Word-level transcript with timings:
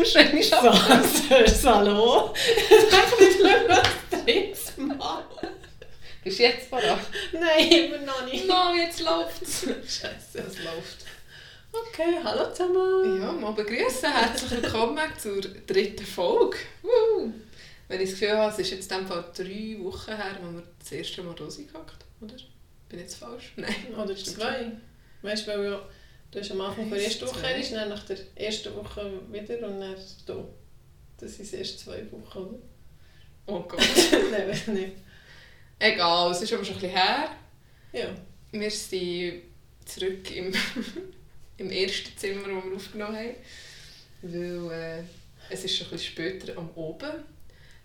Wahrscheinlich 0.00 0.48
schon. 0.48 0.60
Hallo? 1.74 2.32
Ich 2.70 2.90
kann 2.90 3.18
nicht 3.18 3.42
mehr 3.42 3.68
was 3.68 4.24
Drinks 4.24 4.76
machen. 4.78 5.48
Bist 6.24 6.38
du 6.38 6.42
jetzt 6.42 6.70
parat? 6.70 7.00
Nein, 7.32 7.70
immer 7.70 7.98
noch 7.98 8.24
nicht. 8.24 8.46
No, 8.48 8.74
jetzt 8.74 9.00
läuft's. 9.00 9.60
Scheiße. 9.66 10.38
Es 10.38 10.64
läuft. 10.64 11.04
Okay, 11.70 12.16
hallo 12.24 12.50
zusammen. 12.50 13.20
Ja, 13.20 13.30
mal 13.30 13.52
begrüßen. 13.52 14.10
Herzlich 14.10 14.62
willkommen 14.62 14.98
zur 15.18 15.42
dritten 15.42 16.06
Folge. 16.06 16.56
Woo. 16.80 17.34
Wenn 17.88 18.00
ich 18.00 18.10
das 18.10 18.18
Gefühl 18.18 18.38
habe, 18.38 18.52
es 18.52 18.58
ist 18.58 18.70
jetzt 18.70 18.90
in 18.90 19.06
Fall 19.06 19.26
drei 19.36 19.76
Wochen 19.80 20.16
her, 20.16 20.38
wo 20.40 20.50
wir 20.50 20.62
das 20.78 20.92
erste 20.92 21.22
Mal 21.22 21.34
rausgehackt 21.34 22.06
oder? 22.22 22.36
Bin 22.88 22.98
ich 22.98 23.04
jetzt 23.04 23.16
falsch? 23.16 23.52
Nein. 23.56 23.94
Oder 23.94 24.16
zwei. 24.16 24.72
Weißt 25.20 25.46
du, 25.46 25.50
weil 25.50 25.64
ja, 25.64 25.82
du 26.30 26.40
hast 26.40 26.50
am 26.50 26.60
Anfang 26.60 26.90
der 26.90 26.98
Eins, 26.98 27.06
ersten 27.06 27.26
Woche 27.26 27.50
ist, 27.52 27.72
dann 27.72 27.88
nach 27.88 28.04
der 28.04 28.18
ersten 28.36 28.74
Woche 28.74 29.12
wieder 29.30 29.66
und 29.66 29.80
dann 29.80 29.96
hier. 30.26 30.48
Das 31.18 31.36
sind 31.36 31.52
erst 31.52 31.80
zwei 31.80 32.02
Wochen, 32.10 32.38
oder? 32.38 32.58
Oh 33.46 33.60
Gott. 33.60 33.80
Nein, 34.30 34.48
weiß 34.48 34.68
nicht. 34.68 34.92
Egal, 35.78 36.30
es 36.30 36.42
ist 36.42 36.52
aber 36.52 36.64
schon 36.64 36.74
ein 36.74 36.80
bisschen 36.80 36.96
her. 36.96 37.30
Ja. 37.92 38.08
Wir 38.52 38.70
sind 38.70 39.42
zurück 39.84 40.30
im, 40.34 40.52
im 41.56 41.70
ersten 41.70 42.16
Zimmer, 42.16 42.42
das 42.42 42.64
wir 42.64 42.76
aufgenommen 42.76 43.16
haben. 43.16 43.34
Weil 44.22 44.70
äh, 44.72 45.02
es 45.50 45.64
ist 45.64 45.76
schon 45.76 45.86
ein 45.88 45.90
bisschen 45.92 46.12
später 46.12 46.56
am 46.56 46.70
Oben. 46.74 47.10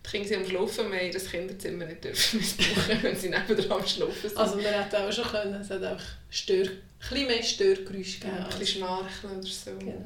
Die 0.05 0.09
Kinder 0.12 0.27
sind 0.27 0.43
am 0.43 0.49
Schlafen, 0.49 0.91
wir 0.91 1.12
das 1.12 1.32
Kinderzimmer 1.32 1.85
nicht 1.85 2.04
dürfen 2.04 2.40
missbrauchen, 2.40 3.02
wenn 3.02 3.16
sie 3.16 3.30
nebenan 3.30 3.71
am 3.71 3.88
Schlafen 3.88 4.30
sind. 4.30 4.38
Also 4.38 4.59
wir 4.59 4.71
hätten 4.71 4.96
auch 4.96 5.12
schon 5.12 5.26
können, 5.26 5.62
es 5.62 5.70
hat 5.71 5.84
auch 5.84 6.02
Stör, 6.30 6.68
bisschen 7.09 7.27
mehr 7.27 7.44
Störgeräusche 7.44 8.20
gegeben. 8.20 8.38
ja, 8.38 8.43
ein 8.46 8.49
bisschen 8.60 8.68
schnarchen 8.79 9.32
oder 9.32 9.48
so. 9.48 9.71
Genau. 9.77 10.05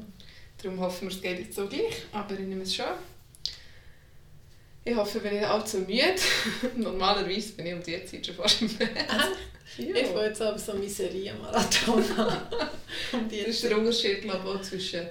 Darum 0.61 0.79
hoffen 0.81 1.07
wir, 1.09 1.15
es 1.15 1.21
geht 1.21 1.39
jetzt 1.39 1.55
so 1.55 1.67
gleich, 1.67 2.03
aber 2.11 2.33
ich 2.33 2.39
nehme 2.41 2.63
es 2.63 2.75
schon. 2.75 2.85
Ich 4.85 4.95
hoffe, 4.95 5.17
ich 5.17 5.23
bin 5.23 5.33
nicht 5.35 5.45
allzu 5.45 5.77
müde. 5.79 6.15
Normalerweise 6.77 7.53
bin 7.53 7.65
ich 7.67 7.73
um 7.73 7.83
diese 7.83 8.05
Zeit 8.05 8.25
schon 8.25 8.35
fast 8.35 8.61
im 8.61 8.75
Bett. 8.75 8.89
Ich 9.77 10.07
fange 10.07 10.25
jetzt 10.25 10.41
aber 10.41 10.57
so 10.57 10.73
Miserie-Marathon 10.73 12.03
an. 12.17 12.37
um 13.13 13.29
die 13.29 13.39
Das 13.39 13.49
ist 13.49 13.63
der 13.65 13.77
Unterschied 13.77 14.21
glaube 14.23 14.59
ich, 14.61 14.67
zwischen 14.67 15.07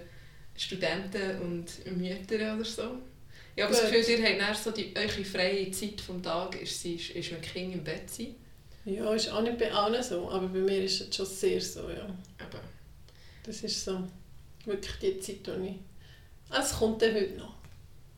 Studenten 0.56 1.40
und 1.40 1.96
Müttern 1.96 2.56
oder 2.56 2.64
so. 2.64 2.98
Ich 3.54 3.62
habe 3.62 3.72
das. 3.72 3.90
Gefühl, 3.90 4.18
ihr 4.18 4.46
habt 4.46 4.56
so 4.62 4.70
die, 4.72 4.92
eure 4.96 5.24
freie 5.24 5.70
Zeit 5.70 6.00
vom 6.00 6.22
Tag, 6.22 6.60
ist, 6.60 6.80
sie- 6.82 6.94
ist, 6.96 7.10
ist 7.10 7.30
wenn 7.32 7.40
Kinder 7.40 7.74
im 7.76 7.84
Bett 7.84 8.10
sind. 8.10 8.34
Ja, 8.88 9.12
ist 9.14 9.30
auch 9.30 9.42
nicht 9.42 9.58
bei 9.58 9.70
allen 9.72 10.02
so, 10.02 10.30
aber 10.30 10.46
bei 10.48 10.58
mir 10.58 10.82
ist 10.84 11.00
es 11.00 11.14
schon 11.16 11.26
sehr 11.26 11.60
so, 11.60 11.88
ja. 11.90 12.04
Aber 12.38 12.60
Das 13.44 13.60
ist 13.62 13.84
so 13.84 14.02
wirklich 14.64 14.94
die 15.00 15.20
Zeit, 15.20 15.46
die 15.46 15.66
ich... 15.68 15.74
Ah, 16.50 16.60
Es 16.62 16.72
kommt 16.78 17.02
dann 17.02 17.14
heute 17.14 17.34
noch. 17.36 17.54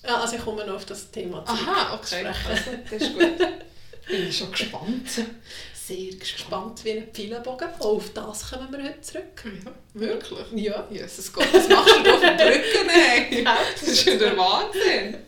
Ja, 0.05 0.21
also 0.21 0.37
ich 0.37 0.43
komme 0.43 0.65
noch 0.65 0.77
auf 0.77 0.87
das 0.87 1.11
Thema 1.11 1.45
zurück. 1.45 1.61
Aha, 1.67 1.95
okay. 1.95 2.25
Sprechen. 2.25 2.47
Also, 2.49 2.71
das 2.91 3.03
ist 3.03 3.13
gut. 3.15 3.39
Bin 4.09 4.29
ich 4.29 4.39
schon 4.39 4.51
gespannt. 4.51 5.09
Sehr 5.75 6.13
gespannt. 6.15 6.85
Wie 6.85 6.93
ein 6.93 7.09
Pfeilenbogen. 7.13 7.69
Oh, 7.81 7.97
auf 7.97 8.13
das 8.15 8.49
kommen 8.51 8.69
wir 8.73 8.83
heute 8.83 9.01
zurück. 9.03 9.45
Ja, 9.45 10.01
wirklich? 10.01 10.47
Ja. 10.65 10.87
Jesus 10.91 11.33
Gott, 11.33 11.47
was 11.53 11.69
machst 11.69 11.97
du 11.97 12.03
da 12.03 12.15
auf 12.15 12.21
den 12.21 12.37
Brücken? 12.37 12.89
ey? 12.89 13.43
Ja, 13.45 13.59
Das 13.75 13.83
ist 13.89 14.05
ja 14.07 14.17
der 14.17 14.37
Wahnsinn. 14.37 15.19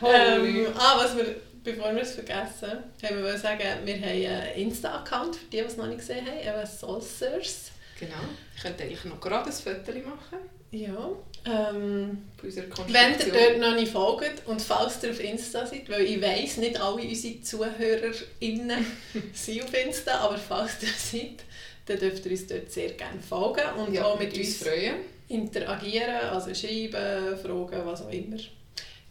Holy. 0.00 0.64
Ähm, 0.64 0.72
ah, 0.76 0.94
was 0.98 1.16
wir, 1.16 1.36
bevor 1.62 1.94
wir 1.94 2.02
es 2.02 2.12
vergessen, 2.12 2.84
haben 3.02 3.24
wir 3.24 3.38
sagen, 3.38 3.62
wir 3.84 3.94
haben 3.94 4.04
einen 4.04 4.54
Insta-Account, 4.56 5.36
für 5.36 5.44
die, 5.46 5.58
die 5.58 5.62
es 5.62 5.76
noch 5.76 5.86
nicht 5.86 5.98
gesehen 5.98 6.26
haben, 6.26 6.38
eben 6.38 6.66
Solsers. 6.66 7.70
Genau. 7.98 8.14
Ich 8.56 8.62
könnte 8.62 8.84
eigentlich 8.84 9.04
noch 9.04 9.20
gerade 9.20 9.50
ein 9.50 9.52
Foto 9.52 9.92
machen 9.92 10.38
Ja. 10.70 11.10
Ähm, 11.46 12.18
wenn 12.42 13.18
ihr 13.18 13.32
dort 13.32 13.58
noch 13.58 13.74
nicht 13.74 13.92
folgt 13.92 14.46
und 14.46 14.60
falls 14.60 15.02
ihr 15.02 15.10
auf 15.10 15.20
Insta 15.20 15.66
seid, 15.66 15.88
weil 15.88 16.02
ich 16.02 16.20
weiss, 16.20 16.58
nicht 16.58 16.80
alle 16.80 17.02
unsere 17.02 17.40
ZuhörerInnen 17.40 18.86
sind 19.32 19.62
auf 19.62 19.74
Insta, 19.74 20.18
aber 20.18 20.36
falls 20.38 20.82
ihr 20.82 20.88
seid, 20.88 21.44
dann 21.86 21.98
dürft 21.98 22.24
ihr 22.26 22.32
uns 22.32 22.46
dort 22.46 22.70
sehr 22.70 22.90
gerne 22.90 23.20
folgen 23.20 23.64
und 23.78 23.94
ja, 23.94 24.04
auch 24.04 24.18
mit 24.18 24.36
uns 24.36 24.58
freuen. 24.58 24.96
interagieren, 25.28 26.28
also 26.30 26.54
schreiben, 26.54 27.38
fragen, 27.38 27.86
was 27.86 28.02
auch 28.02 28.12
immer. 28.12 28.38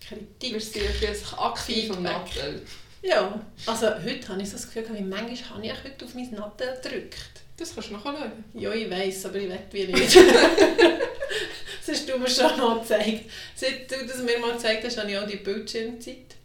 Wir 0.09 0.17
Kritik. 0.17 0.61
sind 0.61 0.83
ja 0.83 0.89
plötzlich 0.99 1.33
aktiv 1.33 1.91
am. 1.91 2.03
Nattel. 2.03 2.61
Ja, 3.01 3.41
also 3.65 3.87
heute 4.03 4.27
habe 4.27 4.41
ich 4.41 4.49
so 4.49 4.57
das 4.57 4.65
Gefühl, 4.71 4.83
wie 4.97 5.01
manchmal 5.03 5.49
habe 5.57 5.65
ich 5.65 5.83
heute 5.83 6.05
auf 6.05 6.13
mein 6.15 6.29
Nattel 6.31 6.77
gedrückt. 6.81 7.41
Das 7.57 7.73
kannst 7.73 7.89
du 7.89 7.93
noch 7.93 8.03
schauen. 8.03 8.31
Ja, 8.53 8.73
ich 8.73 8.89
weiss, 8.89 9.25
aber 9.25 9.35
ich 9.37 9.49
will 9.49 9.59
wie 9.71 9.93
nicht. 9.93 10.15
das 10.15 11.87
hast 11.87 12.09
du 12.09 12.17
mir 12.17 12.29
schon 12.29 12.57
mal 12.57 12.79
gezeigt. 12.79 13.29
Seit 13.55 13.89
du 13.91 14.05
das 14.05 14.21
mir 14.23 14.39
mal 14.39 14.53
gezeigt 14.53 14.85
hast, 14.85 14.97
habe 14.97 15.11
ich 15.11 15.17
auch 15.17 15.27
die 15.27 15.37
Bildschirmzeit. 15.37 16.35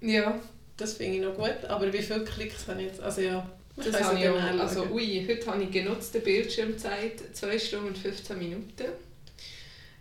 Ja, 0.00 0.40
Das 0.76 0.94
finde 0.94 1.16
ich 1.18 1.22
noch 1.22 1.34
gut, 1.36 1.64
aber 1.68 1.92
wie 1.92 2.02
viele 2.02 2.24
Klicks 2.24 2.66
habe 2.66 2.80
ich 2.82 2.88
jetzt? 2.88 3.00
Also 3.00 3.20
ja, 3.20 3.48
wir 3.76 3.84
das 3.84 3.92
können 3.92 4.04
habe 4.04 4.18
ich 4.18 4.28
auch. 4.28 4.36
anschauen. 4.36 4.60
Also, 4.60 4.82
ui, 4.92 5.24
heute 5.28 5.46
habe 5.46 5.62
ich 5.62 5.70
genutzte 5.70 6.20
Bildschirmzeit 6.20 7.20
2 7.32 7.58
Stunden 7.58 7.86
und 7.88 7.98
15 7.98 8.38
Minuten. 8.38 8.86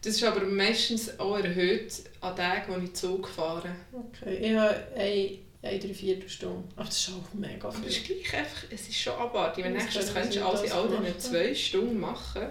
Das 0.04 0.16
ist 0.16 0.24
aber 0.24 0.42
meistens 0.46 1.20
auch 1.20 1.38
erhöht 1.38 1.94
an 2.22 2.36
Tagen, 2.36 2.74
wo 2.74 2.84
ich 2.84 2.94
Zug 2.94 3.28
fahre. 3.28 3.70
Okay, 3.94 4.36
ich 4.36 4.56
habe 4.56 4.76
eine, 4.96 5.38
eine 5.62 5.80
Dreiviertelstunde. 5.80 6.64
Aber 6.76 6.86
das 6.86 6.98
ist 6.98 7.10
auch 7.10 7.34
mega 7.36 7.68
Aber 7.68 7.78
es 7.86 7.98
ist 7.98 8.06
viel. 8.08 8.16
gleich 8.18 8.34
einfach, 8.40 8.64
es 8.72 8.88
ist 8.90 8.98
schon 8.98 9.14
abartig. 9.14 9.64
Wenn 9.64 9.76
Das 9.76 9.84
nächstes 9.84 10.06
können 10.14 10.16
könntest 10.24 10.38
du 10.40 10.46
alles 10.48 10.62
in 10.62 10.70
das 10.70 10.78
all 10.78 10.88
diesen 10.88 11.20
zwei 11.20 11.54
Stunden 11.56 12.00
machen, 12.00 12.48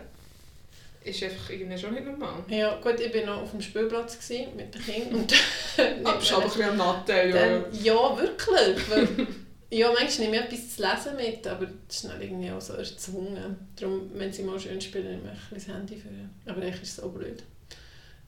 ist 1.02 1.22
einfach 1.24 1.50
irgendwie 1.50 1.78
schon 1.78 1.94
nicht 1.94 2.06
normal. 2.06 2.44
Ja, 2.48 2.78
gut, 2.80 3.00
ich 3.00 3.14
war 3.14 3.22
noch 3.26 3.42
auf 3.42 3.50
dem 3.50 3.62
Spielplatz 3.62 4.18
gewesen, 4.18 4.54
mit 4.54 4.74
den 4.74 4.82
Kindern. 4.82 5.14
Und 5.20 5.34
Aber 6.06 6.08
aber 6.08 6.36
ein 6.36 6.42
bisschen 6.44 6.62
am 6.62 6.76
Nattel, 6.76 7.30
ja. 7.30 7.48
Dann, 7.48 7.64
ja, 7.82 8.18
wirklich. 8.18 9.26
Ja, 9.72 9.92
manchmal 9.92 10.28
nehme 10.30 10.36
ich 10.48 10.52
etwas 10.52 10.76
zu 10.76 10.82
lesen 10.82 11.16
mit, 11.16 11.46
aber 11.46 11.66
das 11.86 11.96
ist 11.96 12.04
dann 12.04 12.20
irgendwie 12.20 12.50
auch 12.50 12.60
so 12.60 12.72
erzwungen. 12.72 13.56
Darum, 13.76 14.10
wenn 14.14 14.32
sie 14.32 14.42
mal 14.42 14.58
schön 14.58 14.80
spielen, 14.80 15.04
nehme 15.22 15.32
ich 15.32 15.54
das 15.54 15.68
Handy 15.68 15.96
für. 15.96 16.08
Aber 16.50 16.60
eigentlich 16.60 16.82
ist 16.82 16.88
es 16.90 16.96
so 16.96 17.08
blöd. 17.08 17.42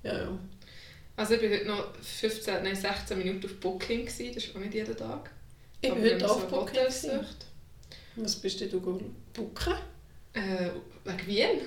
Ja, 0.05 0.19
ja. 0.19 0.39
Also 1.17 1.35
ich 1.35 1.43
war 1.43 1.51
heute 1.51 1.67
noch 1.67 1.95
15, 2.01 2.63
nein, 2.63 2.77
16 2.77 3.19
Minuten 3.19 3.47
auf 3.47 3.55
Booking, 3.57 4.07
gewesen. 4.07 4.35
das 4.35 4.45
ist 4.45 4.57
auch 4.57 4.61
nicht 4.61 4.75
jeden 4.75 4.97
Tag. 4.97 5.31
Ich 5.81 5.91
Aber 5.91 6.01
bin 6.01 6.13
heute 6.13 6.23
man 6.25 6.31
auf 6.31 6.49
Booking. 6.49 6.81
Was 8.17 8.37
bist 8.37 8.61
denn 8.61 8.71
du? 8.71 8.81
Booken? 8.81 9.75
Äh, 10.35 10.71
wegen 11.05 11.27
Wien? 11.27 11.61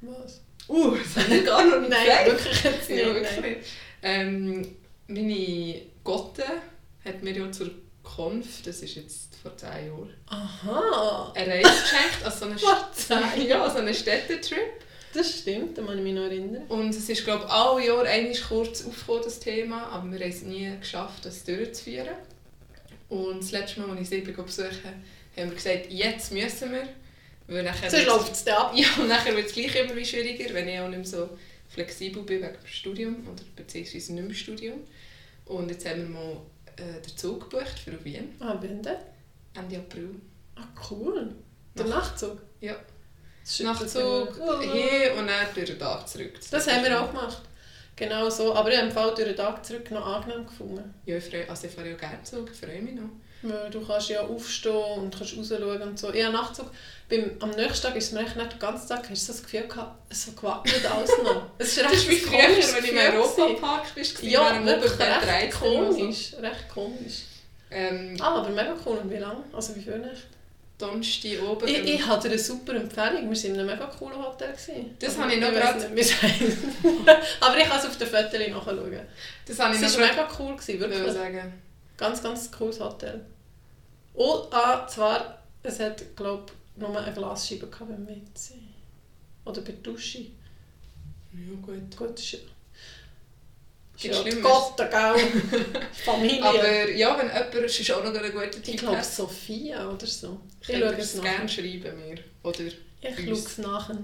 Was? 0.00 0.40
Uh, 0.66 0.96
das 0.96 1.22
habe 1.24 1.36
ich 1.36 1.44
gar 1.44 1.64
noch 1.64 1.80
nicht 1.80 1.90
Nein, 1.90 2.24
gesagt. 2.24 2.44
wirklich 2.44 2.64
jetzt 2.64 2.90
nicht. 2.90 3.00
Ja, 3.00 3.14
wirklich. 3.14 3.56
Ähm, 4.02 4.76
meine 5.08 5.82
Gotte 6.02 6.44
hat 7.04 7.22
mir 7.22 7.36
ja 7.36 7.52
zur 7.52 7.70
Konf, 8.04 8.62
das 8.62 8.80
ist 8.82 8.94
jetzt 8.94 9.34
vor 9.42 9.56
10 9.56 9.68
Jahren, 9.86 10.14
Aha, 10.26 11.32
eine 11.34 11.54
Reise 11.54 11.62
geschenkt, 11.82 12.24
also 12.24 12.38
so 12.38 12.44
eine, 12.46 12.58
Vor 12.58 12.90
10 12.94 13.16
St- 13.18 13.42
ja, 13.48 13.68
so 13.70 13.78
einen 13.78 13.94
Städtetrip. 13.94 14.58
das 15.12 15.38
stimmt, 15.40 15.76
da 15.76 15.82
muss 15.82 15.94
ich 15.96 16.00
mich 16.02 16.14
noch 16.14 16.22
erinnern. 16.22 16.62
Und 16.68 16.90
es 16.90 17.08
ist, 17.08 17.24
glaube 17.24 17.44
ich, 17.46 17.50
alle 17.50 17.86
Jahre 17.86 18.08
einmal 18.08 18.34
kurz 18.48 18.84
aufgekommen, 18.86 19.22
das 19.24 19.40
Thema, 19.40 19.86
aber 19.88 20.10
wir 20.12 20.20
haben 20.20 20.28
es 20.30 20.42
nie 20.42 20.70
geschafft, 20.78 21.24
das 21.24 21.42
durchzuführen. 21.44 22.14
Und 23.08 23.42
das 23.42 23.50
letzte 23.52 23.80
Mal, 23.80 23.90
als 23.90 24.00
ich 24.02 24.08
sie 24.08 24.20
besuchen 24.20 24.64
haben 25.36 25.48
wir 25.50 25.54
gesagt, 25.56 25.86
jetzt 25.90 26.32
müssen 26.32 26.72
wir. 26.72 26.88
Weil 27.46 27.62
nachher 27.64 27.90
Sonst 27.90 28.06
läuft 28.06 28.32
es 28.32 28.44
dann 28.44 28.56
ab. 28.56 28.72
Ja, 28.76 28.86
und 28.98 29.08
nachher 29.08 29.34
wird 29.36 29.46
es 29.46 29.52
gleich 29.52 29.74
immer 29.76 29.94
wie 29.96 30.04
schwieriger, 30.04 30.54
wenn 30.54 30.68
ich 30.68 30.78
auch 30.78 30.88
nicht 30.88 30.98
mehr 30.98 31.04
so 31.06 31.28
flexibel 31.68 32.22
bin 32.22 32.40
wegen 32.42 32.52
dem 32.54 32.66
Studium 32.66 33.16
oder 33.28 33.42
beziehungsweise 33.56 34.14
nicht 34.14 34.26
mehr 34.26 34.34
Studium. 34.34 34.78
Und 35.44 35.70
jetzt 35.70 35.86
haben 35.86 36.02
wir 36.02 36.08
mal 36.08 36.36
äh, 36.76 37.00
den 37.00 37.16
Zug 37.16 37.50
gebucht 37.50 37.78
für 37.78 38.04
Wien, 38.04 38.34
Ah, 38.40 38.54
bin 38.54 38.82
da? 38.82 38.96
Ende 39.54 39.78
April. 39.78 40.14
Ah, 40.56 40.62
cool. 40.90 41.34
Der 41.76 41.86
Nach- 41.86 41.96
Nachtzug? 42.10 42.38
Ja. 42.60 42.74
Das 43.42 43.60
Nachtzug 43.60 44.36
hin 44.62 45.18
und 45.18 45.26
dann 45.26 45.46
durch 45.54 45.66
den 45.66 45.78
Tag 45.78 46.08
zurück. 46.08 46.32
Das 46.50 46.66
haben 46.66 46.82
wir 46.84 47.00
auch 47.02 47.08
gemacht. 47.08 47.42
Genau 47.96 48.28
so. 48.28 48.54
Aber 48.54 48.70
ich 48.72 48.78
habe 48.78 48.90
Fall 48.90 49.14
durch 49.14 49.28
den 49.28 49.36
Tag 49.36 49.64
zurück 49.64 49.90
noch 49.90 50.04
angenehm 50.06 50.46
gefunden. 50.46 50.94
Ja, 51.06 51.16
ich 51.16 51.24
freue, 51.24 51.48
also 51.48 51.66
ich 51.66 51.72
fahre 51.72 51.88
ja 51.90 51.96
gerne 51.96 52.22
Zug, 52.22 52.50
ich 52.52 52.58
freue 52.58 52.80
mich 52.82 52.94
noch. 52.94 53.08
Weil 53.42 53.68
du 53.70 53.86
kannst 53.86 54.08
ja 54.08 54.22
aufstehen 54.22 54.74
und 54.74 55.14
kannst 55.16 55.36
rausschauen 55.36 55.82
und 55.82 55.98
so. 55.98 56.12
Ich 56.12 56.24
habe 56.24 56.32
Nachtzug. 56.34 56.70
Beim, 57.10 57.32
am 57.40 57.50
nächsten 57.50 57.86
Tag 57.86 57.94
ist 57.96 58.06
es 58.06 58.12
mir 58.12 58.20
echt 58.22 58.36
nicht 58.36 58.52
den 58.52 58.58
ganzen 58.58 58.88
Tag, 58.88 59.08
hast 59.10 59.28
du 59.28 59.32
das 59.32 59.42
Gefühl 59.42 59.68
gehabt, 59.68 59.96
es 60.08 60.24
so 60.24 60.32
gewackelt 60.32 60.90
alles 60.90 61.10
noch. 61.22 61.42
Es 61.58 61.68
ist 61.68 61.78
Das 61.84 61.92
recht 61.92 61.94
ist 61.96 62.10
wie 62.10 62.16
früher, 62.16 62.38
wenn 62.38 62.82
du 62.82 62.88
im. 62.90 63.14
Europapark 63.20 63.94
bist, 63.94 64.22
Ja, 64.22 64.64
wirklich 64.64 64.92
recht 64.98 65.60
13 65.60 65.62
oder 65.62 65.92
so. 65.92 65.98
komisch. 65.98 66.32
Recht 66.40 66.68
komisch. 66.72 67.22
Ähm, 67.70 68.16
Ah, 68.20 68.36
aber 68.40 68.48
mega 68.48 68.74
cool. 68.86 68.96
Und 68.96 69.10
wie 69.10 69.16
lange? 69.18 69.44
Also 69.52 69.76
wie 69.76 69.82
viel 69.82 69.98
nicht? 69.98 70.22
Donnerstag 70.78 71.42
oben. 71.42 71.68
Ich, 71.68 71.84
ich 71.84 72.06
hatte 72.06 72.28
eine 72.28 72.38
super 72.38 72.74
Empfehlung. 72.74 73.30
Wir 73.30 73.36
waren 73.36 73.44
in 73.44 73.60
einem 73.60 73.66
mega 73.66 73.86
coolen 73.86 74.18
Hotel. 74.18 74.52
Gewesen. 74.52 74.96
Das 74.98 75.16
habe 75.18 75.32
ich 75.32 75.40
noch 75.40 75.48
heisst. 75.48 76.14
Aber 77.40 77.56
ich 77.56 77.64
kann 77.64 77.78
es 77.78 77.86
auf 77.86 77.96
den 77.96 78.08
Fotos 78.08 78.32
nachschauen. 78.32 79.00
das 79.46 79.58
habe 79.58 79.74
ich 79.74 79.82
Es 79.82 79.92
noch 79.92 80.00
war 80.00 80.08
gerade 80.08 80.22
mega 80.22 80.36
cool, 80.38 80.56
gewesen, 80.56 80.80
wirklich. 80.80 81.12
sagen. 81.12 81.52
Ganz, 81.96 82.22
ganz 82.22 82.50
cooles 82.50 82.80
Hotel. 82.80 83.24
Und 84.14 84.52
ah, 84.52 84.86
zwar, 84.88 85.38
es 85.62 85.78
hat, 85.78 86.16
glaube 86.16 86.46
ich, 86.46 86.80
nur 86.80 86.96
eine 86.98 87.12
Glasscheibe 87.12 87.68
gehabt 87.68 87.90
beim 87.90 88.08
WC. 88.08 88.54
Oder 89.44 89.60
bei 89.60 89.72
der 89.72 89.74
Dusche. 89.74 90.18
Ja 91.32 91.54
gut. 91.62 91.96
Gut, 91.96 92.18
das 92.18 92.24
ist, 92.24 92.38
Gibt 93.96 94.14
Ja. 94.14 94.34
Gott, 94.42 94.76
gell? 94.76 95.62
Familie. 96.04 96.44
Aber 96.44 96.90
ja, 96.90 97.16
wenn 97.18 97.28
jemand 97.28 97.54
ist, 97.54 97.80
ist 97.80 97.90
auch 97.92 98.02
noch 98.04 98.14
ein 98.14 98.32
guter 98.32 98.46
ich 98.46 98.62
Typ 98.62 98.80
glaube 98.80 98.96
hat, 98.98 99.04
Sophia 99.04 99.88
oder 99.88 100.06
so. 100.06 100.40
Ich 100.60 100.66
schaue 100.66 100.78
ihr 100.78 100.98
es 100.98 101.14
es 101.14 101.22
gerne 101.22 101.48
schreiben 101.48 101.98
mir. 102.08 102.18
Oder 102.42 102.60
Ich 102.64 103.16
schaue 103.16 103.32
es 103.32 103.58
nachher. 103.58 103.98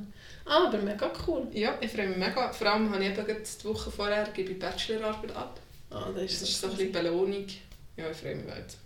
Ah, 0.45 0.67
aber 0.69 0.79
mega 0.79 1.13
cool. 1.27 1.47
Ja, 1.53 1.77
ich 1.81 1.91
freue 1.91 2.09
mich 2.09 2.19
mega. 2.19 2.53
Vor 2.53 2.67
allem 2.67 2.93
habe 2.93 3.05
ich 3.05 3.11
eben 3.11 3.27
die 3.27 3.65
Woche 3.65 3.91
vorher 3.91 4.29
gebe 4.35 4.53
ich 4.53 4.59
Bachelorarbeit 4.59 5.35
ab. 5.37 5.61
Ah, 5.91 6.07
das 6.15 6.15
Das 6.15 6.33
ist, 6.33 6.43
ist 6.43 6.61
so 6.61 6.67
so 6.67 6.73
ein 6.73 6.77
bisschen 6.79 6.93
Belohnung. 6.93 7.47
Ja, 7.97 8.11
ich 8.11 8.17
freue 8.17 8.37
mich 8.37 8.47
weit. 8.47 8.77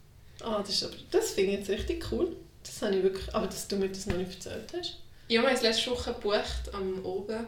Ah, 0.43 0.61
das, 0.61 0.71
ist 0.71 0.85
aber, 0.85 0.95
das 1.11 1.31
finde 1.33 1.53
ich 1.53 1.59
jetzt 1.61 1.71
richtig 1.71 2.05
cool. 2.13 2.37
Das 2.63 2.83
habe 2.83 2.97
ich 2.97 3.03
wirklich... 3.03 3.35
Aber 3.35 3.47
dass 3.47 3.69
du 3.69 3.77
mir 3.77 3.89
das 3.89 4.07
noch 4.07 4.17
nicht 4.17 4.33
erzählt 4.35 4.73
hast. 4.77 4.99
Ja, 5.29 5.41
wir 5.43 5.49
haben 5.49 5.57
es 5.57 5.63
letzte 5.63 5.91
Woche 5.91 6.13
gebucht, 6.15 6.73
am 6.73 7.05
Oben. 7.05 7.47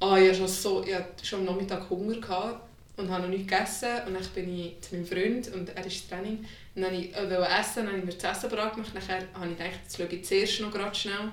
Ah, 0.00 0.18
ich 0.18 0.28
hatte 0.28 0.38
schon, 0.38 0.48
so, 0.48 0.84
ich 0.84 0.94
hatte 0.94 1.24
schon 1.24 1.40
am 1.40 1.44
Nachmittag 1.46 1.88
Hunger 1.88 2.20
gehabt 2.20 2.68
und 2.96 3.10
habe 3.10 3.22
noch 3.22 3.28
nichts 3.30 3.48
gegessen. 3.50 3.88
Und 4.06 4.14
dann 4.14 4.24
bin 4.34 4.58
ich 4.58 4.80
zu 4.80 4.94
meinem 4.94 5.06
Freund 5.06 5.52
und 5.54 5.68
er 5.74 5.86
ist 5.86 6.08
Training. 6.08 6.44
Und 6.74 6.82
dann 6.82 6.92
wollte 6.92 7.06
ich 7.06 7.14
äh, 7.16 7.60
essen, 7.60 7.76
dann 7.76 7.86
habe 7.88 7.98
ich 7.98 8.04
mir 8.04 8.12
das 8.12 8.36
Essen 8.36 8.50
bereit 8.50 8.74
gemacht. 8.74 8.94
Nachher 8.94 9.22
habe 9.34 9.50
ich 9.50 9.56
gedacht, 9.58 9.80
jetzt 9.84 9.96
schaue 9.96 10.06
ich 10.06 10.24
zuerst 10.24 10.60
noch 10.60 10.70
gerade 10.72 10.94
schnell 10.94 11.32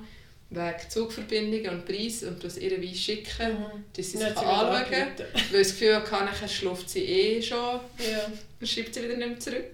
wegen 0.50 0.90
Zugverbindungen 0.90 1.70
und 1.72 1.86
Preis 1.86 2.24
und 2.24 2.44
das 2.44 2.58
ihr 2.58 2.80
Wein 2.80 2.94
schicken, 2.96 3.58
dass 3.96 4.12
sie 4.12 4.18
gut 4.20 4.28
anschauen 4.38 4.84
kann. 4.90 5.08
Weil 5.52 5.62
ich 5.62 5.68
das 5.68 5.72
Gefühl 5.80 5.96
hatte, 5.96 6.12
nachher 6.26 6.48
schläft 6.48 6.90
sie 6.90 7.04
eh 7.04 7.42
schon 7.42 7.58
Ja. 7.58 8.32
und 8.60 8.68
schreibt 8.70 8.94
sie 8.94 9.04
wieder 9.04 9.18
nicht 9.18 9.30
mehr 9.30 9.40
zurück. 9.40 9.74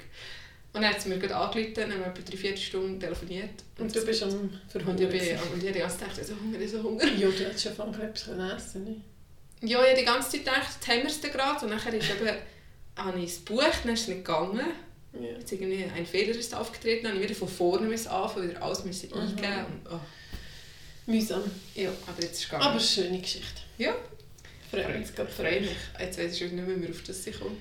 Und 0.71 0.81
dann 0.83 0.93
hat 0.93 1.01
sie 1.01 1.09
mir 1.09 1.17
gerade 1.17 1.35
angerufen, 1.35 1.73
dann 1.75 1.91
haben 1.91 1.99
wir 2.01 2.07
etwa 2.07 2.21
drei, 2.21 2.37
vier 2.37 2.55
Stunden 2.57 2.99
telefoniert. 2.99 3.49
Und 3.79 3.95
du 3.95 4.05
bist 4.05 4.21
am 4.23 4.29
und 4.29 4.53
ich, 4.67 4.71
Verhungern. 4.71 5.09
bin, 5.09 5.19
und 5.19 5.19
ich 5.19 5.29
habe 5.63 5.73
die 5.73 5.79
ganze 5.79 5.97
Zeit 5.99 6.09
gedacht, 6.11 6.27
so 6.27 6.35
Hunger, 6.35 6.67
so 6.67 6.83
Hunger. 6.83 7.05
Ja, 7.05 7.27
du 7.27 7.43
hättest 7.45 7.63
schon 7.63 7.73
von 7.73 7.91
Krebs 7.91 8.27
essen 8.27 8.83
nicht? 8.83 9.01
Ja, 9.61 9.81
ich 9.81 9.87
habe 9.89 9.99
die 9.99 10.05
ganze 10.05 10.29
Zeit 10.29 10.39
gedacht, 10.45 10.67
jetzt 10.75 10.87
haben 10.87 11.01
wir 11.01 11.05
es 11.09 11.21
gerade. 11.21 11.65
Und 11.65 11.71
dann 11.71 11.93
ist 11.93 12.09
eben, 12.09 12.37
habe 12.95 13.19
ich 13.19 13.25
es 13.31 13.37
gebucht, 13.45 13.79
dann 13.83 13.93
ist 13.93 14.01
es 14.01 14.07
nicht 14.09 14.17
gegangen. 14.25 14.61
Ja. 15.13 15.19
Jetzt 15.39 15.51
irgendwie 15.51 15.83
ein 15.85 16.05
Fehler 16.05 16.35
ist 16.37 16.53
aufgetreten, 16.53 17.03
dann 17.05 17.13
habe 17.13 17.23
ich 17.23 17.29
wieder 17.29 17.39
von 17.39 17.47
vorne 17.47 17.87
müssen 17.87 18.09
anfangen, 18.09 18.49
wieder 18.51 18.61
alles 18.61 18.85
müssen 18.85 19.09
Mhm. 19.09 19.15
eingeben. 19.21 19.65
Und, 19.85 19.91
oh. 19.91 19.99
Mühsam. 21.07 21.41
Ja, 21.73 21.89
aber 22.05 22.21
jetzt 22.21 22.33
ist 22.33 22.39
es 22.41 22.45
gegangen. 22.45 22.63
Aber 22.63 22.79
schöne 22.79 23.19
Geschichte. 23.19 23.61
Ja. 23.79 23.95
Freut 24.69 24.99
mich. 24.99 25.09
Jetzt 25.99 26.19
weiß 26.19 26.33
ich 26.35 26.51
nicht 26.51 26.67
mehr, 26.67 26.77
mehr 26.77 26.89
auf 26.91 27.01
das 27.01 27.25
ich 27.25 27.39
komme. 27.39 27.57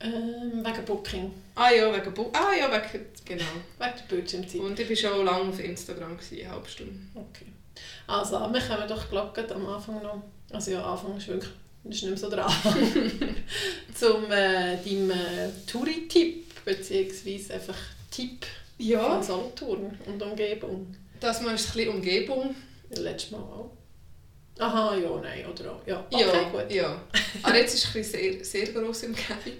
Ähm, 0.00 0.64
wegen 0.64 0.84
Booking. 0.84 1.30
Ah 1.54 1.70
ja, 1.70 1.92
wegen 1.92 2.14
Bu 2.14 2.30
Ah 2.32 2.54
ja, 2.58 2.70
wegen, 2.70 3.06
genau. 3.24 3.44
Wegen 3.78 3.92
der 3.98 4.04
Bildschirmzeit. 4.08 4.60
Und 4.60 4.80
ich 4.80 4.88
war 4.88 4.96
schon 4.96 5.24
lange 5.26 5.50
auf 5.50 5.60
Instagram, 5.60 6.16
gewesen, 6.16 6.40
eine 6.40 6.50
halbe 6.50 6.68
Stunde. 6.68 6.94
Okay. 7.14 7.46
Also, 8.06 8.32
wir 8.52 8.60
kommen 8.60 8.88
doch 8.88 9.10
glatt 9.10 9.52
am 9.52 9.66
Anfang 9.66 10.02
noch. 10.02 10.22
Also 10.52 10.72
ja, 10.72 10.82
Anfang 10.82 11.16
ist 11.16 11.28
wirklich 11.28 11.50
das 11.82 11.96
ist 11.96 12.02
nicht 12.02 12.22
mehr 12.22 12.30
so 12.30 12.36
Anfang. 12.36 12.74
Zum 13.94 14.24
äh, 14.30 14.76
deinem 14.76 15.10
äh, 15.10 15.48
Touri-Tipp, 15.66 16.64
beziehungsweise 16.64 17.54
einfach 17.54 17.76
Tipp 18.10 18.44
von 18.78 19.22
Solothurn 19.22 19.98
und 20.06 20.22
Umgebung. 20.22 20.94
dass 21.20 21.40
man 21.40 21.50
ein 21.50 21.56
bisschen 21.56 21.88
Umgebung 21.88 22.54
Ja, 22.94 23.02
Letztes 23.02 23.30
Mal 23.30 23.38
auch. 23.38 23.70
Aha, 24.58 24.94
ja, 24.94 25.20
nein, 25.22 25.46
oder 25.46 25.72
auch. 25.72 25.86
Ja, 25.86 26.04
okay, 26.10 26.20
ja, 26.20 26.48
gut. 26.50 26.70
ja. 26.70 27.02
Aber 27.42 27.56
jetzt 27.56 27.74
ist 27.74 27.96
es 27.96 28.12
sehr, 28.12 28.44
sehr 28.44 28.66
grosse 28.66 29.06
Umgebung. 29.06 29.54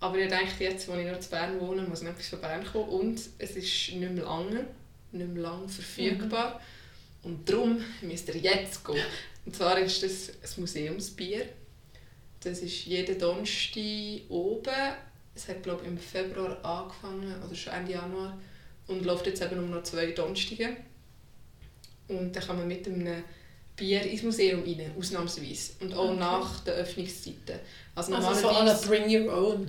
Aber 0.00 0.16
ich 0.18 0.28
denke, 0.28 0.64
jetzt, 0.64 0.88
wo 0.88 0.94
ich 0.94 1.06
noch 1.06 1.18
in 1.20 1.30
Bern 1.30 1.60
wohne, 1.60 1.82
muss 1.82 2.02
noch 2.02 2.10
etwas 2.10 2.28
von 2.28 2.40
Bern 2.40 2.64
kommen. 2.64 2.88
Und 2.88 3.20
es 3.38 3.50
ist 3.50 3.92
nicht 3.92 4.00
mehr 4.00 4.24
lange, 4.24 4.66
nicht 5.12 5.28
mehr 5.28 5.42
lang 5.42 5.68
verfügbar. 5.68 6.60
Und 7.22 7.48
darum 7.48 7.84
müsst 8.00 8.28
ihr 8.28 8.36
jetzt 8.38 8.82
gehen. 8.84 9.04
Und 9.44 9.54
zwar 9.54 9.78
ist 9.78 10.02
das 10.02 10.30
ein 10.30 10.60
Museumsbier. 10.62 11.46
Das 12.42 12.60
ist 12.60 12.86
jeden 12.86 13.18
Donnerstag 13.18 13.82
oben. 14.30 14.70
Es 15.34 15.48
hat, 15.48 15.62
glaube 15.62 15.82
ich, 15.82 15.88
im 15.88 15.98
Februar 15.98 16.56
angefangen, 16.64 17.34
oder 17.46 17.54
schon 17.54 17.72
Ende 17.74 17.92
Januar. 17.92 18.38
Und 18.86 19.04
läuft 19.04 19.26
jetzt 19.26 19.42
eben 19.42 19.58
um 19.58 19.70
noch 19.70 19.82
zwei 19.82 20.06
Donnerstage. 20.12 20.76
Und 22.08 22.34
dann 22.34 22.42
kann 22.42 22.56
man 22.56 22.66
mit 22.66 22.86
einem 22.88 23.22
Bier 23.76 24.02
ins 24.02 24.22
Museum 24.22 24.62
rein, 24.62 24.92
ausnahmsweise. 24.98 25.72
Und 25.80 25.92
auch 25.94 26.08
Okay. 26.10 26.18
nach 26.18 26.60
den 26.60 26.74
Öffnungszeiten. 26.74 27.60
Also 27.94 28.14
Also 28.14 28.34
so 28.40 28.48
alle 28.48 28.74
Bring 28.86 29.04
Your 29.14 29.32
Own. 29.32 29.68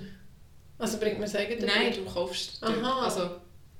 Also 0.82 0.98
bringt 0.98 1.20
man 1.20 1.28
sagen? 1.28 1.56
Nein, 1.66 1.94
du 1.94 2.04
kaufst 2.12 2.58
dort. 2.62 2.78
Aha. 2.78 3.04
Also, 3.06 3.30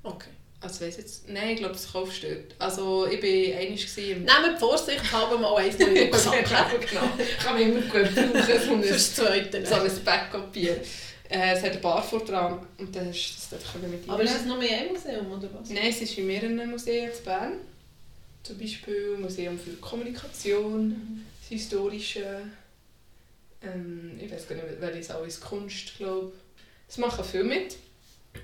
Okay. 0.04 0.30
also 0.60 0.84
weiss 0.84 0.96
jetzt... 0.96 1.28
Nein, 1.28 1.50
ich 1.50 1.56
glaube, 1.58 1.74
das 1.74 1.92
kaufst 1.92 2.22
du 2.22 2.28
dort. 2.34 2.54
Also 2.58 3.06
ich 3.06 3.22
war 3.22 3.58
einmal 3.60 4.10
im... 4.10 4.22
Nehmt 4.24 4.58
Vorsicht 4.58 5.12
halber 5.12 5.38
mal 5.38 5.56
eins 5.56 5.74
in 5.76 5.94
den 5.94 6.06
Rucksack. 6.12 6.44
genau. 6.88 7.02
Kann 7.42 7.54
man 7.54 7.62
immer 7.62 7.80
gut 7.82 8.14
brauchen, 8.14 8.36
ein, 8.36 8.82
Fürs 8.84 9.14
Zweite. 9.14 9.66
so 9.66 9.74
ein 9.74 9.90
Backup-Bier. 10.04 10.80
Äh, 11.28 11.54
es 11.54 11.62
hat 11.62 11.70
eine 11.72 11.80
Bar 11.80 12.02
vor 12.02 12.24
dran 12.24 12.66
und 12.78 12.94
dann 12.94 13.08
hast 13.08 13.50
du 13.50 13.56
das 13.56 13.62
dort 13.72 13.88
mit 13.90 14.08
Aber 14.08 14.22
ist 14.22 14.36
es 14.36 14.44
noch 14.44 14.58
mehr 14.58 14.78
ein 14.80 14.88
Museum, 14.92 15.30
oder 15.32 15.48
was? 15.58 15.70
Nein, 15.70 15.86
es 15.88 16.02
ist 16.02 16.18
in 16.18 16.26
mehreren 16.26 16.70
Museen 16.70 17.08
in 17.10 17.24
Bern. 17.24 17.52
Zum 18.42 18.58
Beispiel 18.58 19.16
Museum 19.18 19.58
für 19.58 19.70
Kommunikation, 19.80 21.24
das 21.40 21.48
Historische, 21.48 22.42
ähm, 23.62 24.18
ich 24.20 24.30
weiß 24.30 24.48
gar 24.48 24.56
nicht, 24.56 24.66
welches 24.80 25.10
alles 25.10 25.40
Kunst, 25.40 25.96
glaube 25.96 26.32
Es 26.92 26.98
machen 26.98 27.24
viel 27.24 27.44
mit. 27.44 27.78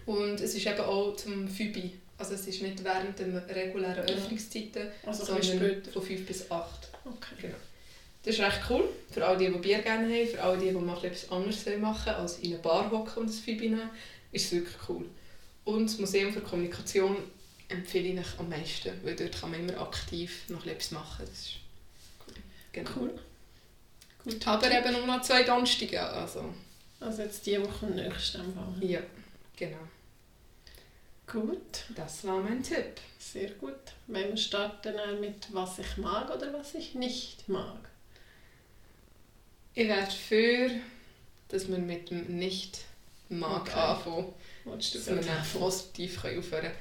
Und 0.07 0.41
es 0.41 0.55
ist 0.55 0.67
eben 0.67 0.81
auch 0.81 1.15
zum 1.17 1.47
Fübi. 1.49 1.93
Also 2.17 2.33
es 2.33 2.47
ist 2.47 2.63
nicht 2.63 2.83
während 2.83 3.19
der 3.19 3.47
regulären. 3.55 4.09
Öffnungszeiten, 4.09 4.89
Also 5.05 5.31
ein 5.35 5.43
sondern 5.43 5.85
von 5.85 6.01
5 6.01 6.27
bis 6.27 6.51
8. 6.51 6.89
Okay. 7.05 7.51
Das 8.23 8.35
ist 8.35 8.41
recht 8.41 8.61
cool, 8.71 8.89
für 9.11 9.27
alle, 9.27 9.37
die, 9.37 9.53
die 9.53 9.59
Bier 9.59 9.81
gerne 9.81 10.09
haben, 10.09 10.27
für 10.27 10.43
alle, 10.43 10.57
die, 10.57 10.69
die 10.69 10.73
mal 10.73 10.97
etwas 11.05 11.31
anderes 11.31 11.67
machen 11.79 12.15
als 12.15 12.39
in 12.39 12.55
eine 12.55 12.63
Bar 12.63 12.91
hocken 12.91 13.19
und 13.19 13.29
das 13.29 13.39
Fübi 13.39 13.69
nehmen, 13.69 13.91
ist 14.33 14.47
es 14.47 14.53
wirklich 14.53 14.77
cool. 14.89 15.05
Und 15.67 15.85
das 15.85 15.99
Museum 15.99 16.33
für 16.33 16.41
Kommunikation 16.41 17.19
empfehle 17.69 18.09
ich 18.09 18.19
euch 18.19 18.39
am 18.39 18.49
meisten, 18.49 18.93
weil 19.05 19.15
dort 19.15 19.39
kann 19.39 19.51
man 19.51 19.61
immer 19.61 19.79
aktiv 19.79 20.49
noch 20.49 20.65
etwas 20.65 20.91
machen. 20.93 21.27
Das 21.29 21.39
ist 21.39 21.57
cool. 22.27 22.35
Genau. 22.73 22.91
Cool. 22.97 23.21
Gut. 24.25 24.47
Aber 24.47 24.71
eben 24.71 24.93
nur 24.93 25.07
noch 25.07 25.21
zwei 25.21 25.43
Donnerstage, 25.43 26.01
also 26.01 26.55
Also 27.01 27.23
jetzt 27.23 27.47
diese 27.47 27.63
Woche 27.63 27.87
im 27.87 27.95
nächsten 27.95 28.53
Fall. 28.55 28.75
ja, 28.89 29.01
genau. 29.57 29.79
Gut, 31.27 31.85
Das 31.95 32.25
war 32.27 32.41
mein 32.41 32.63
Tipp. 32.63 33.01
sehr 33.19 33.51
gut. 33.51 33.75
Wenn 34.07 34.31
wir 34.31 34.37
starten 34.37 34.95
dann 34.97 35.21
mit 35.21 35.47
was 35.53 35.79
ich 35.79 35.97
mag 35.99 36.35
oder 36.35 36.53
was 36.55 36.75
ich 36.75 36.95
nicht 36.95 37.49
mag. 37.49 37.79
Ich 39.75 39.87
wäre 39.87 40.01
dafür, 40.01 40.71
dass 41.49 41.69
wir 41.69 41.79
mit 41.79 42.11
dem 42.11 42.39
Nicht-Mag 42.39 43.61
Okay. 43.63 43.79
anfangen. 43.79 44.33
Wolltest 44.65 44.95
du 44.95 44.99
Dass 44.99 45.07
wir 45.09 45.17
dann 45.17 45.45
positiv 45.61 46.17
aufhören 46.19 46.43
können. 46.51 46.73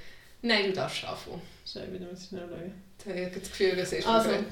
Nein, 0.42 0.66
du 0.68 0.74
darfst 0.74 1.04
anfangen. 1.04 1.42
Schau 1.66 1.82
wieder 1.92 2.06
mal 2.06 2.18
schnell 2.18 2.48
schauen. 2.50 2.74
Ich 3.06 3.26
habe 3.26 3.40
das 3.40 3.50
Gefühl, 3.50 3.76
dass 3.76 3.92
es 3.94 4.06
Also, 4.06 4.30
gut. 4.30 4.46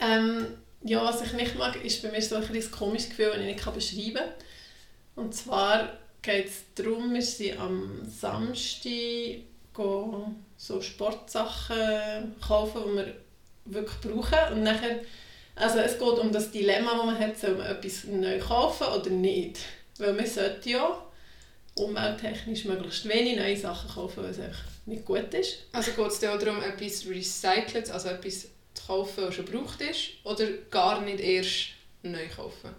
Ähm, 0.00 0.46
ja, 0.84 1.04
was 1.04 1.22
ich 1.22 1.32
nicht 1.32 1.56
mag, 1.56 1.82
ist 1.84 2.02
bei 2.02 2.10
mir 2.10 2.22
so 2.22 2.36
ein 2.36 2.44
ein 2.44 2.70
komisches 2.70 3.10
Gefühl, 3.10 3.30
das 3.30 3.38
ich 3.38 3.46
nicht 3.46 3.74
beschreiben 3.74 4.14
kann. 4.14 5.24
Und 5.24 5.34
zwar 5.34 5.98
geht 6.22 6.46
es 6.46 6.64
darum, 6.74 7.14
wir 7.14 7.22
sind 7.22 7.58
am 7.58 8.02
Samstag 8.04 9.42
so 9.74 10.80
Sportsachen 10.80 12.36
kaufen, 12.46 12.82
die 12.86 12.96
wir 12.96 13.14
wirklich 13.64 14.00
brauchen. 14.00 14.54
Und 14.54 14.62
nachher, 14.62 15.00
also 15.54 15.78
es 15.78 15.98
geht 15.98 16.18
um 16.18 16.32
das 16.32 16.50
Dilemma, 16.50 16.94
das 16.94 17.06
man 17.06 17.18
hat, 17.18 17.38
soll 17.38 17.54
man 17.54 17.66
etwas 17.66 18.04
neu 18.04 18.38
kaufen 18.38 18.86
oder 18.86 19.10
nicht. 19.10 19.58
Weil 19.98 20.14
man 20.14 20.26
sollte 20.26 20.70
ja 20.70 21.06
umwelttechnisch 21.74 22.64
möglichst 22.66 23.08
wenig 23.08 23.36
neue 23.36 23.56
Sachen 23.56 23.90
kaufen, 23.90 24.22
weil 24.22 24.30
es 24.30 24.40
einfach 24.40 24.64
nicht 24.86 25.04
gut 25.04 25.32
ist. 25.32 25.58
Also 25.72 25.92
geht 25.92 26.06
es 26.06 26.24
auch 26.24 26.38
darum, 26.38 26.62
etwas 26.62 27.06
recycelt, 27.06 27.90
also 27.90 28.08
etwas 28.08 28.48
kaufen, 28.86 29.24
das 29.24 29.34
schon 29.34 29.46
gebraucht 29.46 29.80
ist, 29.80 30.10
oder 30.24 30.46
gar 30.70 31.00
nicht 31.02 31.20
erst 31.20 31.68
neu 32.02 32.28
kaufen? 32.28 32.70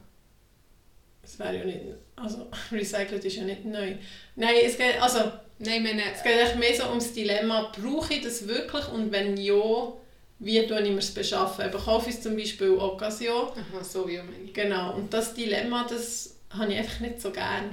Es 1.24 1.40
wäre 1.40 1.60
ja 1.60 1.66
nicht, 1.66 1.80
also 2.16 2.48
recycelt 2.72 3.24
ist 3.24 3.38
ja 3.38 3.44
nicht 3.44 3.66
neu. 3.66 3.96
Nein, 4.36 4.56
es 4.64 4.78
geht, 4.78 5.02
also 5.02 5.32
Nein, 5.66 5.84
meine, 5.84 6.02
Es 6.14 6.24
geht 6.24 6.38
eigentlich 6.38 6.56
mehr 6.56 6.76
so 6.76 6.90
ums 6.90 7.14
Dilemma, 7.14 7.72
brauche 7.80 8.14
ich 8.14 8.22
das 8.22 8.48
wirklich 8.48 8.88
und 8.90 9.12
wenn 9.12 9.38
ja, 9.38 9.94
wie 10.40 10.68
tue 10.68 10.82
ich 10.82 10.90
mir 10.90 10.98
es 10.98 11.14
beschaffen? 11.14 11.66
Eben, 11.66 11.78
kaufe 11.78 12.10
ich 12.10 12.16
es 12.16 12.22
zum 12.22 12.36
Beispiel 12.36 12.72
Occasion. 12.72 13.50
aha, 13.50 13.84
so 13.84 14.08
wie 14.08 14.18
meine 14.18 14.46
ich. 14.46 14.54
Genau, 14.54 14.96
und 14.96 15.14
das 15.14 15.34
Dilemma, 15.34 15.86
das 15.88 16.36
habe 16.50 16.74
ich 16.74 16.80
einfach 16.80 17.00
nicht 17.00 17.22
so 17.22 17.32
gern. 17.32 17.70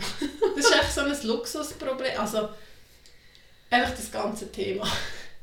Das 0.56 0.64
ist 0.64 0.74
echt 0.80 0.92
so 0.92 1.00
ein 1.00 1.16
Luxusproblem. 1.24 2.18
Also, 2.18 2.48
einfach 3.70 3.90
das 3.90 4.10
ganze 4.12 4.52
Thema. 4.52 4.86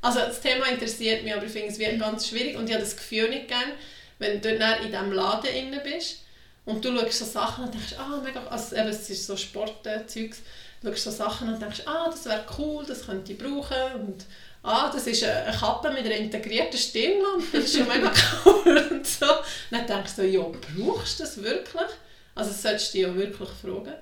Also, 0.02 0.20
das 0.20 0.42
Thema 0.42 0.68
interessiert 0.68 1.24
mich, 1.24 1.34
aber 1.34 1.46
ich 1.46 1.52
finde 1.52 1.68
es 1.70 1.80
wie 1.80 1.98
ganz 1.98 2.28
schwierig 2.28 2.56
und 2.56 2.68
ich 2.68 2.74
habe 2.74 2.84
das 2.84 2.96
Gefühl 2.96 3.30
nicht 3.30 3.48
gern, 3.48 3.72
wenn 4.20 4.42
du 4.42 4.58
dann 4.58 4.84
in 4.84 4.92
diesem 4.92 5.12
Laden 5.12 5.42
drin 5.42 5.80
bist 5.84 6.22
und 6.66 6.84
du 6.84 6.96
schaust 6.98 7.20
so 7.20 7.26
Sachen 7.26 7.66
und 7.66 7.74
denkst, 7.74 7.96
ah, 7.98 8.22
mega, 8.24 8.46
also 8.48 8.76
eben, 8.76 8.90
es 8.90 9.10
ist 9.10 9.26
so 9.26 9.38
Sportzeugs, 9.38 10.42
du 10.82 10.90
schaust 10.90 11.04
so 11.04 11.12
Sachen 11.12 11.54
und 11.54 11.62
denkst, 11.62 11.82
ah, 11.86 12.10
das 12.10 12.26
wäre 12.26 12.46
cool, 12.58 12.86
das 12.86 13.06
könnte 13.06 13.34
ich 13.34 13.38
brauchen 13.38 14.02
und 14.02 14.26
ah, 14.64 14.92
das 14.94 15.08
ist 15.08 15.24
eine 15.24 15.56
Kappe 15.56 15.92
mit 15.92 16.06
einer 16.06 16.16
integrierten 16.16 16.78
Stirnlampe, 16.78 17.46
das 17.54 17.66
ist 17.66 17.78
schon 17.78 17.88
mega 17.88 18.12
cool 18.46 18.88
und 18.92 19.08
so. 19.08 19.26
Dann 19.72 19.88
denkst 19.88 20.16
du, 20.18 20.28
ja, 20.28 20.42
brauchst 20.42 21.20
du 21.20 21.24
das 21.24 21.42
wirklich? 21.42 21.90
Also 22.36 22.52
das 22.52 22.62
solltest 22.62 22.94
du 22.94 22.98
dich 22.98 23.08
auch 23.08 23.16
wirklich 23.16 23.50
fragen. 23.50 23.94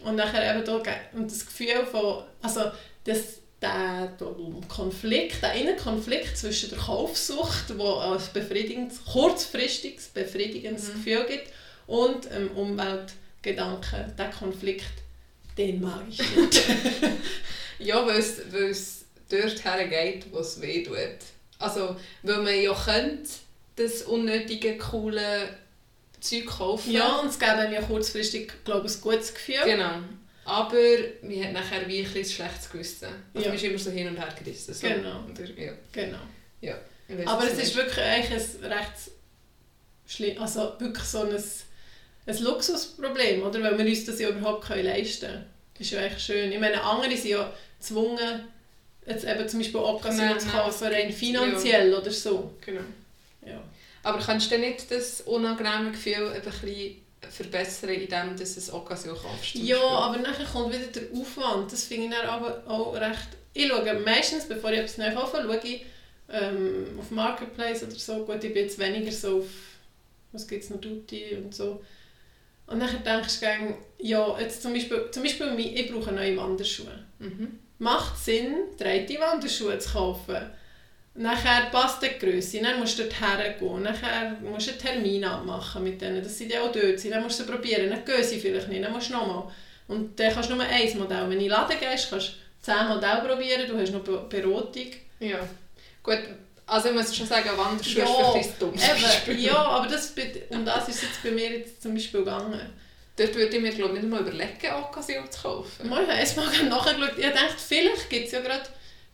Und 0.00 0.16
nachher 0.16 0.54
eben 0.54 0.64
da, 0.64 0.82
und 1.12 1.30
das 1.30 1.44
Gefühl 1.44 1.84
von, 1.84 2.24
also 2.42 2.70
das, 3.04 3.39
der, 3.62 4.16
Konflikt, 4.68 5.42
der 5.42 5.52
Innenkonflikt 5.54 6.36
zwischen 6.36 6.70
der 6.70 6.78
Kaufsucht, 6.78 7.76
wo 7.76 7.96
ein 7.96 8.18
befriedigendes, 8.32 9.04
kurzfristiges 9.04 10.08
befriedigendes 10.08 10.88
Mhm. 10.88 10.92
Gefühl 10.94 11.26
gibt, 11.26 11.52
und 11.86 12.24
dem 12.26 12.50
Umweltgedanken, 12.52 14.14
der 14.16 14.30
Konflikt, 14.30 14.84
den 15.58 15.80
mag 15.80 16.02
ich 16.08 16.18
nicht. 16.18 16.62
Ja, 17.82 18.06
weil 18.06 18.18
es, 18.18 18.42
weil 18.52 18.64
es 18.64 19.06
dort 19.30 19.64
hergeht, 19.64 20.26
wo 20.30 20.40
es 20.40 20.60
weh 20.60 20.82
tut. 20.82 20.96
Also, 21.58 21.96
weil 22.22 22.42
man 22.42 22.60
ja 22.60 22.74
könnte 22.74 23.30
das 23.76 24.02
unnötige, 24.02 24.76
coole 24.76 25.48
Zeug 26.20 26.44
kaufen. 26.46 26.92
ja, 26.92 27.20
und 27.20 27.28
es 27.30 27.40
einem 27.40 27.72
ja 27.72 27.80
kurzfristig, 27.80 28.52
glaube 28.64 28.86
ich, 28.86 28.96
ein 28.96 29.00
gutes 29.00 29.32
Gefühl. 29.32 29.64
Genau. 29.64 29.94
Aber 30.44 30.76
man 31.22 31.44
hat 31.44 31.52
nachher 31.52 31.86
wie 31.86 32.00
ein 32.00 32.06
schlechtes 32.24 32.70
Gewissen. 32.70 33.08
Also 33.34 33.46
Ja. 33.46 33.48
man 33.48 33.56
ist 33.56 33.64
immer 33.64 33.78
so 33.78 33.90
hin 33.90 34.08
und 34.08 34.16
her 34.16 34.34
gerissen. 34.42 34.74
So. 34.74 34.86
Genau. 34.86 35.24
Oder, 35.30 35.44
ja. 35.60 35.72
Genau. 35.92 36.18
Weiss, 37.08 37.26
Aber 37.26 37.44
es 37.44 37.58
ist 37.58 37.74
wirklich 37.74 37.98
eigentlich 38.04 38.30
ein 38.62 38.72
recht 38.72 38.92
schlimm, 40.06 40.40
also 40.40 40.74
wirklich 40.78 41.04
so 41.04 41.22
ein, 41.22 41.34
ein 42.26 42.38
Luxusproblem, 42.42 43.42
oder? 43.42 43.62
Weil 43.62 43.78
wir 43.78 43.84
uns 43.86 44.04
das 44.04 44.20
ja 44.20 44.28
überhaupt 44.28 44.66
können 44.66 44.84
leisten 44.84 45.26
können. 45.26 45.46
Das 45.74 45.86
ist 45.86 45.90
ja 45.92 46.00
echt 46.02 46.20
schön. 46.20 46.52
Ich 46.52 46.60
meine, 46.60 46.82
andere 46.82 47.16
sind 47.16 47.30
ja 47.30 47.52
gezwungen, 47.78 48.44
jetzt 49.06 49.24
eben 49.24 49.48
zum 49.48 49.60
Beispiel 49.60 49.80
Occasion 49.80 50.38
zu 50.38 50.48
kaufen, 50.48 50.88
rein 50.88 51.12
finanziell 51.12 51.94
oder 51.94 52.10
so. 52.10 52.54
Genau. 52.64 52.82
Ja. 53.44 53.60
Aber 54.02 54.18
kannst 54.18 54.50
du 54.50 54.58
nicht 54.58 54.90
das 54.90 55.22
unangenehme 55.22 55.90
Gefühl 55.92 56.32
ein 56.32 56.42
bisschen 56.42 56.96
verbessern, 57.28 57.90
indem 57.90 58.36
du 58.36 58.42
ein 58.42 58.74
Occasion 58.74 59.16
kaufst? 59.16 59.54
Ja, 59.54 59.80
aber 59.80 60.18
nachher 60.18 60.46
kommt 60.46 60.72
wieder 60.72 60.86
der 60.86 61.20
Aufwand. 61.20 61.70
Das 61.70 61.84
finde 61.84 62.06
ich 62.06 62.12
dann 62.12 62.28
aber 62.28 62.62
auch 62.66 62.94
recht... 62.94 63.28
Ich 63.52 63.66
schaue 63.68 64.00
meistens, 64.00 64.46
bevor 64.46 64.72
ich 64.72 64.78
etwas 64.78 64.98
neu 64.98 65.12
kaufe, 65.12 65.42
schaue 65.42 65.60
ich 65.64 65.84
ähm, 66.28 66.98
auf 66.98 67.10
Marketplace 67.10 67.82
oder 67.82 67.92
so. 67.92 68.24
Gut, 68.24 68.42
ich 68.44 68.54
bin 68.54 68.62
jetzt 68.62 68.78
weniger 68.78 69.12
so 69.12 69.38
auf... 69.38 69.46
Was 70.32 70.46
gibt 70.46 70.62
es 70.62 70.70
noch? 70.70 70.80
Duty 70.80 71.36
und 71.36 71.54
so. 71.54 71.82
Und 72.66 72.78
nachher 72.78 73.00
denkst 73.00 73.40
du, 73.40 73.46
gegen, 73.46 73.78
ja, 73.98 74.38
jetzt 74.38 74.62
zum 74.62 74.72
Beispiel, 74.72 75.10
zum 75.10 75.24
Beispiel 75.24 75.58
ich 75.58 75.92
brauche 75.92 76.12
neue 76.12 76.36
Wanderschuhe. 76.36 77.04
Mhm. 77.18 77.58
Macht 77.78 78.16
Sinn, 78.16 78.54
breite 78.78 79.18
Wanderschuhe 79.18 79.76
zu 79.78 79.90
kaufen. 79.90 80.50
Nachher 81.14 81.66
passt 81.72 82.02
die 82.02 82.18
Größe, 82.18 82.60
dann 82.62 82.78
musst 82.78 82.98
du 82.98 83.02
dort 83.02 83.20
hergehen, 83.20 83.82
nachher 83.82 84.36
musst 84.40 84.68
du 84.68 84.70
einen 84.70 84.80
Termin 84.80 85.24
abmachen 85.24 85.82
mit 85.82 86.00
denen, 86.00 86.22
dass 86.22 86.38
sie 86.38 86.46
dann 86.46 86.62
auch 86.62 86.72
dort 86.72 86.98
sind, 87.00 87.10
dann 87.10 87.22
musst 87.24 87.40
du 87.40 87.44
sie 87.44 87.50
probieren, 87.50 87.90
dann 87.90 88.04
gehen 88.04 88.22
sie 88.22 88.38
vielleicht 88.38 88.68
nicht, 88.68 88.84
dann 88.84 88.92
musst 88.92 89.08
du 89.10 89.14
nochmal. 89.14 89.44
Und 89.88 90.18
dann 90.18 90.32
kannst 90.32 90.50
du 90.50 90.54
nur 90.54 90.64
ein 90.64 90.98
Modell. 90.98 91.22
Wenn 91.22 91.30
du 91.30 91.34
in 91.34 91.40
den 91.40 91.48
Laden 91.48 91.76
gehst, 91.80 92.10
kannst 92.10 92.28
du 92.28 92.32
10 92.62 92.88
Modelle 92.88 93.22
probieren, 93.22 93.68
du 93.68 93.76
hast 93.78 93.92
noch 93.92 94.00
Be- 94.04 94.24
Beratung. 94.28 94.86
Ja. 95.18 95.38
Gut, 96.02 96.18
also 96.64 96.88
ich 96.90 96.94
muss 96.94 97.14
schon 97.16 97.26
sagen, 97.26 97.50
Wanderschuhe 97.56 98.02
Ja, 98.04 98.40
ist 98.40 98.60
ein 98.62 99.38
ja, 99.40 99.56
aber 99.56 99.88
das, 99.88 100.14
um 100.50 100.64
das 100.64 100.88
ist 100.88 100.94
es 100.96 101.02
jetzt 101.02 101.22
bei 101.24 101.32
mir 101.32 101.50
jetzt 101.58 101.82
zum 101.82 101.92
Beispiel 101.94 102.20
gegangen. 102.20 102.60
Dort 103.16 103.34
würde 103.34 103.56
ich 103.56 103.60
mir 103.60 103.72
glaube 103.72 103.96
ich 103.96 104.02
nicht 104.02 104.10
mal 104.10 104.20
überlegen, 104.20 104.72
Occasion 104.78 105.28
zu 105.30 105.42
kaufen. 105.42 105.88
Mal, 105.88 106.04
ich 106.04 106.08
habe 106.08 106.18
erst 106.20 106.36
mal 106.36 106.46
nachgeschaut, 106.68 107.18
ich 107.18 107.26
dachte, 107.26 107.54
vielleicht 107.58 108.08
gibt 108.08 108.26
es 108.26 108.32
ja 108.32 108.40
gerade 108.40 108.62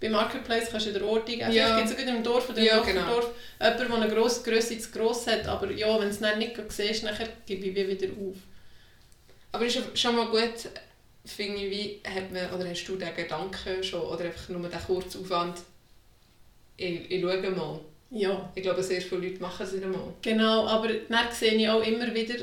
bei 0.01 0.09
Marketplace 0.11 0.69
kannst 0.71 0.87
du 0.87 0.91
in 0.91 0.99
der 0.99 1.07
Ortung 1.07 1.27
geben. 1.39 1.53
Ja. 1.53 1.65
Vielleicht 1.67 1.77
gibt 1.79 1.91
es 1.91 1.97
gerade 2.05 2.17
im 2.19 2.23
Dorf 2.23 2.49
oder 2.51 2.59
im 2.59 2.65
Ja, 2.65 2.77
Nachbardorf 2.77 3.31
jemanden, 3.61 3.89
der 3.91 3.97
eine 4.03 4.15
grosse 4.15 4.43
Grösse 4.43 4.79
zu 4.79 4.91
gross 4.91 5.27
hat. 5.27 5.47
Aber 5.47 5.71
ja, 5.71 5.89
wenn 5.95 6.09
du 6.09 6.09
es 6.09 6.19
dann 6.21 6.39
nicht 6.39 6.55
siehst, 6.69 7.05
nachher 7.05 7.29
gebe 7.47 7.67
ich 7.67 7.75
wie 7.75 7.89
wieder 7.89 8.09
auf. 8.13 8.37
Aber 9.53 9.65
ist 9.65 9.99
schon 9.99 10.17
mal 10.17 10.27
gut, 10.27 10.69
finde 11.25 11.57
ich, 11.65 11.71
wie 11.71 12.01
hat 12.09 12.31
man, 12.31 12.51
oder 12.53 12.69
hast 12.69 12.85
du 12.85 12.97
den 12.97 13.15
Gedanken 13.15 13.83
schon, 13.83 14.03
oder 14.03 14.25
einfach 14.25 14.49
nur 14.51 14.69
den 14.69 14.81
kurzen 14.87 15.23
Aufwand, 15.23 15.59
ich, 16.77 17.11
ich 17.11 17.23
schaue 17.23 17.51
mal. 17.51 17.81
Ja, 18.11 18.51
Ich 18.55 18.63
glaube, 18.63 18.83
sehr 18.83 19.01
viele 19.01 19.29
Leute 19.29 19.41
machen 19.43 19.67
es 19.67 19.75
einmal. 19.83 20.13
genau. 20.23 20.67
Aber 20.67 20.89
dann 20.89 21.33
sehe 21.33 21.55
ich 21.55 21.69
auch 21.69 21.83
immer 21.83 22.15
wieder 22.15 22.35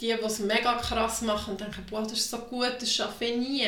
die, 0.00 0.06
die 0.06 0.10
es 0.10 0.38
mega 0.38 0.74
krass 0.78 1.22
machen 1.22 1.52
und 1.52 1.60
denken, 1.60 1.84
boah, 1.90 2.02
das 2.02 2.12
ist 2.12 2.30
so 2.30 2.38
gut, 2.38 2.74
das 2.80 2.92
schaffe 2.94 3.24
ich 3.26 3.36
nie. 3.36 3.66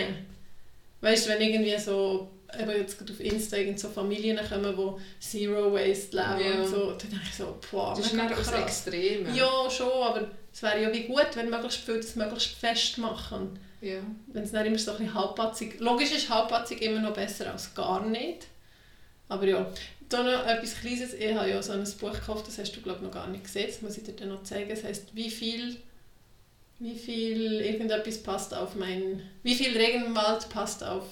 Weißt 1.00 1.26
du, 1.26 1.30
wenn 1.30 1.40
irgendwie 1.40 1.78
so, 1.78 2.30
eben 2.58 2.70
jetzt 2.70 3.00
auf 3.02 3.20
Insta 3.20 3.56
irgend 3.56 3.78
so 3.78 3.88
Familien 3.88 4.38
kommen, 4.48 4.74
die 4.74 5.24
Zero 5.24 5.72
Waste 5.72 6.16
leben 6.16 6.40
Ja. 6.56 6.62
und 6.62 6.68
so, 6.68 6.90
dann 6.92 7.10
denke 7.10 7.24
ich 7.28 7.34
so, 7.34 7.58
boah, 7.70 7.94
Das 7.96 8.06
ist 8.06 8.14
nicht 8.14 8.30
das 8.30 8.50
krass. 8.50 8.60
Extreme. 8.62 9.36
Ja, 9.36 9.70
schon, 9.70 9.90
aber 9.90 10.28
es 10.52 10.62
wäre 10.62 10.82
ja 10.82 10.92
wie 10.92 11.04
gut, 11.04 11.26
wenn 11.34 11.50
möglichst 11.50 11.80
viele 11.80 11.98
das 11.98 12.16
möglichst 12.16 12.52
fest 12.52 12.98
machen. 12.98 13.58
ja. 13.80 13.98
Wenn 14.28 14.42
es 14.44 14.52
nicht 14.52 14.66
immer 14.66 14.78
so 14.78 14.92
ein 14.92 14.98
bisschen 14.98 15.14
halbpatzig... 15.14 15.78
Logisch 15.80 16.12
ist 16.12 16.28
halbpatzig 16.30 16.80
immer 16.82 17.00
noch 17.00 17.12
besser 17.12 17.52
als 17.52 17.74
gar 17.74 18.04
nicht. 18.06 18.46
Aber 19.28 19.46
ja, 19.46 19.70
da 20.08 20.22
noch 20.22 20.46
etwas 20.46 20.80
Kleines. 20.80 21.12
Ich 21.12 21.34
habe 21.34 21.50
ja 21.50 21.62
so 21.62 21.72
ein 21.72 21.84
Buch 22.00 22.12
gekauft, 22.12 22.46
das 22.48 22.56
hast 22.58 22.72
du 22.74 22.80
glaube 22.80 23.00
ich 23.00 23.04
noch 23.04 23.12
gar 23.12 23.26
nicht 23.28 23.44
gesehen. 23.44 23.66
Das 23.68 23.82
muss 23.82 23.98
ich 23.98 24.04
dir 24.04 24.12
dann 24.14 24.30
noch 24.30 24.42
zeigen. 24.42 24.70
Es 24.70 24.84
heisst, 24.84 25.14
wie 25.14 25.30
viel... 25.30 25.76
Wie 26.80 26.96
viel 26.96 27.60
irgendetwas 27.60 28.22
passt 28.22 28.54
auf 28.54 28.74
mein... 28.74 29.22
Wie 29.42 29.54
viel 29.54 29.76
Regenwald 29.76 30.48
passt 30.48 30.82
auf 30.82 31.04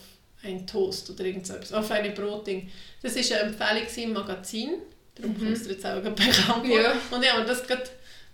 ein 0.46 0.66
Toast 0.66 1.10
oder 1.10 1.24
irgend 1.24 1.46
so 1.46 1.54
etwas. 1.54 1.72
Auf 1.72 1.90
eine 1.90 2.10
Brotding. 2.10 2.70
Das 3.02 3.14
war 3.14 3.38
eine 3.38 3.50
Empfehlung 3.50 4.04
im 4.08 4.12
Magazin. 4.14 4.70
Darum 5.14 5.32
Mhm. 5.32 5.38
kommst 5.46 5.66
du 5.66 5.70
jetzt 5.70 5.86
auch 5.86 6.00
bekannt. 6.00 6.66
Ja. 6.66 6.92
Und 7.10 7.22
ich 7.22 7.30
habe 7.32 7.42
mir 7.42 7.46
das 7.46 7.66
gerade 7.66 7.84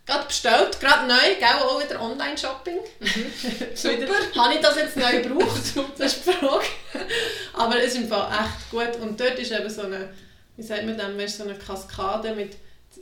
gerade 0.05 0.27
bestellt, 0.27 0.81
gerade 0.81 1.07
neu, 1.07 1.37
gell, 1.39 1.63
auch 1.63 1.81
wieder 1.83 2.01
Online-Shopping. 2.01 2.79
Super. 3.75 3.97
Wieder, 4.01 4.09
habe 4.43 4.55
ich 4.55 4.61
das 4.61 4.77
jetzt 4.77 4.97
neu 4.97 5.23
gebraucht? 5.23 5.63
das 5.99 6.17
ist 6.17 6.27
die 6.27 6.33
Frage. 6.33 6.65
Aber 7.55 7.79
es 7.79 7.95
ist 7.95 7.97
im 7.99 8.09
Fall 8.09 8.29
echt 8.33 8.71
gut. 8.71 9.01
Und 9.01 9.21
dort 9.21 9.39
ist 9.39 9.53
eben 9.53 9.71
so 9.71 9.83
eine, 9.83 10.09
wie 10.57 10.63
sagt 10.63 10.85
man 10.87 10.97
dem, 10.99 11.29
so 11.29 11.45
eine 11.45 11.55
Kaskade 11.55 12.35
mit 12.35 12.57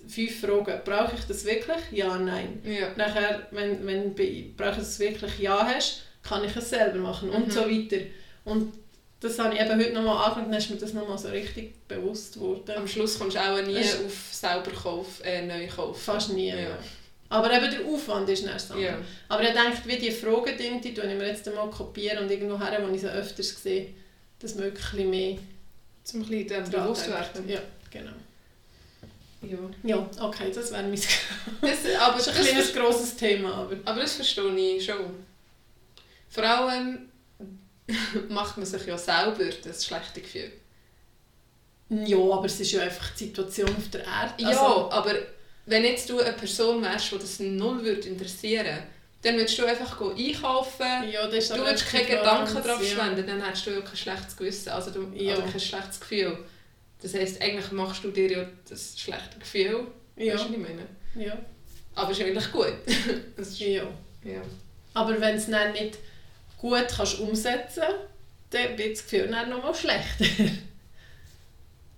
fünf 0.08 0.40
Fragen. 0.40 0.80
Brauche 0.84 1.14
ich 1.16 1.24
das 1.26 1.44
wirklich? 1.46 1.78
Ja, 1.90 2.16
nein. 2.18 2.60
Ja. 2.64 2.88
Nachher, 2.96 3.46
wenn, 3.50 3.86
wenn 3.86 4.14
du 4.14 4.22
brauche 4.56 4.72
ich 4.72 4.86
es 4.86 4.98
wirklich 4.98 5.38
Ja 5.38 5.64
hast, 5.66 6.02
kann 6.22 6.44
ich 6.44 6.54
es 6.54 6.68
selber 6.68 6.98
machen 6.98 7.30
und 7.30 7.46
Mhm. 7.46 7.50
so 7.50 7.60
weiter. 7.62 8.02
Und 8.44 8.74
das 9.20 9.38
habe 9.38 9.54
ich 9.54 9.60
eben 9.60 9.78
heute 9.78 9.92
nochmal 9.92 10.16
angeschaut 10.24 10.44
und 10.46 10.50
dann 10.52 10.58
ist 10.60 10.70
mir 10.70 10.76
das 10.76 10.92
nochmal 10.94 11.18
so 11.18 11.28
richtig 11.28 11.86
bewusst 11.86 12.34
geworden. 12.34 12.72
Am 12.76 12.88
Schluss 12.88 13.18
kommst 13.18 13.36
du 13.36 13.40
auch 13.40 13.60
nie 13.62 13.76
Es- 13.76 13.96
auf 14.04 14.28
selber 14.32 14.70
Kauf, 14.70 15.22
äh, 15.24 15.46
neu 15.46 15.66
kaufen. 15.68 16.00
Fast 16.00 16.32
nie. 16.32 16.48
Ja. 16.48 16.56
Ja. 16.56 16.78
Aber 17.28 17.52
eben 17.52 17.70
der 17.70 17.84
Aufwand 17.86 18.28
ist 18.28 18.44
nicht 18.44 18.60
so. 18.60 18.74
Ja. 18.76 18.98
Aber 19.28 19.42
ich 19.42 19.50
denke, 19.52 19.78
wie 19.84 19.98
die 19.98 20.10
Fragen, 20.10 20.56
die 20.82 20.94
tue 20.94 21.04
ich 21.04 21.18
mir 21.18 21.26
jetzt 21.28 21.46
einmal 21.46 21.70
kopieren 21.70 22.18
und 22.24 22.30
irgendwo 22.30 22.58
her, 22.58 22.80
wo 22.84 22.92
ich 22.92 23.00
sie 23.02 23.08
öfters 23.08 23.62
sehe, 23.62 23.88
dass 24.40 24.54
man 24.56 24.64
wirklich 24.64 25.00
ein 25.04 25.10
mehr 25.10 25.38
Zum 26.02 26.22
ein 26.22 26.26
bisschen 26.28 26.70
bewusst 26.70 27.08
werden. 27.08 27.48
Ja, 27.48 27.60
genau. 27.90 28.10
Ja. 29.42 29.58
Ja, 29.84 30.10
okay, 30.20 30.50
das 30.54 30.72
wäre 30.72 30.82
mein 30.82 30.92
Das, 31.60 31.78
aber, 32.00 32.16
Das 32.16 32.24
das, 32.26 32.26
ist 32.26 32.28
ein 32.40 32.44
kleines, 32.46 32.74
grosses 32.74 33.16
Thema, 33.16 33.54
aber... 33.54 33.76
aber 33.84 34.00
das 34.00 34.14
verstehe 34.14 34.76
ich 34.76 34.84
schon. 34.84 34.96
Vor 36.28 36.44
allem 36.44 37.09
macht 38.28 38.56
man 38.56 38.66
sich 38.66 38.86
ja 38.86 38.96
selber 38.98 39.44
das 39.64 39.84
schlechte 39.86 40.20
Gefühl. 40.20 40.52
Ja, 41.88 42.18
aber 42.18 42.44
es 42.46 42.60
ist 42.60 42.70
ja 42.72 42.82
einfach 42.82 43.10
die 43.14 43.24
Situation 43.24 43.68
auf 43.76 43.88
der 43.90 44.04
Erde. 44.04 44.34
Ja, 44.38 44.48
Also, 44.48 44.90
aber 44.92 45.14
wenn 45.66 45.84
jetzt 45.84 46.08
du 46.08 46.20
eine 46.20 46.32
Person 46.34 46.82
wärst, 46.82 47.10
die 47.12 47.18
das 47.18 47.40
null 47.40 47.84
würde 47.84 48.08
interessieren 48.08 48.78
dann 49.22 49.36
würdest 49.36 49.58
du 49.58 49.66
einfach 49.66 50.00
einkaufen. 50.00 51.10
ja, 51.12 51.26
das 51.26 51.34
ist 51.44 51.50
Du 51.50 51.58
würdest 51.58 51.86
keine 51.90 52.06
Gedanken 52.06 52.54
darauf 52.54 52.66
ja. 52.82 52.88
verschwenden, 52.96 53.26
dann 53.26 53.44
hättest 53.44 53.66
du 53.66 53.70
ja 53.72 53.80
kein 53.82 53.96
schlechtes 53.96 54.34
Gewissen, 54.36 54.70
also, 54.70 54.90
du, 54.90 55.12
Ja. 55.14 55.32
also 55.34 55.42
kein 55.50 55.60
schlechtes 55.60 56.00
Gefühl. 56.00 56.38
Das 57.02 57.12
heisst, 57.14 57.40
eigentlich 57.42 57.70
machst 57.72 58.02
du 58.02 58.10
dir 58.10 58.30
ja 58.30 58.46
das 58.68 58.98
schlechte 58.98 59.38
Gefühl. 59.38 59.86
Ja, 60.16 60.34
Weißt 60.34 60.44
du, 60.44 60.48
was 60.48 60.54
ich 60.54 60.58
meine? 60.58 60.86
ja, 61.26 61.38
Aber 61.94 62.12
es 62.12 62.18
ist 62.18 62.24
eigentlich 62.24 62.50
gut. 62.52 62.72
ja. 63.58 63.82
ja. 64.24 64.42
Aber 64.94 65.20
wenn 65.20 65.36
es 65.36 65.46
dann 65.50 65.72
nicht 65.72 65.98
gut 66.60 66.86
kannst 66.94 67.18
umsetzen 67.18 67.82
kannst, 67.82 67.96
dann 68.50 68.78
wird 68.78 68.96
das 68.96 69.04
Gefühl 69.04 69.28
dann 69.28 69.50
nochmal 69.50 69.74
schlechter. 69.74 70.24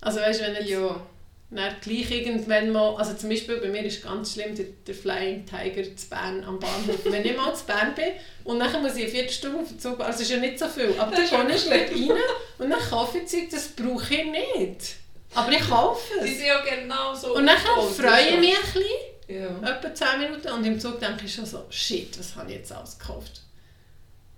also 0.01 0.19
weißt 0.19 0.41
du, 0.41 0.45
wenn 0.45 0.55
jetzt 0.55 0.69
ja. 0.69 1.01
dann 1.49 1.75
gleich 1.81 2.11
irgendwann 2.11 2.71
mal, 2.71 2.95
also 2.95 3.13
zum 3.15 3.29
Beispiel 3.29 3.57
bei 3.57 3.67
mir 3.67 3.83
ist 3.83 4.03
ganz 4.03 4.33
schlimm 4.33 4.55
der, 4.55 4.65
der 4.85 4.95
Flying 4.95 5.45
Tiger 5.45 5.83
zu 5.95 6.09
Bern 6.09 6.43
am 6.43 6.59
Bahnhof. 6.59 6.99
wenn 7.05 7.25
ich 7.25 7.35
mal 7.35 7.55
zu 7.55 7.65
Bern 7.65 7.93
bin 7.95 8.11
und 8.43 8.59
dann 8.59 8.81
muss 8.81 8.95
ich 8.95 9.03
eine 9.03 9.11
Viertelstunde 9.11 9.59
auf 9.59 9.67
den 9.67 9.79
Zug, 9.79 9.99
also 9.99 10.17
es 10.17 10.21
ist 10.21 10.31
ja 10.31 10.37
nicht 10.37 10.59
so 10.59 10.67
viel, 10.67 10.93
aber 10.97 11.15
dann 11.15 11.47
gehe 11.47 11.55
ich 11.55 11.63
dort 11.63 11.91
rein 11.91 12.23
und 12.59 12.69
dann 12.69 12.79
kaufe 12.79 13.17
ich 13.17 13.27
Zeug, 13.27 13.49
das 13.51 13.67
brauche 13.69 14.13
ich 14.13 14.25
nicht. 14.25 14.95
Aber 15.35 15.51
ich 15.51 15.67
kaufe 15.67 16.13
es. 16.19 16.29
sind 16.29 16.45
ja 16.45 16.61
genau 16.61 17.15
so. 17.15 17.35
Und 17.35 17.47
dann 17.47 17.57
freue 17.57 18.29
ich 18.29 18.39
mich 18.39 18.55
ein 18.55 18.61
bisschen, 18.61 19.61
Ja. 19.63 19.69
etwa 19.71 19.93
10 19.93 20.19
Minuten, 20.19 20.47
und 20.51 20.63
im 20.63 20.79
Zug 20.79 20.99
denke 20.99 21.25
ich 21.25 21.33
schon 21.33 21.45
so, 21.45 21.65
shit, 21.71 22.17
was 22.19 22.35
habe 22.35 22.51
ich 22.51 22.57
jetzt 22.57 22.71
alles 22.71 22.99
gekauft? 22.99 23.41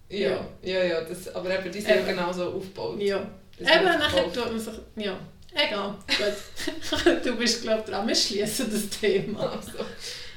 Ja, 0.09 0.45
ja, 0.61 0.83
ja, 0.83 1.01
das, 1.01 1.33
aber 1.33 1.57
eben, 1.57 1.71
die 1.71 1.81
sind 1.81 1.97
Eben. 1.97 2.07
genau 2.07 2.31
so 2.31 2.53
aufgebaut. 2.53 2.99
Ja. 3.01 3.27
Das 3.57 3.75
Eben, 3.75 3.85
nachher 3.85 4.31
tut 4.31 4.51
man 4.51 4.59
sich, 4.59 4.73
ja, 4.97 5.17
egal, 5.53 5.97
gut. 6.07 7.23
du 7.23 7.35
bist, 7.37 7.63
glaube 7.63 7.83
ich, 7.85 7.89
dran, 7.89 8.07
wir 8.07 8.15
schließen 8.15 8.71
das 8.71 8.99
Thema. 8.99 9.39
Also, 9.55 9.85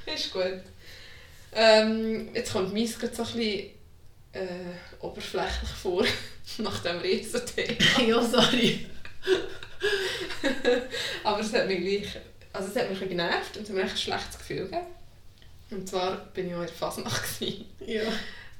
ist 0.07 0.33
gut. 0.33 0.63
Ähm, 1.53 2.31
jetzt 2.35 2.53
kommt 2.53 2.73
meins 2.73 2.99
gerade 2.99 3.15
so 3.15 3.23
ein 3.23 3.29
bisschen 3.29 3.71
äh, 4.33 5.01
oberflächlich 5.01 5.71
vor, 5.71 6.05
nachdem 6.59 7.03
wir 7.03 7.15
jetzt 7.15 7.33
so 7.33 7.39
Thema. 7.41 8.01
ja, 8.07 8.23
sorry. 8.23 8.87
Aber 11.25 11.41
es 11.41 11.53
hat 11.53 11.67
mich 11.67 11.81
gleich, 11.81 12.23
also 12.53 12.69
es 12.69 12.77
hat 12.77 12.91
mich 12.91 13.03
ein 13.03 13.09
genervt 13.09 13.57
und 13.57 13.63
es 13.65 13.69
hat 13.69 13.77
mir 13.77 13.83
echt 13.83 13.93
ein 13.93 13.99
schlechtes 13.99 14.39
Gefühl 14.39 14.65
gegeben. 14.65 14.87
Und 15.71 15.89
zwar 15.89 16.17
bin 16.33 16.49
ich 16.49 16.55
auch 16.55 16.61
in 16.61 16.67
der 16.67 16.75
Fasnacht. 16.75 17.41
Ja. 17.87 18.03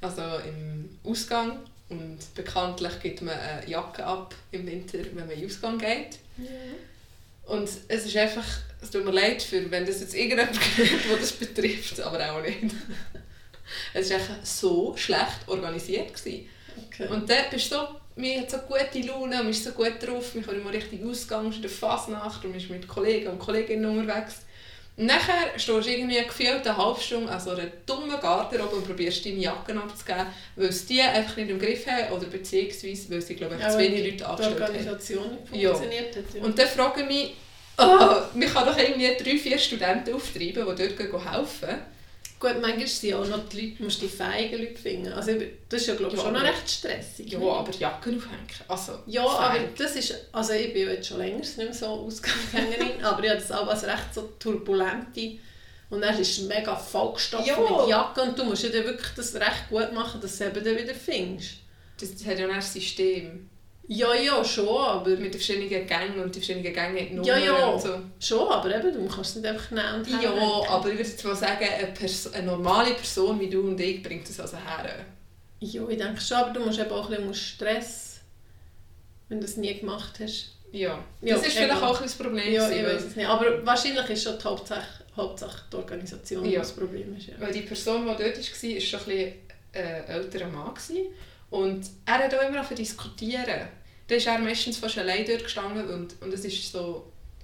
Also 0.01 0.21
im 0.47 0.97
Ausgang. 1.03 1.59
Und 1.89 2.19
bekanntlich 2.35 2.99
gibt 3.01 3.21
man 3.23 3.33
eine 3.33 3.67
Jacke 3.67 4.05
ab 4.05 4.35
im 4.51 4.67
Winter, 4.67 4.99
wenn 4.99 5.15
man 5.15 5.31
in 5.31 5.39
den 5.39 5.49
Ausgang 5.49 5.77
geht. 5.79 6.19
Und 7.45 7.67
es 7.87 8.05
ist 8.05 8.15
einfach, 8.15 8.45
es 8.79 8.91
tut 8.91 9.03
mir 9.03 9.11
leid, 9.11 9.41
für, 9.41 9.69
wenn 9.71 9.85
das 9.85 10.01
jetzt 10.01 10.13
irgendjemand 10.13 10.53
gehört, 10.77 11.05
der 11.09 11.17
das 11.17 11.31
betrifft, 11.31 11.99
aber 12.01 12.31
auch 12.31 12.41
nicht. 12.41 12.59
Es 13.93 14.09
war 14.09 14.17
einfach 14.17 14.43
so 14.43 14.97
schlecht 14.97 15.47
organisiert. 15.47 16.15
Gewesen. 16.15 16.49
Okay. 16.87 17.07
Und 17.07 17.29
dann 17.29 17.45
bist 17.51 17.71
du 17.71 17.75
so, 17.75 17.87
man 18.15 18.39
hat 18.39 18.49
so 18.49 18.57
gute 18.57 19.07
Laune, 19.07 19.35
man 19.37 19.49
ist 19.49 19.63
so 19.63 19.71
gut 19.71 19.93
drauf, 20.01 20.33
man 20.33 20.43
kann 20.43 20.59
immer 20.59 20.73
richtig 20.73 21.03
ausgehen, 21.03 21.43
man 21.43 21.51
ist 21.51 21.57
in 21.57 21.61
der 21.61 21.71
Fasnacht 21.71 22.43
und 22.43 22.51
man 22.51 22.59
ist 22.59 22.69
mit 22.69 22.87
Kollegen 22.87 23.27
und 23.27 23.39
Kolleginnen 23.39 23.85
unterwegs. 23.85 24.41
Nachher 25.01 25.57
stehst 25.57 25.69
du 25.87 25.89
irgendwie 25.89 26.21
gefühlt 26.21 26.67
eine 26.67 26.75
halbe 26.77 26.99
Stunde 26.99 27.31
an 27.31 27.39
so 27.39 27.51
einer 27.51 27.67
dummen 27.85 28.19
Garderobe 28.19 28.75
und 28.75 28.85
probierst 28.85 29.25
deine 29.25 29.37
Jacken 29.37 29.77
abzugeben, 29.77 30.25
weil 30.57 30.65
es 30.67 30.85
die 30.85 31.01
einfach 31.01 31.37
nicht 31.37 31.49
im 31.49 31.57
Griff 31.57 31.87
haben 31.87 32.11
oder 32.13 32.25
beziehungsweise 32.27 33.09
weil 33.09 33.21
sie 33.21 33.35
glaube 33.35 33.55
ich, 33.55 33.61
Ja, 33.61 33.69
zu 33.69 33.77
wenig 33.79 34.03
Leute 34.03 34.15
Die 34.17 34.23
angestellt 34.25 34.59
haben. 34.61 34.61
Organisation 34.75 35.37
nicht 35.51 35.61
Ja. 35.63 35.73
funktioniert 35.73 36.15
hat. 36.17 36.23
Ja. 36.35 36.43
Und 36.43 36.59
dann 36.59 36.67
frage 36.67 37.01
ich 37.01 37.07
mich, 37.07 37.33
oh, 37.77 37.83
man 38.33 38.53
kann 38.53 38.65
doch 38.65 38.77
irgendwie 38.77 39.15
drei, 39.23 39.37
vier 39.37 39.57
Studenten 39.57 40.13
auftreiben, 40.13 40.65
die 40.75 40.87
dort 40.97 41.33
helfen. 41.33 41.79
Gut, 42.39 42.61
manchmal 42.61 42.87
sind 42.87 43.13
auch 43.15 43.27
noch 43.27 43.49
die 43.49 43.61
Leute, 43.71 43.83
musst 43.83 44.01
die 44.01 44.07
feigen 44.07 44.59
Leute 44.59 44.77
finden. 44.81 45.11
Also 45.11 45.31
das 45.67 45.81
ist 45.81 45.87
ja 45.87 45.95
glaube 45.95 46.13
ich 46.13 46.17
Ja, 46.19 46.23
schon 46.23 46.33
noch 46.33 46.39
aber- 46.41 46.49
recht 46.49 46.69
stressig. 46.69 47.31
Ja, 47.33 47.39
ne? 47.39 47.51
aber 47.51 47.71
Jacken 47.73 48.17
aufhängen. 48.17 48.47
Also, 48.67 48.99
Ja, 49.07 49.25
aber 49.25 49.55
fein. 49.55 49.69
das 49.77 49.95
ist, 49.97 50.13
also 50.31 50.53
ich 50.53 50.71
bin 50.73 50.87
jetzt 50.87 51.07
schon 51.09 51.17
länger 51.17 51.37
nicht 51.39 51.57
mehr 51.57 51.73
so 51.73 51.85
Ausgangshängerin, 51.87 52.91
aber 53.03 53.23
ich 53.23 53.29
habe 53.29 53.39
das 53.41 53.51
auch 53.51 53.67
als 53.67 53.83
recht 53.83 54.13
so 54.15 54.29
turbulente 54.39 55.37
und 55.89 55.99
dann 56.01 56.17
ist 56.17 56.37
es 56.39 56.45
mega 56.45 56.75
vollgestopft 56.75 57.47
Ja. 57.47 57.57
mit 57.59 57.89
Jacke 57.89 58.21
und 58.21 58.39
du 58.39 58.45
musst 58.45 58.63
ja 58.63 58.69
dann 58.69 58.85
wirklich 58.85 59.09
das 59.17 59.35
recht 59.35 59.69
gut 59.69 59.91
machen, 59.93 60.21
dass 60.21 60.37
du 60.37 60.43
es 60.45 60.49
eben 60.55 60.63
dann 60.63 60.77
wieder 60.77 60.93
findest. 60.95 61.55
Das, 61.99 62.13
das 62.13 62.25
hat 62.25 62.39
ja 62.39 62.47
ein 62.47 62.61
System. 62.61 63.49
Ja, 63.91 64.13
ja, 64.13 64.45
schon, 64.45 64.67
aber... 64.67 65.09
Mit 65.09 65.33
den 65.33 65.41
verschiedenen 65.41 65.67
Gängen 65.87 66.19
und 66.23 66.35
die 66.35 66.39
verschiedenen 66.39 66.71
Gänge 66.73 66.99
haben 67.01 67.23
Ja, 67.23 67.37
ja. 67.39 67.65
und 67.69 67.81
so. 67.81 67.99
Schon, 68.19 68.47
aber 68.47 68.75
eben, 68.77 68.93
du 68.93 69.07
kannst 69.07 69.31
es 69.31 69.35
nicht 69.37 69.47
einfach 69.47 69.71
nehmen 69.71 69.95
und 69.95 70.07
Ja, 70.07 70.19
herhängen. 70.19 70.67
aber 70.69 70.89
ich 70.89 70.97
würde 70.99 71.09
jetzt 71.09 71.25
mal 71.25 71.35
sagen, 71.35 71.65
eine, 71.67 71.87
Pers 71.87 72.31
eine 72.33 72.45
normale 72.45 72.93
Person 72.93 73.39
wie 73.39 73.49
du 73.49 73.61
und 73.67 73.79
ich 73.79 74.03
bringt 74.03 74.29
das 74.29 74.39
also 74.39 74.57
her. 74.57 75.05
Ja, 75.59 75.87
ich 75.89 75.97
denke 75.97 76.21
schon, 76.21 76.37
aber 76.37 76.51
du 76.51 76.59
musst 76.65 76.77
eben 76.79 76.91
auch 76.91 77.09
ein 77.09 77.17
bisschen 77.17 77.33
Stress, 77.33 78.19
wenn 79.27 79.39
du 79.39 79.45
es 79.45 79.57
nie 79.57 79.73
gemacht 79.79 80.19
hast. 80.21 80.51
Ja, 80.71 81.03
Ja, 81.21 81.35
das 81.35 81.47
ist 81.47 81.55
eben. 81.57 81.65
vielleicht 81.65 81.81
auch 81.83 81.97
ein 81.97 82.03
das 82.03 82.13
Problem. 82.15 82.53
Ja, 82.53 82.69
ich 82.69 82.83
weiß 82.85 83.03
es 83.05 83.15
nicht. 83.15 83.27
Aber 83.27 83.65
wahrscheinlich 83.65 84.07
ist 84.11 84.23
schon 84.23 84.37
die 84.37 84.43
Hauptsache, 84.43 85.03
Hauptsache 85.17 85.63
die 85.73 85.75
Organisation, 85.77 86.45
Ja. 86.45 86.59
das 86.59 86.73
Problem 86.73 87.17
ist. 87.17 87.25
Ja. 87.29 87.33
Weil 87.39 87.51
die 87.51 87.61
Person, 87.61 88.01
die 88.01 88.05
dort 88.05 88.19
war, 88.19 88.35
war 88.35 88.35
schon 88.37 88.99
ein 88.99 89.05
bisschen 89.05 89.33
äh, 89.73 90.05
älterer 90.13 90.47
Mann. 90.47 90.75
Gewesen. 90.75 91.07
Und 91.49 91.87
er 92.05 92.13
hat 92.19 92.33
auch 92.35 92.41
immer 92.41 92.57
angefangen 92.59 92.67
zu 92.67 92.75
diskutieren. 92.75 93.67
Da 94.09 94.15
ist 94.15 94.27
er 94.27 94.39
meistens 94.39 94.77
fast 94.77 94.97
allein 94.97 95.25
dort 95.25 95.43
gestanden 95.43 95.87
und, 95.87 96.15
und 96.21 96.33
es 96.33 96.43
ist 96.43 96.71
so, 96.71 96.79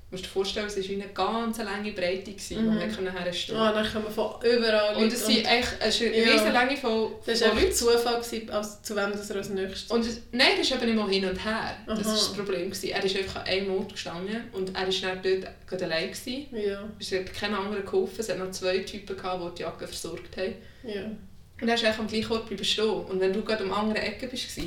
du 0.10 0.12
musst 0.12 0.26
dir 0.26 0.30
vorstellen, 0.30 0.66
es 0.68 0.78
war 0.78 0.84
eine 0.96 1.08
ganz 1.14 1.58
lange 1.60 1.92
Breite, 1.92 2.32
gewesen, 2.32 2.64
Mhm. 2.66 2.68
wo 2.68 2.72
man 2.80 2.92
können 2.92 3.16
herstehen 3.18 3.56
Ah, 3.58 3.72
dann 3.72 3.88
kommen 3.92 4.10
von 4.12 4.34
überall 4.44 4.96
Und 4.96 5.14
es 5.14 5.26
sind 5.26 5.46
eigentlich 5.46 5.68
es 5.80 6.02
ist 6.02 6.08
eine 6.08 6.18
Ja. 6.18 6.32
riesige 6.32 6.52
Länge 6.52 6.78
von, 6.78 7.12
Das 7.26 7.42
war 7.42 7.52
einfach 7.52 7.70
Zufall, 7.72 8.20
gewesen, 8.22 8.50
als, 8.50 8.82
zu 8.82 8.96
wem 8.96 9.12
das 9.12 9.30
er 9.30 9.36
als 9.38 9.50
nächstes... 9.50 9.92
Und 9.92 10.06
es- 10.06 10.22
nein, 10.32 10.48
das 10.58 10.68
ist 10.68 10.76
eben 10.76 10.86
nicht 10.86 10.96
mal 10.98 11.10
hin 11.10 11.26
und 11.26 11.46
her. 11.46 11.78
Das 11.86 12.00
Aha. 12.00 12.06
war 12.08 12.14
das 12.14 12.34
Problem. 12.34 12.70
Gewesen. 12.72 12.90
Er 12.90 13.04
ist 13.04 13.16
einfach 13.18 13.42
an 13.42 13.48
einem 13.48 13.72
Ort 13.78 13.92
gestanden 13.94 14.44
und 14.54 14.70
er 14.76 14.88
war 14.88 15.14
dann 15.14 15.22
dort 15.24 15.54
gerade 15.68 15.86
allein. 15.86 16.12
Gewesen. 16.12 16.46
ja, 16.52 16.90
Es 17.00 17.12
hat 17.12 17.32
keinen 17.34 17.54
anderen 17.56 17.86
geholfen. 17.86 18.16
Es 18.20 18.30
hat 18.30 18.40
noch 18.40 18.50
zwei 18.52 18.80
Typen, 18.80 19.16
gehabt, 19.16 19.44
die 19.44 19.56
die 19.58 19.62
Jacke 19.64 19.88
versorgt 19.88 20.36
haben. 20.38 20.56
ja. 20.84 21.12
Und 21.62 21.70
er 21.70 21.76
ist 21.76 21.86
eigentlich 21.86 22.00
am 22.00 22.08
gleichen 22.08 22.32
Ort 22.34 22.48
bleiben 22.48 22.66
stehen. 22.66 22.84
Und 22.90 23.18
wenn 23.22 23.32
du 23.32 23.42
gerade 23.42 23.64
am 23.64 23.72
anderen 23.72 24.02
Ecke 24.06 24.30
warst, 24.30 24.58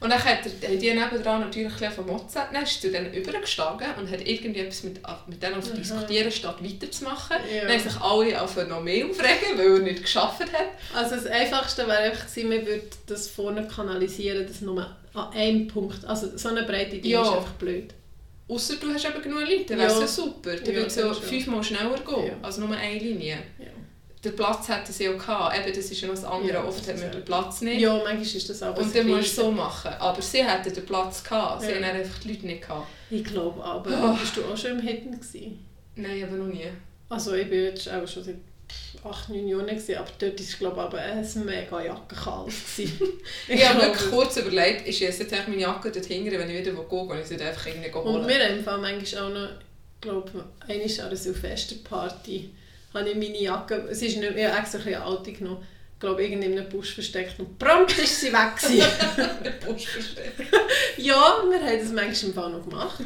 und 0.00 0.10
dann 0.10 0.22
hat 0.22 0.38
er, 0.44 0.68
haben 0.68 0.78
die 0.78 0.92
nebendran 0.92 1.40
natürlich 1.40 1.68
ein 1.72 1.78
bisschen 1.78 1.92
von 1.92 2.06
Motzen, 2.06 2.42
dann 2.52 2.62
ist 2.62 2.80
zu 2.82 2.90
denen 2.90 3.12
übergestanden 3.14 3.86
und 3.98 4.10
hat 4.10 4.26
irgendwie 4.26 4.60
etwas 4.60 4.82
mit, 4.84 5.00
mit 5.26 5.42
denen 5.42 5.62
zu 5.62 5.74
diskutieren, 5.74 6.30
statt 6.30 6.56
weiterzumachen. 6.60 7.36
Ja. 7.54 7.62
Dann 7.62 7.72
haben 7.72 7.80
sich 7.88 8.00
alle 8.00 8.42
auf 8.42 8.56
noch 8.68 8.82
mehr 8.82 9.06
aufregen, 9.06 9.56
weil 9.58 9.72
er 9.74 9.78
nicht 9.80 10.02
geschafft 10.02 10.40
hat. 10.42 10.50
Also 10.94 11.16
das 11.16 11.26
Einfachste 11.26 11.86
wäre 11.86 11.98
einfach 11.98 12.26
gewesen, 12.26 12.48
man 12.48 12.66
würde 12.66 12.82
das 13.06 13.28
vorne 13.28 13.66
kanalisieren, 13.66 14.46
dass 14.46 14.60
nur 14.60 14.86
an 15.14 15.32
einem 15.32 15.66
Punkt, 15.68 16.04
also 16.04 16.36
so 16.36 16.48
eine 16.50 16.64
breite 16.64 16.98
Ding 16.98 17.10
Ja. 17.10 17.22
ist 17.22 17.28
einfach 17.28 17.52
blöd. 17.52 17.94
Außer 18.48 18.76
du 18.76 18.92
hast 18.94 19.04
eben 19.04 19.20
genug 19.22 19.40
Leute, 19.40 19.64
dann 19.70 19.78
wäre 19.78 19.90
es 19.92 19.98
Ja. 20.00 20.06
super. 20.06 20.54
Dann 20.54 20.66
Ja, 20.66 20.72
würde 20.74 20.86
es 20.86 20.94
ja 20.96 21.12
fünfmal 21.12 21.64
schneller 21.64 21.98
gehen, 22.06 22.26
Ja. 22.28 22.32
als 22.42 22.58
nur 22.58 22.70
eine 22.70 22.98
Linie. 22.98 23.38
Den 24.26 24.36
Platz 24.36 24.68
hätten 24.68 24.92
sie 24.92 25.08
auch 25.08 25.18
gehabt. 25.18 25.56
Eben, 25.58 25.76
das 25.76 25.90
ist 25.90 26.00
ja 26.00 26.08
noch 26.08 26.14
das 26.14 26.24
andere. 26.24 26.52
Ja, 26.54 26.64
Oft 26.64 26.88
hat 26.88 26.98
man 26.98 27.12
den 27.12 27.24
Platz 27.24 27.60
nicht. 27.60 27.80
ja 27.80 27.94
manchmal 27.94 28.22
ist 28.22 28.48
das 28.50 28.62
auch 28.62 28.76
Und 28.76 28.94
dann 28.94 29.06
musst 29.06 29.22
du 29.22 29.26
es 29.28 29.36
so 29.36 29.50
machen. 29.52 29.92
Aber 29.98 30.20
sie 30.22 30.42
hätten 30.44 30.74
den 30.74 30.84
Platz 30.86 31.22
gehabt. 31.22 31.62
Sie 31.62 31.68
Ja. 31.70 31.76
haben 31.76 31.84
einfach 31.84 32.18
die 32.20 32.28
Leute 32.32 32.46
nicht 32.46 32.62
gehabt. 32.62 32.86
Ich 33.10 33.22
glaube 33.24 33.62
aber, 33.62 33.90
Oh. 33.90 34.16
bist 34.20 34.36
du 34.36 34.44
auch 34.44 34.56
schon 34.56 34.72
im 34.72 34.80
Hidden 34.80 35.12
gewesen? 35.12 35.64
Nein, 35.94 36.24
aber 36.24 36.36
noch 36.36 36.46
nie. 36.52 36.66
Also 37.08 37.34
ich 37.34 37.48
bin 37.48 37.64
jetzt 37.64 37.88
auch 37.88 38.06
schon 38.08 38.24
seit 38.24 38.34
8, 39.04 39.28
9 39.28 39.46
Jahren 39.46 39.66
gewesen, 39.66 39.94
aber 39.96 40.10
dort 40.18 40.40
war 40.40 40.58
glaube 40.58 40.76
ich 40.76 40.82
aber 40.82 40.98
ein 40.98 41.44
mega 41.44 41.80
Jackenchaos. 41.84 42.52
gewesen. 42.76 42.98
Ich 43.48 43.68
habe 43.68 43.80
wirklich 43.82 44.10
kurz 44.10 44.36
überlegt, 44.38 44.88
ist 44.88 44.98
jetzt 44.98 45.20
eigentlich 45.20 45.46
meine 45.48 45.60
Jacke 45.62 45.92
dort 45.92 46.04
hinten, 46.06 46.32
wenn 46.32 46.50
ich 46.50 46.58
wieder 46.66 46.72
gehe, 46.72 47.06
gehe 47.08 47.20
ich 47.20 47.26
sie 47.26 47.40
einfach 47.40 47.66
irgendwie 47.66 47.92
holen. 47.92 48.16
Und 48.22 48.26
wir 48.28 48.38
haben 48.44 48.80
manchmal 48.82 49.22
auch 49.22 49.30
noch, 49.32 49.48
glaube 50.00 50.30
ich, 50.34 50.70
einmal 50.74 51.00
an 51.00 51.06
einer 51.06 51.16
Silvesterparty 51.16 52.50
habe 52.96 53.10
ich 53.10 53.16
meine 53.16 53.38
Jacke, 53.38 53.86
es 53.90 54.02
ist 54.02 54.16
nicht, 54.16 54.36
ich 54.36 54.44
habe 54.44 54.58
extra 54.58 54.78
ein 54.78 54.84
bisschen 54.84 54.94
eine 54.94 55.04
alte 55.04 55.32
genommen, 55.32 55.66
glaube 55.98 56.22
ich, 56.22 56.30
irgendwie 56.30 56.52
in 56.52 56.58
einem 56.58 56.68
Busch 56.68 56.94
versteckt 56.94 57.38
und 57.38 57.58
prompt 57.58 57.96
ist 57.98 58.20
sie 58.20 58.32
weg 58.32 58.60
Busch 59.66 59.86
versteckt. 59.86 60.40
ja, 60.98 61.42
wir 61.48 61.60
haben 61.60 61.78
das 61.80 61.92
manchmal 61.92 62.46
im 62.46 62.52
noch 62.52 62.68
gemacht. 62.68 63.04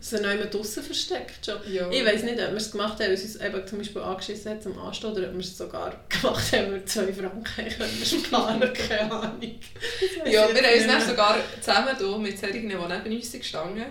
Sie 0.00 0.16
noch 0.20 0.32
immer 0.32 0.46
draussen 0.46 0.82
versteckt 0.82 1.46
schon. 1.46 1.58
Ja. 1.72 1.88
Ich 1.90 2.04
weiß 2.04 2.24
nicht, 2.24 2.40
ob 2.40 2.50
wir 2.50 2.56
es 2.56 2.72
gemacht 2.72 2.94
haben, 2.94 3.06
weil 3.06 3.12
es 3.12 3.36
eben 3.36 3.66
zum 3.66 3.78
Beispiel 3.78 4.02
angeschissen 4.02 4.50
hat 4.50 4.62
zum 4.62 4.78
Anstehen, 4.78 5.12
oder 5.12 5.28
ob 5.28 5.34
wir 5.34 5.40
es 5.40 5.56
sogar 5.56 6.04
gemacht 6.08 6.52
haben, 6.52 6.64
weil 6.66 6.72
wir 6.72 6.86
zwei 6.86 7.12
Franken 7.12 7.44
können 7.44 8.04
sparen 8.04 8.72
keine 8.72 9.12
Ahnung. 9.12 9.60
Ja, 10.26 10.48
wir 10.52 10.62
haben 10.62 10.78
uns 10.78 10.86
dann 10.86 11.08
sogar 11.08 11.38
zusammen 11.60 11.96
hier 11.96 12.18
mit 12.18 12.38
solchen, 12.38 12.68
die 12.68 12.74
neben 12.74 13.16
uns 13.16 13.32
gestanden 13.32 13.84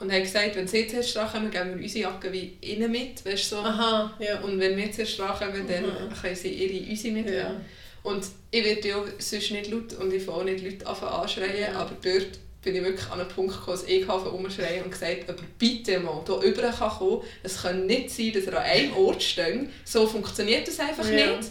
und 0.00 0.10
haben 0.12 0.22
gesagt, 0.22 0.56
wenn 0.56 0.66
sie 0.66 0.86
zuerst 0.86 1.14
kommen, 1.32 1.50
geben 1.50 1.76
wir 1.76 1.82
unsere 1.82 2.10
Jacke 2.10 2.32
wie 2.32 2.56
innen 2.60 2.90
mit, 2.90 3.24
weißt 3.24 3.52
du, 3.52 3.56
so. 3.56 3.62
Aha, 3.62 4.12
ja. 4.18 4.40
Und 4.40 4.58
wenn 4.58 4.76
wir 4.76 4.90
zuerst 4.90 5.18
kommen, 5.18 5.66
dann 5.68 5.82
Mhm. 5.84 6.14
können 6.20 6.34
sie 6.36 6.48
ihre 6.48 6.90
unsere 6.90 7.14
mitnehmen. 7.14 7.36
ja. 7.38 7.60
Und 8.02 8.24
ich 8.50 8.64
werde 8.64 8.88
ja 8.88 9.04
sonst 9.18 9.50
nicht 9.50 9.70
laut 9.70 9.92
und 9.94 10.12
ich 10.12 10.22
fange 10.22 10.38
auch 10.38 10.44
nicht 10.44 10.64
Leute 10.64 10.86
anschreien, 10.86 11.60
Ja. 11.72 11.80
aber 11.80 11.92
dort 12.02 12.28
bin 12.62 12.74
ich 12.76 12.82
wirklich 12.82 13.10
an 13.10 13.20
einen 13.20 13.28
Punkt 13.28 13.54
gekommen, 13.54 13.76
dass 13.78 13.88
ich 13.88 14.06
umschreien 14.08 14.84
und 14.84 14.90
gesagt 14.90 15.28
aber 15.28 15.42
bitte 15.58 15.98
mal, 16.00 16.22
hier 16.26 16.34
rüber 16.42 16.62
kann 16.70 16.90
kommen. 16.90 17.22
Es 17.42 17.62
kann 17.62 17.86
nicht 17.86 18.10
sein, 18.10 18.32
dass 18.34 18.44
er 18.44 18.58
an 18.58 18.64
einem 18.64 18.92
Ort 18.96 19.22
steht. 19.22 19.68
So 19.84 20.06
funktioniert 20.06 20.66
das 20.66 20.78
einfach 20.80 21.08
Ja. 21.10 21.36
nicht. 21.36 21.50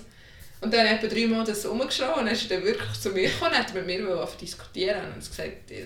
Und 0.61 0.73
dann 0.73 0.85
etwa 0.85 1.07
dreimal 1.07 1.45
das 1.45 1.65
umgeschrien 1.65 2.09
und 2.09 2.25
dann 2.25 2.33
ist 2.33 2.49
er 2.51 2.57
dann 2.57 2.65
wirklich 2.65 2.99
zu 2.99 3.09
mir 3.11 3.29
gekommen 3.29 3.51
und 3.51 3.57
hat 3.59 3.73
mit 3.73 3.85
mir 3.85 4.27
diskutieren 4.41 5.01
und 5.13 5.19
gesagt, 5.19 5.71
äh, 5.71 5.85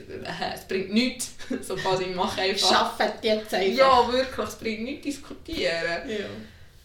es 0.55 0.67
bringt 0.67 0.91
nichts. 0.91 1.31
so 1.61 1.75
quasi, 1.75 2.05
mach 2.07 2.35
einfach. 2.37 2.69
Schafft 2.69 3.23
jetzt 3.23 3.53
einfach. 3.53 3.77
Ja, 3.77 4.11
wirklich, 4.11 4.47
es 4.47 4.55
bringt 4.55 4.83
nichts 4.83 5.03
diskutieren. 5.03 6.09
ja. 6.09 6.25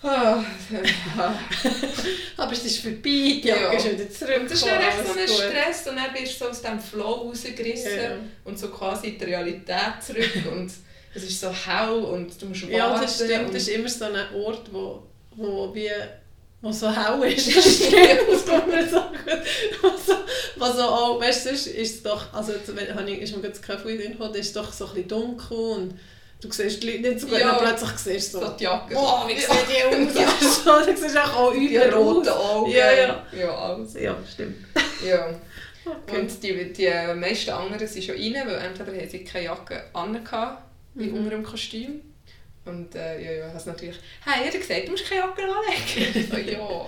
Ah, 0.01 0.45
Aber 2.37 2.53
es 2.53 2.65
ist 2.65 2.79
vorbei, 2.81 3.01
die 3.03 3.43
Ja. 3.49 3.73
Ist 3.73 3.91
wieder 3.91 4.09
zurück. 4.09 4.41
Und 4.43 4.45
das 4.51 4.53
ist 4.59 4.67
dann 4.67 4.81
echt 4.81 5.07
so 5.07 5.19
ein. 5.19 5.27
Stress 5.51 5.87
und 5.89 5.97
dann 5.97 6.13
bist 6.13 6.35
du 6.41 6.45
so 6.45 6.51
aus 6.51 6.61
diesem 6.63 6.79
Flow 6.81 7.13
rausgerissen 7.13 7.97
Ja. 8.01 8.17
und 8.45 8.57
so 8.59 8.69
quasi 8.69 9.09
in 9.09 9.19
die 9.19 9.25
Realität 9.25 9.95
zurück 10.01 10.31
und 10.53 10.71
es 11.15 11.23
ist 11.25 11.41
so 11.41 11.51
hell 11.53 11.91
und 11.91 12.41
du 12.41 12.47
musst 12.47 12.63
warten. 12.63 12.75
Ja, 12.77 13.01
das 13.01 13.17
stimmt. 13.17 13.49
Das 13.49 13.63
ist 13.63 13.69
immer 13.71 13.89
so 13.89 14.05
ein 14.05 14.15
Ort, 14.37 14.73
wo, 14.73 15.03
wo 15.35 15.75
wie 15.75 15.91
wo 16.61 16.73
so 16.73 16.91
hell 16.91 17.23
ist. 17.33 17.55
Das 17.57 17.77
stimmt, 17.77 18.19
das 18.31 18.45
kann 18.47 18.69
man 18.69 18.89
sagen. 18.89 19.17
Also, 19.83 20.15
also 20.61 20.83
auch, 20.83 21.21
weißt 21.21 21.45
du, 21.47 21.49
sonst 21.51 21.67
ist 21.69 21.95
es 21.97 22.03
doch, 22.03 22.33
also 22.33 22.53
jetzt, 22.53 22.75
wenn, 22.75 22.95
habe 22.95 23.09
ich, 23.11 23.21
ist 23.23 23.35
mir 23.35 23.41
gerade 23.43 23.55
das 23.55 23.63
Kaffee 23.63 23.97
gekommen, 23.97 24.35
ist 24.35 24.47
es 24.49 24.53
doch 24.53 24.73
so 24.73 24.87
ein 24.87 24.95
bisschen 24.95 25.09
dunkel 25.09 25.57
und 25.57 25.95
du 26.41 26.51
siehst 26.51 26.83
die 26.83 26.91
Leute 26.91 27.09
nicht 27.11 27.21
so 27.21 27.27
gut, 27.29 27.39
Ja. 27.39 27.55
plötzlich 27.55 27.91
siehst 27.99 28.35
du 28.35 28.39
so 28.41 28.47
so, 28.47 28.53
die 28.53 28.65
Jacke. 28.65 28.95
boah, 28.95 29.25
wie 29.29 29.35
sieht 29.39 29.49
die 29.69 29.85
aus? 29.85 30.15
Ja. 30.21 30.49
so, 30.49 30.85
dann 30.87 30.97
siehst 30.97 31.15
du 31.15 31.25
auch 31.25 31.53
Die 31.53 31.77
roten. 31.77 32.29
Augen. 32.29 32.71
Ja, 32.73 32.93
ja. 32.93 33.27
Ja, 33.39 33.55
alles. 33.57 33.95
Ja, 33.95 34.17
stimmt. 34.33 34.57
Ja. 35.07 35.29
Okay. 35.85 36.21
Und 36.21 36.43
die, 36.43 36.73
die 36.73 36.91
meisten 37.15 37.51
anderen 37.51 37.87
sind 37.87 38.05
schon 38.05 38.17
rein, 38.17 38.35
weil 38.47 38.57
entweder 38.57 38.93
haben 38.93 39.09
sie 39.09 39.25
keine 39.25 39.45
Jacke 39.47 39.85
an, 39.95 40.21
wie 40.95 41.07
Mhm. 41.07 41.17
unter 41.19 41.31
dem 41.31 41.45
Kostüm. 41.45 42.03
Und 42.69 42.95
äh, 42.95 43.21
ja, 43.23 43.33
ja, 43.47 43.53
hast 43.53 43.67
natürlich, 43.67 43.97
hey, 44.25 44.45
jeder 44.45 44.59
gesagt, 44.59 44.87
du 44.87 44.93
musst 44.93 45.07
keine 45.09 45.23
Jacke 45.23 45.43
anlegen. 45.43 46.29
so, 46.31 46.37
ja, 46.37 46.61
oh. 46.61 46.87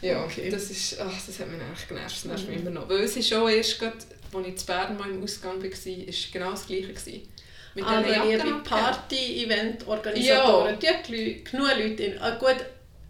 Ja, 0.00 0.24
Okay. 0.24 0.48
das 0.50 0.70
ist, 0.70 0.98
ach, 1.00 1.12
das 1.26 1.40
hat 1.40 1.48
mich 1.50 1.60
eigentlich 1.60 1.88
genervt, 1.88 2.14
das 2.16 2.24
nervt 2.24 2.48
mich 2.48 2.60
immer 2.60 2.70
noch. 2.70 2.88
Weil 2.88 3.00
es 3.00 3.16
ist 3.16 3.28
schon 3.28 3.48
erst 3.50 3.78
gerade, 3.80 3.96
als 4.32 4.46
ich 4.46 4.56
zu 4.56 4.66
Bern 4.66 4.96
mal 4.96 5.10
im 5.10 5.20
Ausgang 5.22 5.58
war, 5.60 5.64
ist 5.68 6.32
genau 6.32 6.52
das 6.52 6.66
Gleiche 6.66 6.88
gewesen. 6.92 7.28
Mit 7.74 7.84
Jacken 7.84 8.28
liebe 8.30 8.40
abgeben. 8.42 8.62
Party-Event-Organisatoren, 8.64 10.78
die 10.78 10.88
haben 10.88 11.12
Leu- 11.12 11.34
genug 11.42 11.68
Leute 11.76 12.02
in. 12.04 12.18
Ah, 12.18 12.36
gut, 12.36 12.56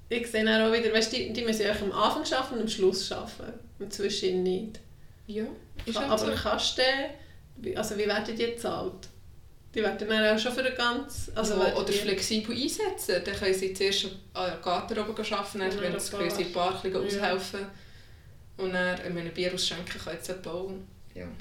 ich 0.09 0.27
sehe 0.27 0.43
auch 0.43 0.73
wieder, 0.73 0.93
weißt, 0.93 1.13
die, 1.13 1.33
die 1.33 1.43
müssen 1.43 1.63
ja 1.63 1.71
am 1.73 1.93
Anfang 1.93 2.25
arbeiten 2.33 2.55
und 2.55 2.61
am 2.63 2.69
Schluss 2.69 3.13
arbeiten. 3.13 3.59
Und 3.79 3.93
zwischen 3.93 4.43
nicht. 4.43 4.81
Ja, 5.27 5.45
ist 5.85 5.97
halt 5.99 6.11
aber 6.11 6.35
so. 6.35 6.43
kannst 6.43 6.79
du 6.79 6.83
also 7.77 7.99
wie 7.99 8.07
werden 8.07 8.25
die 8.37 8.47
gezahlt? 8.47 9.09
Die 9.75 9.83
werden 9.83 10.09
dann 10.09 10.35
auch 10.37 10.39
schon 10.41 10.53
für 10.53 10.63
den 10.63 10.75
ganzen... 10.75 11.37
Also 11.37 11.59
werden 11.59 11.75
oder 11.75 11.85
die- 11.85 11.93
flexibel 11.99 12.55
einsetzen. 12.57 13.23
Dann 13.25 13.35
können 13.37 13.55
sie 13.55 13.75
zuerst 13.75 14.07
an 14.33 14.51
der 14.51 14.57
Garten 14.59 14.99
oben 14.99 15.11
arbeiten, 15.11 15.59
dann 15.59 15.71
können 15.79 16.01
sie 16.01 16.17
ein 16.17 16.41
in 16.47 16.53
Bar 16.53 16.81
bisschen 16.83 16.93
Ja. 16.93 17.01
aushelfen. 17.33 17.61
Und 18.57 18.73
dann, 18.73 18.99
meine, 19.15 19.31
Bier 19.31 19.53
ausschenken 19.55 20.01
können 20.03 20.19
sie 20.23 20.33
bauen. 20.35 20.87
Ja. 21.15 21.27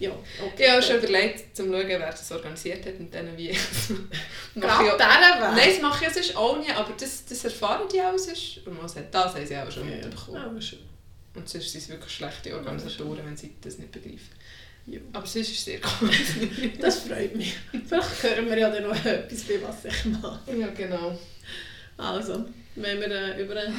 Ja, 0.00 0.10
okay. 0.42 0.64
Ich 0.64 0.70
habe 0.70 0.82
schon 0.82 0.96
überlegt, 0.96 1.58
um 1.60 1.66
zu 1.66 1.72
schauen, 1.72 1.86
wer 1.88 1.98
das 2.10 2.32
organisiert 2.32 2.86
hat 2.86 2.98
und 2.98 3.12
dann 3.14 3.36
wie. 3.36 3.48
Gerade 4.54 4.72
auch- 4.92 4.96
dieser 4.96 4.98
Weg? 4.98 5.56
Nein, 5.56 5.68
das 5.74 5.82
mache 5.82 6.06
ich 6.06 6.12
sonst 6.14 6.36
auch 6.36 6.58
nie, 6.58 6.70
aber 6.70 6.94
das, 6.98 7.24
das 7.26 7.44
erfahren 7.44 7.86
die 7.92 8.00
auch 8.00 8.16
sonst. 8.16 8.66
Und 8.66 8.82
was 8.82 8.96
hat 8.96 9.14
das 9.14 9.34
haben 9.34 9.46
sie 9.46 9.56
auch 9.58 9.70
schon 9.70 9.88
Ja, 9.88 9.96
mitbekommen. 9.96 10.36
ja, 10.38 10.46
aber 10.46 10.60
schon. 10.60 10.78
Und 11.34 11.46
sonst 11.48 11.70
sind 11.70 11.82
es 11.82 11.88
wirklich 11.90 12.12
schlechte 12.12 12.54
Organisatoren, 12.56 13.24
wenn 13.26 13.36
sie 13.36 13.54
das 13.60 13.76
nicht 13.78 13.92
begreifen. 13.92 14.30
Ja. 14.86 14.98
Aber 15.12 15.26
sonst 15.26 15.50
ist 15.50 15.58
es 15.58 15.64
sehr 15.64 15.78
cool. 16.00 16.10
Das 16.80 17.00
freut 17.00 17.36
mich. 17.36 17.56
Vielleicht 17.86 18.22
hören 18.22 18.50
wir 18.50 18.58
ja 18.58 18.70
dann 18.70 18.84
noch 18.84 19.04
etwas, 19.04 19.42
bei 19.42 19.60
was 19.62 19.84
ich 19.84 20.04
mache. 20.06 20.40
ja, 20.58 20.68
genau. 20.68 21.18
Also, 21.96 22.46
wenn 22.76 22.98
wir 22.98 23.10
äh, 23.10 23.42
über 23.42 23.56
einen 23.60 23.74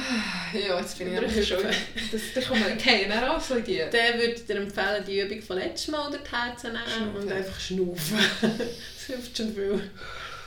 Ja, 0.54 0.78
jetzt 0.78 0.96
bin 0.98 1.12
ich 1.12 1.18
einfach 1.18 1.42
schon... 1.42 1.58
Das, 2.12 2.20
dann 2.34 2.44
kommen 2.44 2.64
wir 2.64 3.40
so 3.40 3.54
in 3.56 3.64
die... 3.64 3.78
Dann 3.78 4.18
würde 4.18 4.32
ich 4.34 4.46
dir 4.46 4.56
empfehlen, 4.56 5.04
die 5.06 5.20
Übung 5.20 5.42
von 5.42 5.58
letztes 5.58 5.88
Mal 5.88 6.06
unter 6.06 6.18
die 6.18 6.30
Herzen 6.30 6.72
nehmen 6.72 6.84
Schnaufen. 6.86 7.22
und 7.22 7.32
einfach 7.32 7.60
schnaufen. 7.60 8.18
das 8.42 9.06
hilft 9.06 9.36
schon 9.36 9.54
viel. 9.54 9.90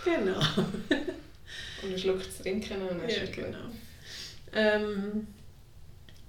Genau. 0.05 0.39
Und 0.39 1.89
einen 1.89 1.97
Schluck 1.97 2.23
zu 2.23 2.43
trinken 2.43 2.81
und 2.81 3.01
dann 3.01 3.09
Ja, 3.09 3.25
genau. 3.25 3.57
Ähm, 4.53 5.27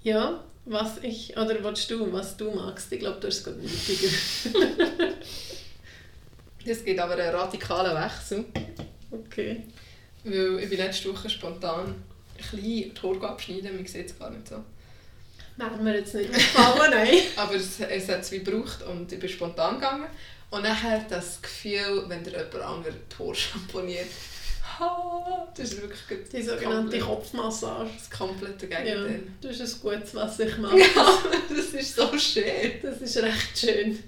ja, 0.02 0.44
was 0.66 0.98
ich, 1.02 1.36
oder 1.36 1.62
was 1.62 1.86
du, 1.86 2.12
was 2.12 2.36
du 2.36 2.50
magst, 2.50 2.92
ich 2.92 3.00
glaube, 3.00 3.20
du 3.20 3.28
hast 3.28 3.38
es 3.38 3.44
gerade 3.44 3.58
nötiger. 3.58 4.08
Es 6.68 6.84
gibt 6.84 6.98
aber 6.98 7.14
einen 7.14 7.32
radikalen 7.32 7.94
Wechsel. 7.94 8.44
Okay. 9.12 9.62
Weil 10.24 10.58
ich 10.58 10.68
bin 10.68 10.78
letzte 10.78 11.12
Woche 11.12 11.30
spontan 11.30 11.86
ein 11.86 12.04
bisschen 12.36 12.60
die 12.60 12.92
Haare 13.00 13.28
abschneiden, 13.28 13.76
man 13.76 13.86
sieht 13.86 14.06
es 14.06 14.18
gar 14.18 14.30
nicht 14.30 14.48
so. 14.48 14.56
Wäre 15.56 15.76
mir 15.76 15.94
jetzt 15.94 16.14
nicht 16.14 16.32
gefallen, 16.32 16.90
nein. 16.90 17.18
Aber 17.36 17.54
es, 17.54 17.80
es 17.80 18.08
hat 18.08 18.20
es 18.20 18.32
wie 18.32 18.40
gebraucht 18.42 18.82
und 18.82 19.10
ich 19.12 19.18
bin 19.18 19.28
spontan 19.28 19.76
gegangen. 19.76 20.06
Und 20.50 20.62
nachher 20.62 21.04
das 21.08 21.40
Gefühl, 21.40 22.04
wenn 22.08 22.24
dir 22.24 22.32
jemand 22.32 22.54
anderes 22.56 22.94
die 23.10 23.18
Haare 23.18 23.34
schamponiert, 23.34 24.06
das 25.54 25.72
ist 25.72 25.80
wirklich 25.80 26.08
gut. 26.08 26.32
Die 26.32 26.42
sogenannte 26.42 26.98
Kopfmassage. 26.98 27.90
Das 27.96 28.10
komplette 28.18 28.66
Ja, 28.68 28.80
Gegenteil. 28.82 29.22
das 29.40 29.60
ist 29.60 29.84
ein 29.84 29.90
gutes, 29.90 30.14
was 30.14 30.38
ich 30.40 30.58
mache. 30.58 30.78
Ja, 30.78 30.86
das 31.48 31.66
ist 31.66 31.96
so 31.96 32.18
schön. 32.18 32.72
Das 32.82 33.00
ist 33.00 33.16
recht 33.18 33.58
schön. 33.58 33.98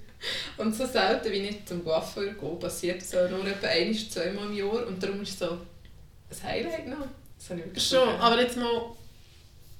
Und 0.56 0.74
so 0.74 0.84
selten 0.86 1.30
wie 1.30 1.40
nicht 1.40 1.68
zum 1.68 1.84
Coiffeur 1.84 2.32
gehe, 2.34 2.54
passiert 2.56 3.02
so 3.02 3.16
nur 3.28 3.46
etwa 3.46 3.68
ein, 3.68 3.94
zweimal 3.94 4.46
im 4.46 4.54
Jahr. 4.56 4.86
Und 4.86 5.02
darum 5.02 5.22
ist 5.22 5.30
es 5.30 5.38
so 5.38 5.50
ein 5.50 6.42
Highlight 6.42 6.88
noch. 6.88 7.06
Das 7.38 7.50
habe 7.50 7.60
ich 7.60 7.66
wirklich 7.66 7.88
Schon, 7.88 8.08
aber 8.08 8.40
jetzt 8.40 8.56
mal, 8.56 8.96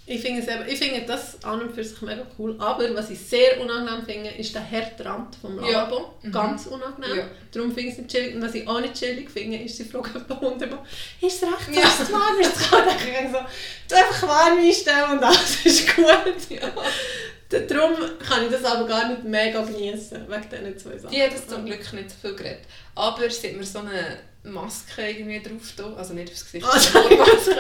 ich 0.09 0.21
finde, 0.23 0.41
es 0.41 0.73
ich 0.73 0.79
finde 0.79 1.03
das 1.07 1.43
an 1.45 1.61
und 1.61 1.75
für 1.75 1.85
sich 1.85 2.01
mega 2.03 2.27
cool, 2.39 2.57
aber 2.59 2.95
was 2.95 3.11
ich 3.11 3.19
sehr 3.21 3.61
unangenehm 3.61 4.05
finde, 4.07 4.31
ist 4.31 4.55
der 4.55 4.69
harte 4.71 5.05
Rand 5.05 5.37
vom 5.37 5.57
Ja. 5.63 5.83
Lavabo. 5.83 6.15
Mhm. 6.23 6.33
Ganz 6.33 6.67
unangenehm. 6.67 7.19
Ja. 7.19 7.25
Darum 7.53 7.73
finde 7.75 7.89
ich 7.89 7.93
es 7.93 7.99
nicht 7.99 8.11
chillig. 8.11 8.35
Und 8.35 8.43
was 8.43 8.55
ich 8.55 8.67
auch 8.67 8.81
nicht 8.81 8.95
chillig 8.95 9.31
finde, 9.31 9.59
ist, 9.59 9.77
sie 9.77 9.85
fragen 9.85 10.25
bei 10.27 10.35
Hunden 10.37 10.63
immer, 10.63 10.85
ist 11.21 11.43
es 11.43 11.49
recht, 11.49 11.69
Ja. 11.75 11.81
ja. 11.83 11.87
ist 11.89 12.01
es 12.01 12.13
warm, 12.13 12.41
ist 12.41 12.57
es 12.57 12.71
kalt? 12.71 12.87
Dann 12.87 12.99
denke 12.99 13.21
ich 13.27 13.31
so, 13.33 13.39
du 13.89 13.95
einfach 13.97 14.29
warm 14.29 14.59
einstellen 14.59 15.11
und 15.19 15.25
alles 15.25 15.59
ist 15.67 15.95
gut. 15.95 16.07
Ja. 16.61 16.73
Darum 17.51 17.95
kann 18.19 18.45
ich 18.45 18.51
das 18.51 18.65
aber 18.65 18.87
gar 18.87 19.09
nicht 19.09 19.25
mega 19.25 19.63
genießen 19.63 20.27
wegen 20.29 20.49
diesen 20.51 20.79
zwei 20.79 20.99
Sachen. 20.99 21.15
Die 21.15 21.23
hat 21.23 21.33
es 21.35 21.47
zum 21.47 21.65
Glück 21.65 21.93
nicht 21.95 22.11
so 22.11 22.17
viel 22.21 22.35
geredet. 22.37 22.63
Aber 22.95 23.31
sie 23.31 23.49
hat 23.49 23.57
mir 23.57 23.65
so 23.65 23.79
eine 23.79 24.19
Maske 24.43 25.03
irgendwie 25.09 25.41
drauf 25.43 25.97
also 25.97 26.13
nicht 26.15 26.31
aufs 26.31 26.45
Gesicht, 26.45 26.67
Ah, 26.67 26.79
sondern 26.79 27.11
Haarmaske. 27.19 27.57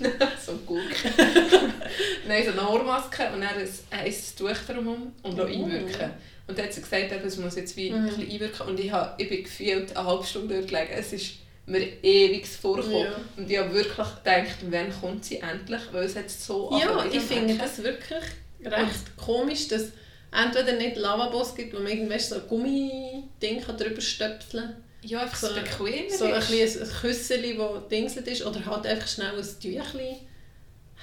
so 0.46 0.52
gut. 0.66 0.80
Nein, 2.26 2.44
so 2.44 2.50
eine 2.52 2.62
Haarmaske 2.62 3.24
und 3.32 3.40
dann 3.40 3.54
ein 3.56 3.68
heißes 4.00 4.34
Tuch 4.36 4.56
drumherum 4.66 5.12
und 5.22 5.36
noch 5.36 5.44
Oh. 5.44 5.48
einwirken. 5.48 6.10
Und 6.46 6.58
dann 6.58 6.66
hat 6.66 6.72
sie 6.74 6.80
gesagt, 6.82 7.12
es 7.24 7.36
muss 7.36 7.56
jetzt 7.56 7.76
wie 7.76 7.90
Mhm. 7.90 7.96
ein 7.96 8.06
bisschen 8.06 8.30
einwirken. 8.30 8.66
Und 8.68 8.80
ich, 8.80 8.90
habe, 8.90 9.14
ich 9.22 9.28
bin 9.28 9.42
gefühlt 9.44 9.96
eine 9.96 10.06
halbe 10.06 10.24
Stunde 10.24 10.54
dort 10.56 10.68
gelegen. 10.68 10.90
Es 10.94 11.12
ist 11.12 11.32
mir 11.66 11.80
ewig 12.02 12.46
vorgekommen. 12.46 13.04
Ja. 13.04 13.16
Und 13.36 13.50
ich 13.50 13.58
habe 13.58 13.72
wirklich 13.72 13.96
gedacht, 13.96 14.56
wann 14.70 15.00
kommt 15.00 15.24
sie 15.24 15.38
endlich? 15.38 15.80
Weil 15.92 16.04
es 16.04 16.16
hat 16.16 16.28
so 16.30 16.76
Ja, 16.80 17.04
ich 17.10 17.20
finde 17.22 17.54
das 17.56 17.82
wirklich 17.82 18.24
recht 18.64 19.16
komisch, 19.16 19.68
dass 19.68 19.88
entweder 20.32 20.72
nicht 20.76 20.96
Lavabos 20.96 21.54
gibt, 21.54 21.74
wo 21.74 21.78
man 21.80 21.92
irgendwie 21.92 22.18
so 22.18 22.36
ein 22.36 22.42
Gummiding 22.48 23.62
drüber 23.78 24.00
stöpseln 24.00 24.64
kann. 24.64 24.76
Ja, 25.04 25.22
einfach 25.22 25.36
so- 25.36 25.48
so 25.48 25.54
bequem 25.54 26.08
So 26.10 26.26
ein, 26.26 26.34
bisschen 26.40 26.82
ein 26.82 26.88
Küsseli, 26.88 27.56
das 27.56 27.88
dingselt 27.88 28.26
ist, 28.28 28.44
oder 28.44 28.64
halt 28.64 28.86
einfach 28.86 29.08
schnell 29.08 29.36
ein 29.36 29.42
Tüchli 29.60 30.16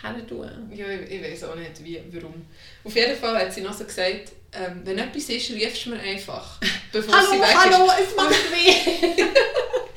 her 0.01 0.27
tun. 0.27 0.49
Ja, 0.73 0.87
ich, 0.89 1.11
ich 1.11 1.21
weiß 1.21 1.43
auch 1.45 1.55
nicht, 1.55 1.83
wie, 1.83 2.01
warum. 2.11 2.45
Auf 2.83 2.95
jeden 2.95 3.15
Fall 3.17 3.37
hat 3.37 3.53
sie 3.53 3.61
noch 3.61 3.73
so 3.73 3.83
gesagt, 3.83 4.31
ähm, 4.53 4.81
wenn 4.83 4.97
etwas 4.97 5.29
ist, 5.29 5.51
rufst 5.51 5.85
du 5.85 5.89
mir 5.91 5.99
einfach, 5.99 6.57
bevor 6.91 7.13
sie 7.21 7.27
Hallo, 7.27 7.41
weg 7.41 7.55
hallo, 7.55 7.85
ist. 7.91 8.09
es 8.09 8.15
macht 8.15 8.51
weh! 8.51 9.23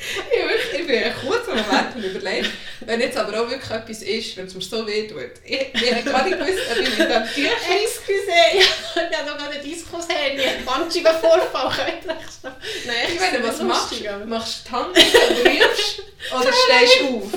Ich, 0.04 0.80
ich 0.80 0.86
bin 0.86 0.96
einen 1.02 1.14
kurzen 1.14 1.50
Moment 1.50 1.94
und 1.94 2.02
überlegt, 2.04 2.50
wenn 2.80 3.00
jetzt 3.00 3.16
aber 3.16 3.40
auch 3.40 3.48
wirklich 3.48 3.70
etwas 3.70 4.02
ist, 4.02 4.36
wenn 4.36 4.46
es 4.46 4.54
mir 4.54 4.60
so 4.60 4.86
weh 4.86 5.06
tut. 5.06 5.20
Ich, 5.44 5.68
ich 5.74 5.94
habe 5.94 6.02
gar 6.10 6.24
nicht 6.24 6.38
gewusst, 6.38 6.58
ob 6.70 6.78
ich 6.78 6.98
mit 6.98 7.08
dem 7.08 7.24
Tüchlein... 7.24 7.52
Excuse, 7.84 8.32
ich 8.54 8.96
habe 8.96 9.30
noch 9.30 9.38
gerade 9.38 9.54
einen 9.54 9.62
Diskus-Handy, 9.62 10.42
einen 10.42 10.64
Bandscheibenvorfall, 10.64 11.70
könnt 11.70 12.04
ihr 12.04 12.10
echt 12.10 12.44
noch... 12.44 12.52
Nein, 12.86 12.96
Ich 13.14 13.20
meine, 13.20 13.44
was 13.46 13.62
machst 13.62 13.92
du? 13.92 14.26
Machst 14.26 14.64
du 14.64 14.68
die 14.68 14.74
Hand 14.74 14.88
und 14.88 15.62
rufst 15.62 16.02
oder 16.32 16.52
stehst 16.52 17.00
du 17.00 17.18
auf? 17.18 17.32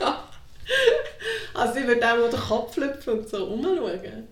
Ja. 0.00 0.28
Also 1.54 1.78
ich 1.80 1.86
würde 1.86 2.06
auch 2.12 2.16
mal 2.18 2.30
den 2.30 2.40
Kopf 2.40 2.76
lüpfen 2.76 3.12
und 3.14 3.28
so 3.28 3.44
rumschauen. 3.44 4.28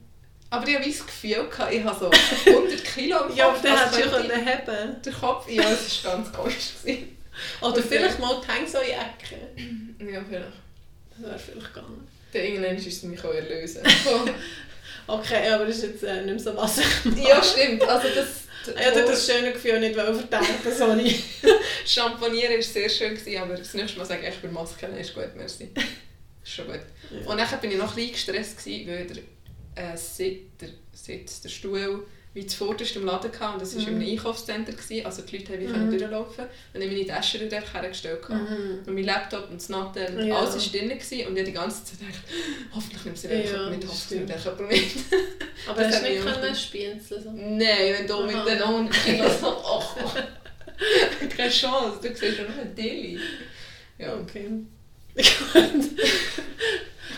Aber 0.51 0.67
ich 0.69 0.75
habe 0.77 0.87
das 0.87 1.07
Gefühl, 1.07 1.49
gehabt, 1.49 1.73
ich 1.73 1.83
habe 1.85 1.99
so 1.99 2.11
100 2.51 2.85
Kilo 2.85 3.17
im 3.19 3.23
Kopf. 3.29 3.37
Ja, 3.37 3.49
aber 3.49 3.57
also 3.57 3.97
hättest 3.97 4.15
du 4.15 4.21
ich- 4.21 4.33
heben 4.33 5.03
Der 5.05 5.13
Kopf, 5.13 5.51
ja, 5.51 5.63
es 5.71 6.05
war 6.05 6.13
ganz 6.17 6.33
komisch. 6.33 6.55
gewesen. 6.83 7.17
Oder 7.61 7.83
vielleicht 7.83 8.19
mal 8.19 8.41
die 8.41 8.53
Hänge 8.53 8.69
so 8.69 8.79
in 8.79 8.87
die 8.87 10.05
Ecke. 10.05 10.13
Ja, 10.13 10.21
vielleicht. 10.29 10.47
Das 11.11 11.23
wäre 11.29 11.39
vielleicht 11.39 11.75
gegangen. 11.75 12.09
Dann 12.33 12.43
irgendwann 12.43 12.77
ist 12.77 12.87
es 12.87 13.03
mich 13.03 13.25
auch 13.25 13.35
erlösen. 13.35 13.83
Okay, 15.09 15.49
aber 15.51 15.67
das 15.67 15.77
ist 15.77 15.83
jetzt 15.85 16.03
äh, 16.03 16.17
nicht 16.25 16.27
mehr 16.27 16.39
so 16.41 16.57
was 16.57 16.79
ich 16.79 17.05
mache. 17.05 17.29
ja, 17.29 17.41
stimmt. 17.41 17.81
Also 17.83 18.09
das, 18.13 18.27
Ich 18.77 18.85
hatte 18.85 19.05
das 19.05 19.25
schöne 19.25 19.53
Gefühl 19.53 19.79
nicht 19.79 19.95
verteilen, 19.95 20.47
sorry. 20.77 21.15
Champagnieren 21.87 22.55
war 22.55 22.63
sehr 22.63 22.89
schön, 22.89 23.15
gewesen, 23.15 23.41
aber 23.41 23.55
das 23.55 23.73
nächste 23.75 23.99
Mal 23.99 24.05
sage 24.05 24.27
ich 24.29 24.35
bei 24.41 24.49
Masken, 24.49 24.91
nein, 24.91 24.99
ist 25.01 25.15
gut, 25.15 25.29
merci. 25.37 25.71
Ist 26.43 26.53
schon 26.53 26.67
gut. 26.67 26.81
Ja. 27.13 27.19
Und 27.31 27.39
dann 27.39 27.49
war 27.49 27.63
ich 27.65 27.77
noch 27.79 27.91
ein 27.91 27.95
bisschen 27.95 28.13
gestresst, 28.13 28.59
gewesen, 28.65 28.89
weil 28.89 29.23
äh, 29.77 29.97
der 30.61 30.69
Sitz, 30.93 31.41
der 31.43 31.49
Stuhl, 31.49 32.05
wie 32.35 32.47
zuvorderst 32.47 32.97
im 32.97 33.07
Laden 33.07 33.31
hatte. 33.33 33.53
Und 33.55 33.63
das 33.63 33.75
war 33.77 33.83
Mhm. 33.83 33.89
in 33.89 33.95
einem 33.95 34.11
Einkaufscenter, 34.11 34.73
gewesen, 34.73 35.07
also 35.07 35.23
die 35.23 35.39
Leute 35.39 35.53
haben 35.55 35.61
wie 35.63 35.67
Mhm. 35.69 35.99
durchlaufen 35.99 36.45
Und 36.75 36.81
ich 36.83 36.91
meine 36.91 37.07
Tasche 37.07 37.39
dort 37.49 37.73
hergestellt. 37.73 38.29
Mhm. 38.29 38.81
Und 38.87 38.95
mein 38.95 39.05
Laptop 39.05 39.49
und 39.51 39.57
das 39.61 39.69
Natte 39.71 40.07
und 40.09 40.27
Ja. 40.27 40.37
alles 40.39 40.55
war 40.55 40.61
drin. 40.81 40.89
Gewesen, 40.91 41.13
und 41.29 41.33
ich 41.35 41.39
habe 41.41 41.45
die 41.45 41.53
ganze 41.53 41.85
Zeit 41.85 41.99
gedacht, 42.01 42.23
hoffentlich 42.75 43.05
nimmt 43.07 43.17
sie 43.19 43.29
einfach 43.29 43.53
Ja, 43.53 43.71
mit, 43.71 43.87
hoffentlich 43.89 44.21
nimmt 44.29 44.45
jemand 44.45 44.61
mit. 44.69 44.83
Aber 45.69 45.83
Das 45.83 45.95
hast 45.95 46.05
du 46.05 46.11
nicht 46.11 46.23
können 46.25 46.55
spienzeln 46.55 47.23
so? 47.23 47.31
Nein, 47.33 47.95
wenn 47.99 48.07
du 48.07 48.23
mit 48.27 48.47
den 48.47 48.63
100 48.63 48.95
Kilo 49.05 49.25
so... 49.31 49.57
Oh, 49.65 49.83
keine 51.35 51.51
Chance, 51.51 51.99
du 52.03 52.09
siehst 52.15 52.39
ja 52.39 52.45
noch 52.45 52.59
ein 52.59 52.75
Deli. 52.75 53.19
Ja. 53.99 54.15
Okay. 54.15 54.51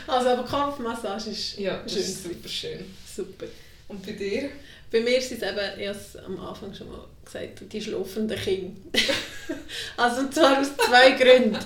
Also 0.06 0.28
aber 0.30 0.44
Kopfmassage 0.44 1.30
ist 1.30 1.58
ja, 1.58 1.82
das 1.82 1.92
schön. 1.92 2.02
ist 2.02 2.22
super 2.22 2.48
schön. 2.48 2.94
super. 3.14 3.46
Und 3.88 4.04
bei 4.04 4.12
dir? 4.12 4.50
Bei 4.90 5.00
mir 5.00 5.20
sind 5.20 5.42
es 5.42 5.48
eben, 5.48 5.80
ich 5.80 5.88
habe 5.88 5.98
es 5.98 6.16
am 6.16 6.40
Anfang 6.40 6.74
schon 6.74 6.90
mal 6.90 7.04
gesagt, 7.24 7.72
die 7.72 7.80
schlafenden 7.80 8.38
Kinder. 8.38 8.80
also 9.96 10.20
und 10.22 10.34
zwar 10.34 10.60
aus 10.60 10.76
zwei 10.76 11.10
Gründen. 11.12 11.58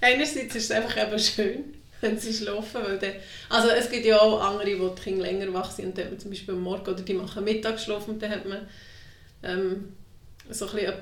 Einerseits 0.00 0.54
ist 0.54 0.64
es 0.64 0.70
einfach 0.70 0.96
eben 1.06 1.18
schön, 1.18 1.64
wenn 2.02 2.18
sie 2.18 2.32
schlafen, 2.34 2.82
weil 2.82 2.98
dann, 2.98 3.12
also 3.48 3.68
es 3.70 3.90
gibt 3.90 4.04
ja 4.04 4.20
auch 4.20 4.40
andere, 4.40 4.78
wo 4.78 4.88
die 4.88 5.02
Kinder 5.02 5.22
länger 5.22 5.52
wach 5.54 5.70
sind 5.70 5.86
und 5.86 5.98
dann 5.98 6.04
hat 6.04 6.12
man 6.12 6.20
zum 6.20 6.30
Beispiel 6.30 6.54
am 6.54 6.60
Morgen 6.60 6.86
oder 6.86 7.02
die 7.02 7.14
machen 7.14 7.44
Mittagsschlaf 7.44 8.08
und 8.08 8.22
dann 8.22 8.30
hat 8.30 8.46
man 8.46 8.68
ähm, 9.42 9.96
so 10.50 10.66
ein 10.68 10.72
bisschen 10.72 10.94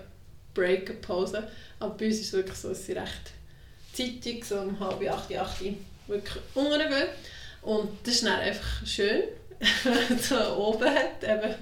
Break, 0.54 0.90
eine 0.90 0.98
Pause. 1.00 1.48
Aber 1.80 1.94
bei 1.96 2.06
uns 2.06 2.16
ist 2.16 2.26
es 2.26 2.32
wirklich 2.32 2.56
so, 2.56 2.68
dass 2.68 2.86
sie 2.86 2.92
recht 2.92 3.32
zeitig, 3.92 4.44
so 4.44 4.58
um 4.60 4.78
halb 4.78 5.02
acht, 5.10 5.36
acht 5.36 5.60
wirklich 6.06 6.42
untergehen. 6.54 7.08
Und 7.62 7.88
das 8.04 8.16
ist 8.16 8.24
dann 8.24 8.40
einfach 8.40 8.86
schön, 8.86 9.22
wenn 9.84 10.18
so 10.22 10.36
oben 10.56 10.88
hat, 10.88 11.22
eben 11.22 11.54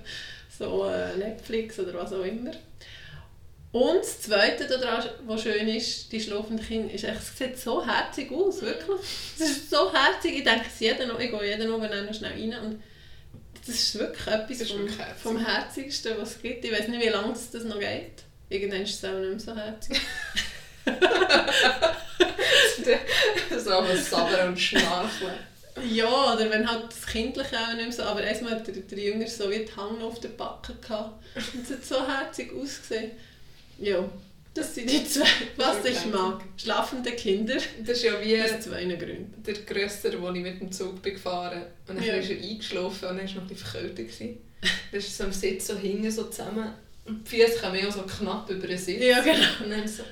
so 0.59 0.87
äh, 0.87 1.17
Netflix 1.17 1.79
oder 1.79 1.95
was 1.95 2.13
auch 2.13 2.25
immer. 2.25 2.53
Und 3.73 4.01
das 4.01 4.21
Zweite 4.21 4.67
daran, 4.67 5.03
was 5.27 5.43
schön 5.43 5.67
ist, 5.69 6.13
die 6.13 6.21
schlafenden 6.21 6.65
Kinder, 6.65 6.93
ist 6.93 7.05
echt, 7.05 7.21
es 7.21 7.39
sieht 7.39 7.59
so 7.59 7.85
herzig 7.85 8.31
aus, 8.31 8.61
wirklich. 8.61 9.01
Es 9.39 9.49
ist 9.49 9.71
so 9.71 9.91
herzig, 9.91 10.39
ich 10.39 10.45
denke 10.45 10.67
jeden, 10.79 11.11
ich 11.19 11.31
gehe 11.31 11.45
jeden 11.49 11.73
Abend 11.73 12.07
noch 12.07 12.15
schnell 12.15 12.33
rein 12.33 12.67
und 12.67 12.83
das 13.67 13.75
ist 13.77 13.99
wirklich 13.99 14.27
etwas 14.27 14.61
ist 14.61 14.73
vom, 14.73 14.89
vom 15.23 15.39
Herzigsten, 15.39 16.19
was 16.19 16.33
es 16.33 16.43
gibt. 16.43 16.65
Ich 16.65 16.73
weiß 16.73 16.89
nicht, 16.89 17.03
wie 17.03 17.09
lange 17.09 17.33
es 17.33 17.51
das 17.51 17.65
noch 17.65 17.79
geht. 17.79 18.25
Irgendwann 18.51 18.83
ist 18.83 19.03
es 19.03 19.05
auch 19.09 19.19
nicht 19.19 19.31
mehr 19.31 19.41
so 19.41 19.57
herzig. 19.57 20.01
so 23.59 23.71
aber 23.71 23.97
sabbern 23.97 24.49
und 24.49 24.61
schnarcheln. 24.61 25.35
Ja, 25.91 26.35
oder 26.35 26.51
wenn 26.51 26.71
halt 26.71 26.85
das 26.91 27.07
Kindliche 27.07 27.57
auch 27.59 27.69
nicht 27.75 27.85
mehr 27.85 27.93
so, 27.93 28.03
aber 28.03 28.23
erstmal 28.23 28.53
hat 28.53 28.67
der, 28.67 28.75
der 28.75 28.99
Jünger 28.99 29.27
so 29.27 29.51
wie 29.51 29.61
die 29.65 29.77
Hang 29.77 30.01
auf 30.03 30.21
der 30.21 30.29
Backe 30.31 30.75
gehabt 30.75 31.25
und 31.55 31.65
es 31.65 31.71
hat 31.71 31.85
so 31.85 32.07
herzig 32.07 32.53
ausgesehen. 32.53 33.13
Ja, 33.79 34.05
das 34.53 34.75
sind 34.75 34.91
die 34.91 35.03
zwei, 35.09 35.25
was 35.57 35.83
ich 35.87 36.05
mag. 36.13 36.43
Schlafende 36.59 37.13
Kinder, 37.13 37.55
Das 37.87 37.97
ist 37.97 38.03
ja 38.05 38.13
wie 38.23 38.39
aus 38.43 38.61
zwei 38.61 38.85
Gründen. 38.85 39.43
der 39.47 39.55
Grössere, 39.55 40.21
wo 40.21 40.29
ich 40.31 40.43
mit 40.43 40.61
dem 40.61 40.71
Zug 40.71 41.01
bin 41.01 41.15
gefahren 41.15 41.63
bin. 41.87 41.97
Und 41.97 42.07
dann 42.07 42.17
Ja. 42.17 42.21
ist 42.23 42.31
er 42.31 42.37
eingeschlafen 42.37 43.09
und 43.09 43.17
dann 43.17 43.27
war 43.27 43.35
noch 43.35 43.43
ein 43.43 43.49
bisschen 43.49 43.67
verkältet. 43.67 44.11
Dann 44.21 45.01
ist 45.01 45.17
so 45.17 45.25
am 45.25 45.33
Sitz 45.33 45.67
so 45.69 45.77
hinten 45.79 46.11
so 46.11 46.25
zusammen. 46.25 46.71
Und 47.07 47.27
die 47.27 47.37
Füße 47.41 47.59
kommen 47.61 47.79
ja 47.83 47.91
so 47.91 48.03
knapp 48.03 48.49
über 48.51 48.67
den 48.67 48.77
Sitz. 48.79 49.03
Ja, 49.03 49.21
genau. 49.21 49.65
Und 49.65 49.71
dann 49.71 49.89
so... 49.89 50.03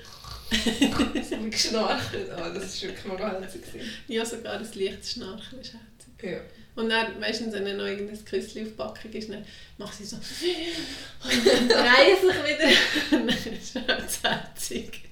so 1.31 1.37
geschnarcht. 1.51 2.15
Oh, 2.15 2.55
das 2.55 2.83
war 2.83 2.89
wirklich 2.89 3.05
mal 3.05 3.19
herzig. 3.19 3.63
Ja, 4.09 4.25
sogar 4.25 4.59
das 4.59 4.75
leichtes 4.75 5.13
Schnarchen 5.13 5.61
ist 5.61 5.75
herzig. 5.75 6.23
Ja. 6.23 6.41
Und 6.77 6.89
dann, 6.89 7.19
meistens, 7.21 7.53
wenn 7.53 7.65
dann 7.65 7.77
noch 7.77 7.87
irgendein 7.87 8.25
Küsschen 8.25 8.63
auf 8.63 8.69
die 8.69 8.75
Backung 8.75 9.13
ist, 9.13 9.29
dann 9.29 9.45
macht 9.79 9.95
sie 9.95 10.05
so 10.05 10.17
und 10.17 11.47
dann 11.47 11.69
drehen 11.69 12.17
sich 12.21 12.37
wieder. 12.45 12.77
Dann 13.11 13.29
ist 13.29 13.47
es 13.47 13.75
halt 13.75 14.23
herzig. 14.23 15.03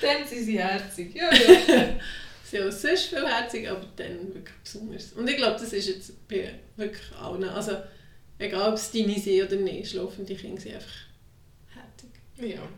Dann 0.00 0.26
sind 0.26 0.44
sie 0.44 0.58
herzig. 0.58 1.14
Ja, 1.14 1.32
ja. 1.34 2.00
Sie 2.44 2.60
auch 2.60 2.70
sonst 2.70 3.06
viel 3.06 3.26
herzig, 3.26 3.68
aber 3.68 3.86
dann 3.96 4.32
wirklich 4.34 4.54
besonders. 4.62 5.12
Und 5.14 5.28
ich 5.28 5.36
glaube, 5.36 5.58
das 5.58 5.72
ist 5.72 5.88
jetzt 5.88 6.28
bei 6.28 6.54
wirklich 6.76 7.12
allen. 7.18 7.42
Also, 7.44 7.78
egal 8.38 8.68
ob 8.68 8.74
es 8.74 8.92
deine 8.92 9.18
sind 9.18 9.46
oder 9.46 9.56
nicht, 9.56 9.90
schlafende 9.90 10.36
Kinder 10.36 10.60
sind 10.60 10.74
einfach 10.74 10.94
herzig. 11.74 12.10
ja. 12.54 12.68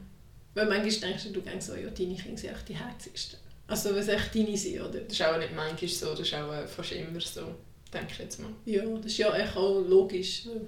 Weil 0.56 0.66
manchmal 0.68 1.10
denkst 1.10 1.24
du, 1.24 1.30
du 1.32 1.40
denkst 1.42 1.66
so, 1.66 1.74
ja, 1.74 1.90
deine 1.90 2.14
Kinder 2.14 2.38
sind 2.38 2.50
echt 2.50 2.68
die 2.70 2.74
herzigsten. 2.74 3.38
Also, 3.66 3.90
wenn 3.90 3.98
es 3.98 4.08
echt 4.08 4.34
deine 4.34 4.56
sind, 4.56 4.80
oder? 4.80 5.00
Das 5.00 5.12
ist 5.12 5.22
auch 5.22 5.36
nicht 5.36 5.54
manchmal 5.54 5.90
so, 5.90 6.10
das 6.12 6.20
ist 6.20 6.34
auch 6.34 6.50
äh, 6.50 6.66
fast 6.66 6.92
immer 6.92 7.20
so. 7.20 7.54
Denke 7.92 8.12
ich 8.12 8.18
jetzt 8.18 8.40
mal. 8.40 8.48
Ja, 8.64 8.82
das 8.82 9.04
ist 9.04 9.18
ja 9.18 9.36
echt 9.36 9.54
auch 9.54 9.80
logisch, 9.86 10.46
weil 10.46 10.62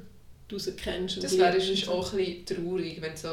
du 0.46 0.59
sie 0.59 0.72
kennst. 0.72 1.16
und 1.16 1.24
Das 1.24 1.38
wäre 1.38 1.59
sonst 1.59 1.88
auch 1.88 2.12
ein 2.12 2.18
bisschen 2.18 2.44
traurig, 2.44 3.01
wenn 3.01 3.16
so 3.16 3.29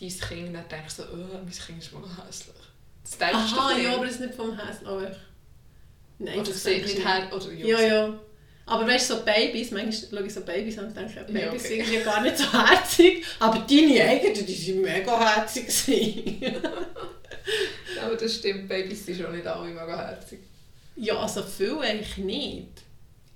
dein 0.00 0.08
Kind 0.08 0.54
dann 0.56 0.68
denkst, 0.68 0.94
so, 0.94 1.04
oh, 1.04 1.16
mein 1.16 1.48
Kind 1.48 1.78
ist 1.78 1.92
mal 1.92 2.02
hässlich. 2.26 2.56
Das 3.04 3.16
denkst 3.16 3.52
du 3.52 3.60
Aha, 3.60 3.74
nicht. 3.74 3.84
ja, 3.84 3.94
aber 3.94 4.06
das 4.06 4.14
ist 4.14 4.20
nicht 4.20 4.34
vom 4.34 4.58
Häs, 4.58 4.84
aber... 4.84 5.16
Nein, 6.18 6.40
oder 6.40 6.48
das 6.48 6.64
sieht 6.64 6.82
nicht 6.82 6.98
du 6.98 7.08
her, 7.08 7.30
oder 7.32 7.52
Ja, 7.52 7.80
ja. 7.80 8.20
Aber 8.66 8.86
weißt 8.86 9.10
du, 9.10 9.14
so 9.16 9.20
Babys, 9.24 9.70
manchmal 9.72 9.92
schaue 9.92 10.26
ich 10.26 10.32
so 10.34 10.40
Babys 10.40 10.78
an 10.78 10.86
und 10.86 10.96
denke, 10.96 11.14
ja, 11.16 11.22
Babys 11.24 11.42
Ja, 11.42 11.48
okay. 11.50 11.58
sind 11.58 11.76
irgendwie 11.80 11.98
gar 12.04 12.20
nicht 12.22 12.38
so 12.38 12.50
herzig, 12.52 13.24
aber 13.38 13.58
deine 13.58 14.04
eigenen, 14.04 14.46
die 14.46 14.54
sind 14.54 14.80
mega 14.82 15.34
herzig. 15.34 16.40
Aber 18.02 18.16
das 18.16 18.34
stimmt, 18.36 18.66
Babys 18.68 19.04
sind 19.04 19.20
schon 19.20 19.32
nicht 19.36 19.46
alle 19.46 19.68
mega 19.68 19.96
herzig. 20.08 20.40
ja, 20.96 21.16
also 21.18 21.42
viel 21.42 21.76
eigentlich 21.78 22.16
nicht. 22.18 22.68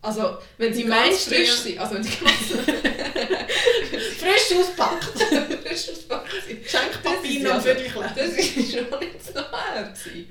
Also, 0.01 0.39
wenn 0.57 0.73
sie 0.73 0.85
Die 0.85 0.89
ganz 0.89 1.25
frisch 1.25 1.49
ja. 1.49 1.55
sind, 1.57 1.79
also 1.79 1.95
wenn 1.97 2.03
sie 2.05 2.11
ganz 2.25 2.37
Frisch 4.19 4.59
auspackt. 4.59 5.05
frisch 5.65 5.89
ausgepackt 5.91 6.31
sind, 6.47 6.69
Schenkpapier 6.71 7.43
Das 7.43 7.51
noch 7.53 7.57
ist 7.57 7.63
für 7.65 7.85
ja 7.85 7.91
Kleine. 7.93 8.13
das 8.17 8.29
ist 8.39 8.73
schon 8.73 9.01
nicht 9.01 9.25
so 9.25 9.41
herzig. 9.75 10.27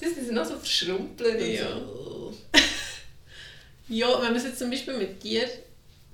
Das 0.00 0.10
sind 0.14 0.32
noch 0.32 0.44
so 0.44 0.56
verschrumpelt 0.56 1.40
Ja. 1.40 1.68
so. 1.70 2.34
Ja, 3.88 4.08
wenn 4.20 4.28
man 4.28 4.36
es 4.36 4.44
jetzt 4.44 4.58
zum 4.58 4.70
Beispiel 4.70 4.96
mit 4.96 5.20
Tier, 5.20 5.48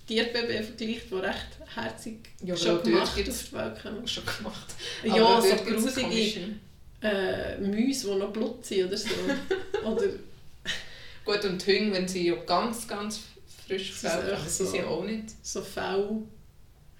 Tierbaby 0.06 0.62
vergleicht, 0.62 1.10
die 1.10 1.14
recht 1.14 1.46
herzig 1.74 2.18
Ja, 2.44 2.54
aber 2.54 2.62
schon 2.62 2.82
gemacht 2.82 3.08
auf 3.08 3.14
die 3.48 3.52
Welt 3.54 3.82
kommen. 3.82 4.08
schon 4.08 4.24
gemacht. 4.26 4.74
Ja, 5.04 5.14
Aber 5.14 5.42
so 5.42 5.48
dort 5.48 5.66
gibt's 5.66 5.82
grusige 5.94 6.38
äh, 7.02 7.58
Mäuse, 7.58 8.12
die 8.12 8.18
noch 8.18 8.32
Blut 8.32 8.64
sind 8.64 8.86
oder 8.86 8.96
so. 8.96 9.08
oder 9.84 10.06
Gut, 11.24 11.44
und 11.44 11.64
die 11.66 11.78
Hunde, 11.78 11.94
wenn 11.96 12.08
sie 12.08 12.26
ja 12.28 12.34
ganz, 12.34 12.86
ganz 12.88 13.20
frisch 13.66 13.92
haben, 14.04 14.28
echt 14.28 14.50
sie 14.50 14.64
so- 14.64 14.70
sind 14.70 14.80
ja 14.80 14.86
auch 14.88 15.04
nicht. 15.04 15.24
so 15.42 15.62
faul. 15.62 16.22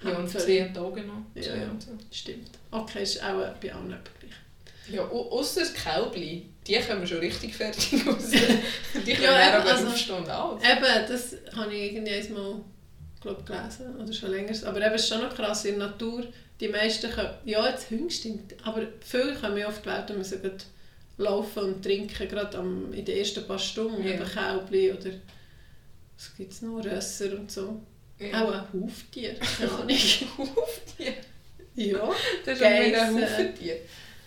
Ja, 0.03 0.17
und 0.19 0.29
sie 0.29 0.69
die 0.73 0.79
Augen 0.79 1.07
noch. 1.07 1.23
Ja, 1.43 1.55
ja. 1.57 1.77
so. 1.79 1.91
Stimmt. 2.11 2.51
Okay, 2.71 3.03
ist 3.03 3.23
auch 3.23 3.53
bei 3.61 3.73
allen 3.73 3.93
etwa 3.93 4.11
gleich. 4.21 4.95
Ja, 4.95 5.03
au- 5.03 5.31
ausser 5.33 5.65
Kälbli, 5.67 6.47
die 6.67 6.79
kommen 6.81 7.07
schon 7.07 7.19
richtig 7.19 7.55
fertig 7.55 7.93
raus. 8.07 8.31
die 8.31 9.13
können 9.15 9.23
Ja, 9.25 9.59
eben, 9.59 9.69
also- 9.69 9.87
aufstehen 9.89 10.17
und 10.17 10.29
alles. 10.29 10.63
Eben, 10.63 11.09
das 11.09 11.37
habe 11.57 11.75
ich 11.75 11.93
irgendwie 11.93 12.13
einmal 12.13 12.61
glaub, 13.21 13.45
gelesen, 13.47 13.97
oder 13.97 14.13
schon 14.13 14.31
länger. 14.31 14.53
Aber 14.67 14.79
eben, 14.85 14.95
es 14.95 15.03
ist 15.03 15.09
schon 15.09 15.23
noch 15.23 15.35
krass, 15.35 15.65
in 15.65 15.79
der 15.79 15.89
Natur, 15.89 16.25
die 16.61 16.69
meisten 16.69 17.11
können, 17.11 17.35
ja, 17.45 17.69
jetzt 17.69 17.91
Hunde 17.91 18.11
stimmt, 18.13 18.55
aber 18.65 18.83
viele 19.01 19.35
kommen 19.35 19.57
ja 19.59 19.67
auf 19.69 19.81
die 19.83 19.87
Welt 19.89 20.11
und 20.11 20.19
müssen 20.19 20.41
gerade 20.43 20.59
laufen 21.19 21.63
und 21.65 21.83
trinken, 21.83 22.29
gerade 22.29 22.57
am, 22.59 22.93
in 22.93 23.05
den 23.05 23.17
ersten 23.19 23.45
paar 23.47 23.59
Stunden, 23.59 24.05
Ja. 24.07 24.15
eben 24.15 24.25
Kälbli 24.25 24.93
oder 24.93 25.11
was 26.17 26.37
gibt 26.37 26.53
es 26.53 26.63
noch, 26.63 26.85
Rösser 26.85 27.33
und 27.39 27.51
so. 27.51 27.81
Ja. 28.19 28.45
Auch 28.45 28.53
ein 28.53 28.65
Huftier, 28.73 29.35
keine 29.35 29.73
Ahnung. 29.73 29.89
Huftier. 29.89 31.15
ja, 31.75 32.11
Das 32.45 32.55
ist 32.55 32.61
wieder 32.61 33.03
ein 33.03 33.23
Geissen. 33.23 33.55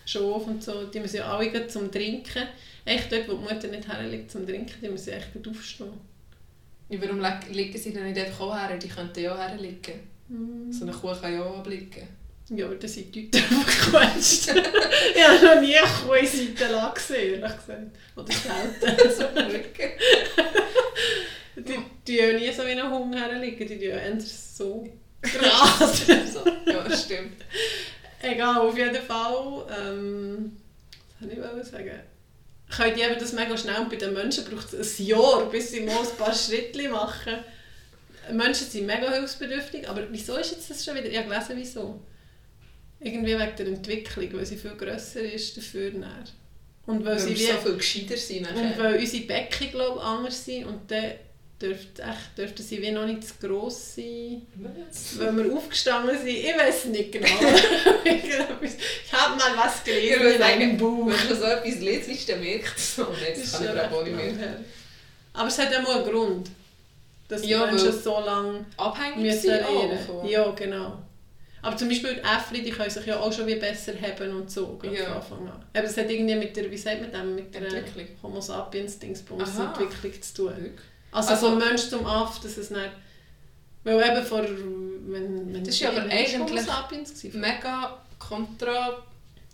Schaf 0.06 0.46
und 0.46 0.62
so, 0.62 0.84
die 0.84 1.00
müssen 1.00 1.16
ja 1.16 1.30
alle 1.36 1.50
gerade 1.50 1.66
zum 1.66 1.90
Trinken, 1.90 2.44
echt 2.84 3.12
dort, 3.12 3.28
wo 3.28 3.34
die 3.34 3.52
Mutter 3.52 3.68
nicht 3.68 3.88
herliegt 3.88 4.30
zum 4.30 4.46
Trinken, 4.46 4.76
die 4.80 4.88
müssen 4.88 5.12
echt 5.12 5.32
gut 5.32 5.48
aufstehen. 5.48 5.92
Ja, 6.88 6.98
warum 7.02 7.20
liegen 7.52 7.76
sie 7.78 7.92
dann 7.92 8.04
nicht 8.04 8.18
einfach 8.18 8.40
auch 8.40 8.56
her? 8.56 8.78
Die 8.78 8.88
könnten 8.88 9.20
ja 9.20 9.34
auch 9.34 9.38
herliegen. 9.38 10.16
So 10.70 10.84
eine 10.84 10.92
Kuh 10.92 11.12
kann 11.20 11.34
ja 11.34 11.42
auch 11.42 11.58
abliegen. 11.58 12.06
Ja, 12.48 12.66
aber 12.66 12.76
das 12.76 12.94
sind 12.94 13.12
die 13.12 13.22
Leute 13.24 13.38
verquetscht. 13.38 14.48
ich 15.14 15.24
habe 15.24 15.44
noch 15.44 15.60
nie 15.60 15.76
eine 15.76 15.88
Kuh 15.88 16.12
in 16.12 16.26
Seitenlage 16.26 16.94
gesehen, 16.94 17.42
ehrlich 17.42 17.56
gesagt. 17.56 17.96
Oder 18.14 18.32
selten. 18.32 19.10
so 19.16 19.24
Rücken. 19.24 19.90
Die 21.56 21.78
die 22.06 22.16
ja 22.16 22.32
nie 22.32 22.52
so 22.52 22.64
wie 22.64 22.70
ein 22.70 22.90
Hund 22.90 23.14
herliegen, 23.16 23.66
die 23.66 23.74
tun 23.74 23.80
ja 23.82 23.96
eher 23.96 24.20
so 24.20 24.86
Gras. 25.22 26.06
so. 26.06 26.44
Ja, 26.70 26.96
stimmt. 26.96 27.42
Egal, 28.22 28.58
auf 28.60 28.76
jeden 28.76 29.02
Fall. 29.02 29.66
Ähm, 29.78 30.56
was 31.20 31.28
wollte 31.36 31.60
ich 31.62 31.66
sagen? 31.68 32.94
Die 32.96 33.00
eben 33.00 33.18
das 33.18 33.32
mega 33.32 33.56
schnell 33.56 33.76
und 33.80 33.90
bei 33.90 33.96
den 33.96 34.12
Menschen 34.12 34.44
braucht 34.44 34.72
es 34.72 34.98
ein 34.98 35.06
Jahr, 35.06 35.46
bis 35.50 35.70
sie 35.70 35.80
mal 35.80 35.98
ein 36.00 36.16
paar 36.18 36.34
Schritte 36.34 36.88
machen. 36.88 37.34
Menschen 38.32 38.66
sind 38.66 38.86
mega 38.86 39.12
hilfsbedürftig, 39.12 39.88
aber 39.88 40.02
wieso 40.10 40.36
ist 40.36 40.50
jetzt 40.50 40.68
das 40.68 40.84
schon 40.84 40.96
wieder? 40.96 41.06
Ich 41.06 41.16
habe 41.16 41.28
gelesen, 41.28 41.52
wieso. 41.56 42.00
Irgendwie 42.98 43.38
wegen 43.38 43.56
der 43.56 43.66
Entwicklung, 43.66 44.32
weil 44.32 44.46
sie 44.46 44.56
viel 44.56 44.74
grösser 44.74 45.20
ist 45.20 45.56
dafür. 45.56 45.90
Dann. 45.92 46.24
Und 46.86 47.04
weil, 47.04 47.14
Weil 47.14 47.18
sie 47.20 47.36
so 47.36 47.52
viel 47.52 47.76
gescheiter 47.76 48.16
sind. 48.16 48.48
und 48.48 48.78
weil 48.78 48.98
unsere 48.98 49.24
Becken 49.24 49.70
glaub, 49.70 49.98
anders 49.98 50.44
sind 50.44 50.64
und 50.66 50.90
dann 50.90 51.12
dürften, 51.60 52.00
echt, 52.02 52.36
dürften 52.38 52.62
sie 52.62 52.82
wie 52.82 52.90
noch 52.90 53.06
nicht 53.06 53.24
zu 53.26 53.34
gross 53.40 53.94
sein. 53.96 54.42
Was? 54.56 55.18
Wenn 55.18 55.36
wir 55.44 55.54
aufgestanden 55.56 56.16
sind, 56.16 56.28
ich 56.28 56.46
weiß 56.56 56.86
nicht 56.86 57.12
genau. 57.12 57.26
ich 58.04 59.12
habe 59.12 59.36
mal 59.38 59.56
was 59.56 59.82
gelesen 59.84 60.32
in 60.34 60.42
einem 60.42 60.76
Buch. 60.76 61.06
wenn 61.06 61.28
man 61.28 61.38
so 61.38 61.44
etwas 61.44 61.80
liest, 61.80 62.28
dann 62.28 62.40
merkt 62.40 62.76
es. 62.76 62.98
Und 62.98 63.08
jetzt 63.26 63.44
ist 63.44 63.52
kann 63.54 63.64
ich 63.76 63.80
auch 63.92 64.04
nicht 64.04 64.16
mehr. 64.16 64.24
her. 64.34 64.60
Aber 65.32 65.48
es 65.48 65.58
hat 65.58 65.72
ja 65.72 65.80
mal 65.80 65.96
einen 66.02 66.10
Grund, 66.10 66.50
dass 67.28 67.42
die 67.42 67.48
Ja, 67.50 67.66
Menschen 67.66 67.92
so 67.92 68.20
lange 68.20 68.64
Abhängig 68.76 69.16
müssen 69.18 69.40
sind 69.40 69.62
auch 69.64 70.24
Ja, 70.28 70.50
genau. 70.50 70.98
Aber 71.62 71.76
zum 71.76 71.88
Beispiel 71.88 72.14
die 72.14 72.20
Äffli, 72.20 72.62
die 72.62 72.70
können 72.70 72.90
sich 72.90 73.04
ja 73.06 73.18
auch 73.18 73.32
schon 73.32 73.46
wie 73.46 73.56
besser 73.56 73.92
haben 74.00 74.36
und 74.36 74.50
so, 74.50 74.78
Ja. 74.84 75.20
von 75.20 75.38
Anfang 75.40 75.48
an. 75.48 75.64
Aber 75.74 75.84
es 75.84 75.96
hat 75.96 76.08
irgendwie 76.08 76.36
mit 76.36 76.56
der, 76.56 76.70
wie 76.70 76.76
sagt 76.76 77.00
man 77.00 77.10
dem, 77.10 77.34
mit 77.34 77.54
der. 77.54 77.82
Homo 78.22 78.40
sapiens 78.40 78.98
Dingsbums. 78.98 79.58
Entwicklung 79.58 80.22
zu 80.22 80.34
tun. 80.34 80.48
Wirklich? 80.56 80.80
Also, 81.16 81.30
Also- 81.30 81.48
vom 81.50 81.58
Mensch 81.58 81.88
zum 81.88 82.06
Aff, 82.06 82.40
dass 82.40 82.56
es 82.56 82.70
nicht... 82.70 82.90
Weil 83.84 84.02
eben 84.02 84.26
vor... 84.26 84.42
Wenn, 84.42 85.52
wenn 85.54 85.64
Das 85.64 85.74
ist 85.74 85.80
ja 85.80 85.90
aber 85.90 86.02
eigentlich? 86.02 87.32
Mega 87.34 88.02
kontra. 88.18 89.02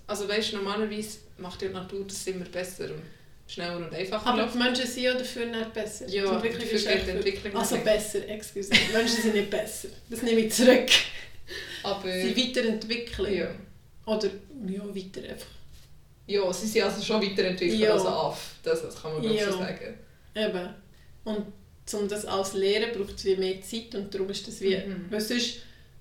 Also 0.06 0.28
weißt 0.28 0.52
du, 0.52 0.56
normalerweise 0.56 1.18
macht 1.38 1.60
die 1.60 1.68
Natur 1.68 2.04
das 2.06 2.26
immer 2.26 2.44
besser 2.46 2.84
und 2.84 3.02
schneller 3.46 3.76
und 3.76 3.94
einfacher. 3.94 4.26
Aber 4.26 4.46
die 4.46 4.56
Menschen 4.58 4.86
sind 4.86 5.02
ja 5.04 5.14
dafür 5.14 5.46
nicht 5.46 5.72
besser. 5.74 6.08
Ja, 6.08 6.22
Die 6.24 6.28
Entwicklung 6.48 6.68
ist 6.70 6.86
echt. 6.86 7.08
Entwicklung 7.08 7.56
Also 7.56 7.74
nicht. 7.74 7.84
besser, 7.84 8.26
excuse. 8.28 8.70
Die 8.70 8.92
Menschen 8.96 9.22
sind 9.22 9.34
nicht 9.34 9.50
besser. 9.50 9.88
Das 10.08 10.22
nehme 10.22 10.40
ich 10.40 10.52
zurück. 10.54 10.88
Aber 11.82 12.02
Sie 12.10 12.34
weiterentwickeln. 12.36 13.34
ja. 13.34 13.48
Oder 14.06 14.28
ja, 14.66 14.80
weiter 14.94 15.28
einfach. 15.28 15.46
ja, 16.26 16.52
sie 16.52 16.66
sind 16.66 16.82
also 16.84 17.02
schon 17.04 17.22
weiterentwickelt 17.22 17.78
Ja. 17.80 17.92
als 17.92 18.06
AF. 18.06 18.54
Das, 18.62 18.82
das 18.82 19.00
kann 19.00 19.12
man 19.12 19.20
glaube 19.20 19.36
ich 19.36 19.42
Ja. 19.42 19.52
so 19.52 19.58
sagen. 19.58 19.94
Eben. 20.34 20.74
Und 21.24 21.46
um 21.92 22.08
das 22.08 22.24
alles 22.26 22.50
zu 22.52 22.58
lernen, 22.58 22.90
braucht 22.96 23.16
es 23.16 23.24
wie 23.24 23.36
mehr 23.36 23.60
Zeit 23.62 23.94
und 23.94 24.12
darum 24.14 24.30
ist 24.30 24.46
das 24.46 24.60
wie... 24.60 24.76
Mhm. 24.76 25.06
Weil 25.10 25.20
sonst 25.20 25.58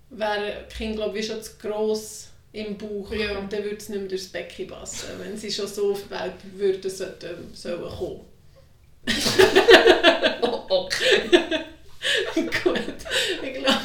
wäre 0.10 0.32
ein 0.60 0.70
Kind 0.70 0.96
glaube 0.96 1.20
ich 1.20 1.28
schon 1.28 1.42
zu 1.42 1.52
gross 1.62 2.28
im 2.54 2.78
Bauch 2.78 3.12
Ja. 3.14 3.38
und 3.38 3.52
dann 3.52 3.64
würde 3.64 3.78
es 3.78 3.90
nicht 3.90 4.00
mehr 4.00 4.10
durchs 4.10 4.28
Becken 4.28 4.68
passen, 4.68 5.08
wenn 5.20 5.38
sie 5.38 5.52
schon 5.52 5.68
so 5.68 5.92
auf 5.94 6.04
die 6.04 6.12
Welt 6.12 6.34
würden 6.56 6.90
sollten, 6.92 7.54
sollen 7.54 7.82
kommen. 7.90 8.22
Oh, 10.44 10.66
okay. 10.70 11.22
Gut, 12.36 12.80
ich 13.44 13.54
glaube, 13.54 13.80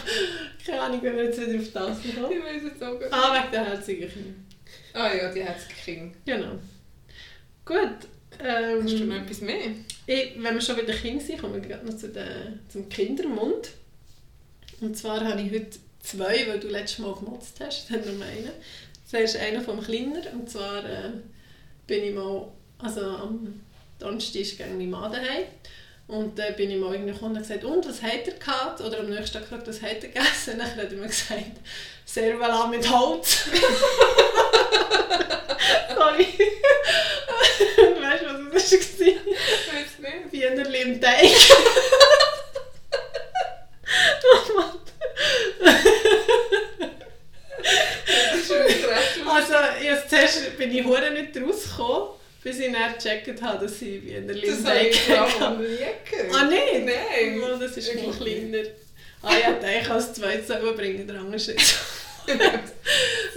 keine 0.65 0.81
Ahnung, 0.81 1.01
wenn 1.03 1.17
wir 1.17 1.25
jetzt 1.25 1.41
wieder 1.41 1.59
auf 1.59 1.73
das 1.73 2.05
Ich 2.05 2.15
kommen. 2.15 2.43
weiß 2.43 2.63
jetzt 2.65 2.83
auch 2.83 2.93
gut. 2.99 3.09
Ah, 3.11 3.35
wegen 3.43 3.53
der 3.53 3.65
herzigen 3.65 4.11
Kinder. 4.11 4.35
Ah 4.95 5.15
ja, 5.15 5.33
die 5.33 5.41
es 5.41 5.69
gekriegt. 5.69 6.17
Genau. 6.25 6.59
Gut. 7.65 8.09
Ähm, 8.43 8.83
Hast 8.83 8.93
du 8.99 9.05
noch 9.05 9.17
etwas 9.17 9.41
mehr? 9.43 9.57
Ich, 10.07 10.35
wenn 10.37 10.55
wir 10.55 10.61
schon 10.61 10.77
den 10.77 10.87
Kindern 10.87 11.27
sind, 11.27 11.41
kommen 11.41 11.55
wir 11.55 11.61
gerade 11.61 11.87
noch 11.87 11.97
zu 11.97 12.09
den, 12.09 12.61
zum 12.69 12.89
Kindermund. 12.89 13.71
Und 14.81 14.97
zwar 14.97 15.25
habe 15.25 15.41
ich 15.41 15.51
heute 15.51 15.79
zwei, 16.01 16.47
weil 16.47 16.61
du 16.61 16.69
letztes 16.69 17.01
Mal 17.01 17.15
gemotzt 17.15 17.59
hast. 17.61 17.91
Hat 17.91 18.07
nur 18.07 18.25
einen. 18.25 18.53
Zuerst 19.05 19.37
einer 19.37 19.61
vom 19.61 19.81
Kleiner. 19.81 20.23
Und 20.33 20.49
zwar 20.49 20.85
äh, 20.85 21.11
bin 21.87 22.05
ich 22.05 22.15
mal, 22.15 22.49
also 22.79 23.01
am 23.01 23.61
Donnerstag 23.99 24.59
gegen 24.59 24.79
meine 24.79 24.91
Mann 24.91 25.13
daheim. 25.13 25.45
Und 26.09 26.39
dann 26.39 26.55
bin 26.55 26.71
ich 26.71 26.79
mal 26.79 26.93
irgendwie 26.95 27.13
gekommen 27.13 27.37
und 27.37 27.43
gesagt, 27.43 27.65
und, 27.65 27.89
was 27.89 28.01
hat 28.01 28.29
er 28.29 28.35
gehabt? 28.35 28.81
Oder 28.81 29.01
am 29.01 29.11
nächsten 29.11 29.33
Tag 29.33 29.43
gefragt, 29.43 29.67
was 29.67 29.83
hat 29.83 30.05
er 30.05 30.09
gegessen? 30.09 30.53
Und 30.53 30.61
dann 30.61 30.77
hat 30.77 30.93
er 30.93 30.97
mir 30.97 31.09
gesagt, 31.09 31.57
Servala 32.05 32.69
mit 32.69 32.89
Holz. 32.89 33.47
Sorry. 35.97 36.27
weißt 38.01 38.23
du, 38.23 38.55
was 38.55 38.71
das 38.71 39.01
war? 39.01 39.07
Ich 39.07 39.17
weiß 39.73 39.99
nicht. 39.99 40.33
Wienerli 40.33 40.83
im 40.83 41.01
Teig. 41.01 41.31
oh 44.23 44.53
Mann. 44.55 44.79
Also, 49.29 49.55
jetzt 49.83 50.09
zuerst 50.09 50.57
bin 50.57 50.75
ich 50.75 50.85
hure 50.85 51.11
nicht 51.11 51.37
rausgekommen, 51.37 52.11
bis 52.47 52.61
ich 52.61 52.73
dann 52.73 52.93
gecheckt 52.95 53.43
habe, 53.43 53.65
dass 53.65 53.81
sie 53.81 54.01
Wienerli 54.05 54.47
Das 54.47 54.61
im 54.61 54.67
habe 54.67 54.79
Teig 54.79 54.91
ich 54.91 55.01
vor 55.01 55.19
allem 55.19 55.41
haben. 55.41 55.55
noch 55.57 55.69
nie 55.69 55.77
gehört. 55.77 56.35
Ah, 56.35 56.45
nicht? 56.45 56.85
Nein. 56.85 57.41
Oh, 57.43 57.59
das 57.59 57.77
ist 57.77 57.95
noch 57.97 58.17
kleiner. 58.17 58.69
Ah 59.23 59.33
ja, 59.37 59.81
ich 59.81 59.87
kann 59.89 59.97
es 59.99 60.13
zwei 60.13 60.37
zusammenbringen, 60.39 61.09
der 61.09 61.17
andere 61.17 61.35
ist. 61.35 61.51
Und 62.29 62.39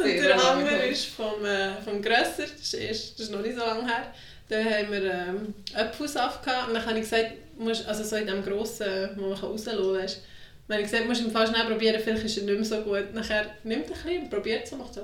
der 0.06 0.45
andere 0.48 0.86
ist 0.86 1.06
vom, 1.06 1.43
äh, 1.43 1.82
vom 1.84 2.04
Grösser, 2.04 2.45
das 2.56 2.74
ist, 2.76 3.13
das 3.19 3.26
ist 3.26 3.32
noch 3.32 3.41
nicht 3.41 3.58
so 3.58 3.65
lange 3.65 3.88
her. 3.88 4.13
Da 4.48 4.58
haben 4.58 4.91
wir 4.91 5.04
ähm, 5.04 5.54
Apfelsaft 5.74 6.43
gehabt 6.43 6.67
und 6.67 6.76
dann 6.76 6.86
habe 6.86 6.98
ich 7.00 7.04
gesagt, 7.04 7.32
musst, 7.58 7.88
also 7.88 8.04
so 8.04 8.15
in 8.15 8.28
dem 8.28 8.43
grossen, 8.43 9.10
wo 9.15 9.30
man 9.30 9.38
rauslassen 9.39 9.80
kann, 9.80 9.93
weißt 9.95 10.22
dann 10.67 10.78
habe 10.78 10.86
ich 10.86 10.91
gesagt, 10.91 11.08
musst 11.10 11.22
du 11.22 11.26
im 11.26 11.32
Fall 11.32 11.48
schnell 11.48 11.65
probieren, 11.65 12.00
vielleicht 12.04 12.26
ist 12.26 12.38
er 12.38 12.43
nicht 12.43 12.56
mehr 12.56 12.63
so 12.65 12.82
gut. 12.82 13.12
Nachher 13.13 13.48
nimmt 13.63 13.89
er 13.89 13.95
ein 13.95 14.04
bisschen 14.04 14.22
und 14.24 14.30
probiert 14.30 14.65
es 14.65 14.72
und 14.72 14.80
macht 14.80 14.93
so. 14.93 15.02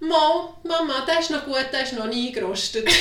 Mo, 0.00 0.54
Mama, 0.62 1.04
der 1.06 1.18
ist 1.20 1.30
noch 1.30 1.44
gut, 1.44 1.66
der 1.72 1.82
ist 1.82 1.92
noch 1.94 2.06
nie 2.06 2.30
gerostet. 2.32 2.88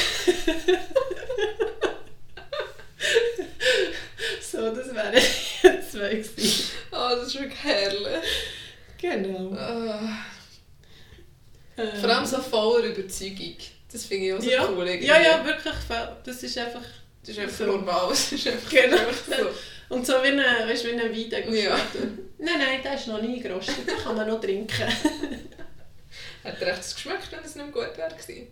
so, 4.42 4.72
das 4.74 4.94
wären 4.96 5.14
jetzt 5.14 5.92
zwei 5.92 6.16
gewesen. 6.16 6.72
Oh, 6.92 7.10
das 7.16 7.28
ist 7.28 7.40
wirklich 7.40 7.64
herrlich. 7.64 8.24
Genau. 9.00 9.54
Ah. 9.56 10.26
Ähm, 11.78 11.88
Vor 12.02 12.10
allem 12.10 12.26
so 12.26 12.42
voller 12.42 12.86
Überzeugung. 12.86 13.56
Das 13.92 14.06
finde 14.06 14.26
ich 14.26 14.34
auch 14.34 14.42
so 14.42 14.50
ja. 14.50 14.68
cool. 14.70 14.88
irgendwie. 14.88 15.08
Ja, 15.08 15.22
ja, 15.22 15.46
wirklich. 15.46 15.76
Das 16.24 16.44
ist 16.44 16.58
einfach... 16.58 16.82
Das 17.22 17.30
ist 17.30 17.40
einfach 17.40 17.58
So. 17.58 17.66
normal. 17.66 18.10
Das 18.10 18.32
ist 18.32 18.48
einfach 18.48 18.70
Genau. 18.70 18.98
so. 19.28 19.50
Und 19.96 20.06
so 20.06 20.14
wie 20.24 20.28
ein, 20.28 20.40
weißt, 20.40 20.86
wie 20.86 20.92
ein 20.92 21.00
Wein, 21.00 21.54
Ja. 21.54 21.80
Nein, 22.40 22.56
nein, 22.60 22.82
der 22.84 22.96
ist 22.96 23.08
noch 23.08 23.22
nie 23.22 23.40
gerostet, 23.40 23.88
den 23.88 23.98
kann 23.98 24.16
man 24.16 24.28
noch 24.28 24.42
trinken. 24.42 24.88
Hat 26.48 26.62
er 26.62 26.68
echt 26.70 26.96
geschmeckt, 26.96 27.32
wenn 27.32 27.44
es 27.44 27.56
nicht 27.56 27.74
gut 27.74 27.98
wäre 27.98 28.16
gewesen? 28.16 28.48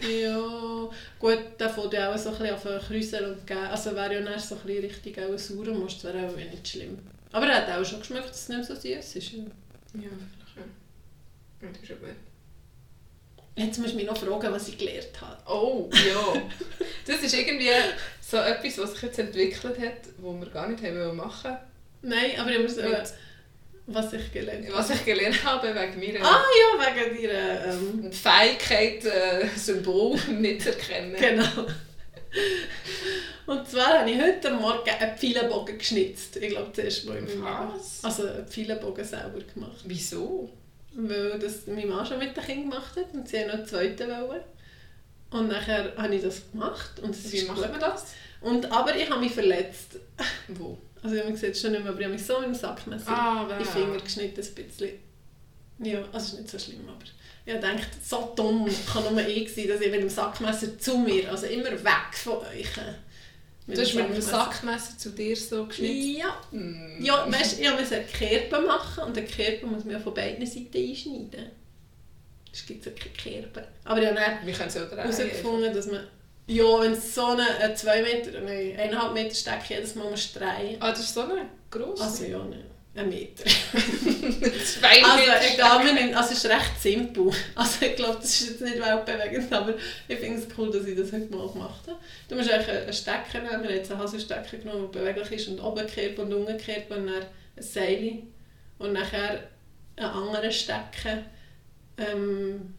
Ja, 0.00 0.90
gut, 1.18 1.60
der 1.60 1.70
fängt 1.70 1.92
ja 1.92 2.12
auch 2.12 2.18
so 2.18 2.30
ein 2.30 2.38
bisschen 2.38 2.54
auf 2.54 2.86
Krüsel 2.86 3.24
und 3.32 3.46
geben. 3.46 3.66
Also 3.66 3.94
wäre 3.94 4.14
ja 4.14 4.20
dann 4.20 4.38
so 4.38 4.56
ein 4.56 4.62
bisschen 4.62 4.84
richtig 4.84 5.18
auch 5.18 5.30
ein 5.30 5.38
saurer 5.38 5.74
Most, 5.74 6.02
wäre 6.04 6.26
auch 6.26 6.36
nicht 6.36 6.66
schlimm. 6.66 6.98
Aber 7.32 7.46
er 7.46 7.66
hat 7.66 7.80
auch 7.80 7.84
schon 7.84 8.00
geschmeckt, 8.00 8.30
dass 8.30 8.42
es 8.42 8.48
nicht 8.48 8.64
so 8.64 8.74
süß 8.74 9.16
ist. 9.16 9.32
Ja, 9.32 9.50
vielleicht 9.94 10.56
ja. 10.56 11.68
Das 11.68 11.82
ist 11.82 11.88
ja 11.88 11.96
gut. 11.96 12.16
Jetzt 13.54 13.78
musst 13.78 13.92
du 13.92 13.96
mich 13.96 14.06
noch 14.06 14.16
fragen, 14.16 14.52
was 14.52 14.68
ich 14.68 14.78
gelernt 14.78 15.20
habe. 15.20 15.42
Oh, 15.46 15.90
ja. 15.92 16.42
Das 17.06 17.20
ist 17.20 17.34
irgendwie 17.34 17.68
so 18.20 18.36
etwas, 18.36 18.78
was 18.78 18.92
sich 18.92 19.02
jetzt 19.02 19.18
entwickelt 19.18 19.78
hat, 19.78 20.08
was 20.18 20.40
wir 20.40 20.50
gar 20.50 20.68
nicht 20.68 20.82
haben 20.84 21.16
machen 21.16 21.56
Nein, 22.02 22.38
aber 22.38 22.50
ich 22.50 22.60
muss 22.60 22.76
wollten. 22.76 23.10
Was 23.94 24.12
ich 24.12 24.32
gelernt 24.32 24.66
habe. 24.66 24.78
Was 24.78 24.90
ich 24.90 25.04
gelernt 25.04 25.44
habe 25.44 25.68
wegen 25.68 26.14
meiner 26.14 26.26
Ah 26.26 26.42
ja, 26.60 26.94
wegen 26.94 27.22
deiner... 27.22 27.66
Ähm, 27.66 28.12
Fähigkeit, 28.12 29.04
äh, 29.04 29.48
Symbol 29.56 30.18
nicht 30.30 30.62
zu 30.62 30.70
erkennen. 30.70 31.16
genau. 31.18 31.66
Und 33.46 33.68
zwar 33.68 34.00
habe 34.00 34.10
ich 34.10 34.20
heute 34.20 34.50
Morgen 34.52 34.88
einen 34.88 35.16
Pfeilenbogen 35.18 35.76
geschnitzt. 35.76 36.36
Ich 36.36 36.50
glaube, 36.50 36.70
das 36.74 36.84
erste 36.84 37.08
Mal 37.08 37.18
in 37.18 37.24
meinem 37.24 37.44
Leben. 37.44 37.80
Also 38.02 38.26
einen 38.26 38.46
Pfeilenbogen 38.46 39.04
selber 39.04 39.40
gemacht. 39.52 39.82
Wieso? 39.84 40.50
Weil 40.94 41.38
das 41.38 41.66
mein 41.66 41.88
Mann 41.88 42.06
schon 42.06 42.18
mit 42.18 42.36
den 42.36 42.44
Kindern 42.44 42.70
gemacht 42.70 42.96
hat 42.96 43.12
und 43.12 43.28
sie 43.28 43.40
haben 43.40 43.48
noch 43.48 43.54
einen 43.54 43.66
zweiten 43.66 44.08
wollen. 44.08 44.42
Und 45.30 45.48
nachher 45.48 45.92
habe 45.96 46.14
ich 46.14 46.22
das 46.22 46.50
gemacht 46.50 47.00
und 47.00 47.32
Wie 47.32 47.42
macht 47.44 47.60
man 47.60 47.80
das? 47.80 48.14
Und, 48.40 48.70
aber 48.70 48.94
ich 48.94 49.08
habe 49.08 49.20
mich 49.20 49.32
verletzt. 49.32 49.98
Wo? 50.48 50.76
Also 51.02 51.16
man 51.16 51.36
sieht 51.36 51.50
es 51.50 51.60
schon 51.60 51.72
nicht 51.72 51.82
mehr, 51.82 51.90
aber 51.92 51.98
ich 52.00 52.04
habe 52.06 52.14
mich 52.14 52.24
so 52.24 52.38
mit 52.38 52.48
dem 52.48 52.54
Sackmesser 52.54 53.08
Ah, 53.10 53.48
in 53.50 53.58
den 53.58 53.66
Finger 53.66 53.98
geschnitten, 53.98 54.40
ein 54.40 54.54
bisschen. 54.54 54.90
Ja, 55.80 55.98
also 56.12 56.16
es 56.18 56.32
ist 56.34 56.38
nicht 56.40 56.50
so 56.50 56.58
schlimm, 56.58 56.88
aber 56.88 57.04
ich 57.44 57.60
dachte, 57.60 57.86
so 58.04 58.32
dumm 58.36 58.68
kann 58.92 59.02
nur 59.14 59.26
ich 59.26 59.52
sein, 59.52 59.66
dass 59.66 59.80
ich 59.80 59.90
mit 59.90 60.00
dem 60.00 60.08
Sackmesser 60.08 60.78
zu 60.78 60.98
mir, 60.98 61.28
also 61.30 61.46
immer 61.46 61.72
weg 61.72 62.14
von 62.14 62.36
euch. 62.38 62.76
äh, 62.78 62.94
Du 63.66 63.80
hast 63.80 63.94
mit 63.94 64.04
einem 64.04 64.20
Sackmesser. 64.20 64.98
Zu 64.98 65.10
dir 65.10 65.36
so 65.36 65.66
geschnitten? 65.66 66.16
Ja, 66.18 66.40
Hm. 66.50 66.98
ja 67.00 67.26
weißt, 67.30 67.60
ich 67.60 67.70
musste 67.78 67.96
eine 67.96 68.04
Kerbe 68.04 68.60
machen 68.60 69.04
und 69.04 69.16
eine 69.16 69.26
Kerbe 69.26 69.66
muss 69.66 69.84
man 69.84 69.94
ja 69.94 70.00
von 70.00 70.14
beiden 70.14 70.44
Seiten 70.46 70.76
einschneiden. 70.76 71.50
Es 72.52 72.66
gibt 72.66 72.84
ja 72.84 72.92
keine 72.92 73.14
Kerbe. 73.14 73.66
Aber 73.84 74.00
ich 74.00 74.06
habe 74.06 74.16
dann 74.16 74.98
herausgefunden, 74.98 75.72
dass 75.74 75.86
man... 75.86 76.06
Ja, 76.46 76.80
wenn 76.80 76.92
es 76.92 77.14
so 77.14 77.26
eine 77.26 77.74
2 77.74 78.02
Meter, 78.02 78.40
nein, 78.40 78.76
1,5 78.92 79.12
Meter 79.12 79.34
Stecke 79.34 79.74
jedes 79.74 79.94
Mal 79.94 80.10
muss 80.10 80.32
drehen 80.32 80.76
Ah, 80.80 80.90
das 80.90 81.00
ist 81.00 81.14
so 81.14 81.22
eine 81.22 81.46
grosse. 81.70 82.02
Also 82.02 82.24
ja, 82.24 82.38
nein, 82.38 82.64
ein 82.94 83.08
Meter. 83.08 83.44
Zwei 83.44 85.02
Also 85.04 85.16
Meter 85.18 85.54
egal, 85.54 85.84
nehmen, 85.84 86.14
also 86.14 86.32
es 86.32 86.44
ist 86.44 86.50
recht 86.50 86.80
simpel. 86.80 87.30
Also 87.54 87.86
ich 87.86 87.96
glaube, 87.96 88.18
das 88.20 88.40
ist 88.40 88.50
jetzt 88.50 88.60
nicht 88.60 88.80
weltbewegend, 88.80 89.52
aber 89.52 89.74
ich 90.08 90.18
finde 90.18 90.40
es 90.40 90.48
cool, 90.58 90.70
dass 90.70 90.84
ich 90.84 90.96
das 90.96 91.12
heute 91.12 91.34
mal 91.34 91.48
gemacht 91.48 91.86
habe. 91.86 91.98
Du 92.28 92.34
musst 92.34 92.50
eigentlich 92.50 92.68
einen 92.68 92.92
Stecker 92.92 93.38
nehmen, 93.38 93.62
wir 93.62 93.68
haben 93.70 93.76
jetzt 93.76 93.90
einen 93.92 94.00
Haselstecker 94.00 94.56
genommen, 94.58 94.90
der 94.92 95.00
beweglich 95.00 95.32
ist 95.32 95.48
und 95.48 95.60
oben 95.60 95.86
gekehrt 95.86 96.18
und 96.18 96.34
unten 96.34 96.58
gekehrt 96.58 96.90
und 96.90 97.06
dann 97.06 97.22
ein 97.56 97.62
Seil 97.62 98.24
und 98.78 98.92
nachher 98.92 99.48
einen 99.96 100.10
anderen 100.10 100.50
Stecker 100.52 101.22
ähm, 101.98 102.74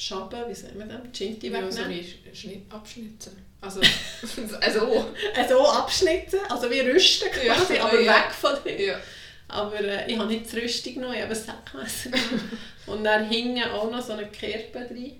Schaben, 0.00 0.48
wie 0.48 0.54
sagen 0.54 0.78
wir 0.78 0.86
das, 0.86 1.00
Chinti 1.12 1.48
Ja, 1.48 1.70
so 1.70 1.78
wegnehmen. 1.80 2.04
wie 2.30 2.36
Schnitt 2.36 2.62
abschnitzen. 2.72 3.32
Also, 3.60 3.80
also 4.60 5.06
Also 5.36 5.66
abschnitten, 5.68 6.38
also 6.48 6.70
wie 6.70 6.80
rüsten 6.80 7.28
quasi, 7.32 7.74
ja, 7.74 7.84
aber 7.84 8.00
ja. 8.00 8.12
weg 8.14 8.32
von 8.32 8.52
dir. 8.64 8.80
ja. 8.80 9.00
Aber 9.48 9.80
äh, 9.80 10.10
ich 10.10 10.16
habe 10.18 10.28
nicht 10.28 10.50
die 10.52 10.58
Rüstung 10.60 10.94
genommen, 10.94 11.14
ich 11.14 11.22
habe 11.22 11.34
ein 11.34 11.36
Säckmesser 11.36 12.10
genommen. 12.10 12.58
Und 12.86 13.02
dann 13.04 13.28
hinten 13.28 13.62
auch 13.70 13.90
noch 13.90 14.00
so 14.00 14.12
eine 14.12 14.28
Kerbe 14.28 14.86
drin. 14.86 15.12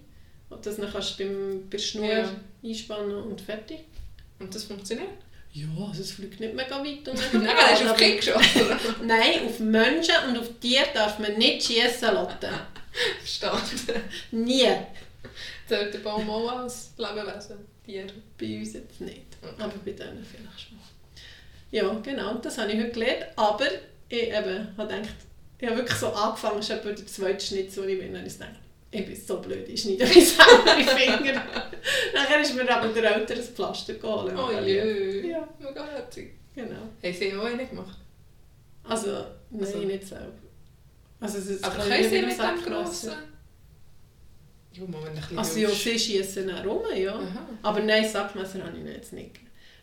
Und 0.50 0.64
das 0.64 0.76
dann 0.76 0.90
kannst 0.92 1.18
du 1.18 1.24
beim, 1.24 1.68
bei 1.68 1.78
Schnur 1.78 2.04
Ja. 2.06 2.30
einspannen 2.64 3.14
und 3.24 3.40
fertig. 3.40 3.80
Und 4.38 4.54
das 4.54 4.64
funktioniert? 4.64 5.08
Ja, 5.52 5.66
also 5.86 6.00
es 6.02 6.12
fliegt 6.12 6.38
nicht 6.40 6.54
mega 6.54 6.78
weit. 6.78 7.08
Und 7.08 7.32
Nein, 7.42 7.48
hast 7.56 7.82
du 7.82 7.90
auf 7.90 7.96
Kind 7.96 8.18
geschossen? 8.18 8.66
Nein, 9.04 9.46
auf 9.46 9.58
Menschen 9.58 10.14
und 10.28 10.38
auf 10.38 10.48
Tiere 10.60 10.86
darf 10.94 11.18
man 11.18 11.34
nicht 11.36 11.66
schiessen 11.66 12.14
lassen. 12.14 12.36
Verstanden. 13.18 14.02
Nie. 14.32 14.68
Zählt 15.68 15.94
der 15.94 15.98
Baum 16.00 16.28
auch 16.30 16.50
als 16.50 16.92
Lebewesen? 16.96 17.58
Tier? 17.84 18.06
Bei 18.38 18.58
uns 18.58 18.72
jetzt 18.74 19.00
nicht. 19.00 19.22
Okay. 19.42 19.62
Aber 19.62 19.72
bei 19.84 19.92
denen 19.92 20.24
vielleicht 20.24 20.60
schon. 20.60 20.78
Ja, 21.70 21.92
genau, 22.02 22.34
das 22.36 22.56
habe 22.58 22.72
ich 22.72 22.78
heute 22.78 22.92
gelernt. 22.92 23.26
Aber 23.36 23.66
ich 24.08 24.22
eben, 24.28 24.76
habe 24.76 24.88
gedacht, 24.94 25.14
ich 25.60 25.66
habe 25.68 25.76
wirklich 25.78 25.98
so 25.98 26.08
angefangen, 26.08 26.58
es 26.60 26.70
ist 26.70 26.76
etwa 26.76 26.90
der 26.92 27.06
zweite 27.06 27.44
Schnitt, 27.44 27.76
wo 27.76 27.82
ich 27.82 27.98
bin. 27.98 28.14
Und 28.16 28.26
ich 28.26 28.38
dachte, 28.38 28.54
ich 28.90 29.04
bin 29.04 29.14
so 29.16 29.38
blöd, 29.40 29.68
ich 29.68 29.82
schneide 29.82 30.06
mir 30.06 30.12
selber 30.24 30.76
die 30.78 30.84
Finger. 30.84 31.42
Nachher 32.14 32.40
ist 32.40 32.54
mir 32.54 32.74
aber 32.74 32.88
der 32.88 33.16
Eltern 33.16 33.38
ein 33.38 33.44
Pflaster 33.44 33.94
geholt. 33.94 34.32
Oh 34.36 34.50
je. 34.64 35.28
Ja, 35.30 35.46
Mega 35.58 35.84
herzig. 35.86 36.32
genau. 36.54 36.76
Haben 37.02 37.14
sie 37.14 37.34
auch 37.36 37.44
einen 37.44 37.68
gemacht? 37.68 37.98
Also, 38.84 39.26
Nein, 39.50 39.60
Also- 39.66 39.78
nicht 39.80 40.06
selber. 40.06 40.32
Also 41.20 41.38
es 41.38 41.46
ist 41.46 41.64
Aber 41.64 41.82
können 41.82 42.00
ich 42.00 42.08
sie 42.08 42.22
mit 42.22 42.38
dem. 42.38 42.62
Grossen? 42.64 43.10
Ja, 44.72 44.84
du 44.86 44.86
ein 44.86 45.38
Also 45.38 45.58
ja, 45.58 45.68
sie 45.70 45.98
schießen 45.98 46.46
dann 46.46 46.66
rum, 46.68 46.82
ja. 46.94 47.14
Aha. 47.16 47.48
Aber 47.62 47.80
nein, 47.80 48.08
Sackmesser 48.08 48.64
habe 48.64 48.76
ich 48.78 48.84
jetzt 48.92 49.12
nicht. 49.12 49.32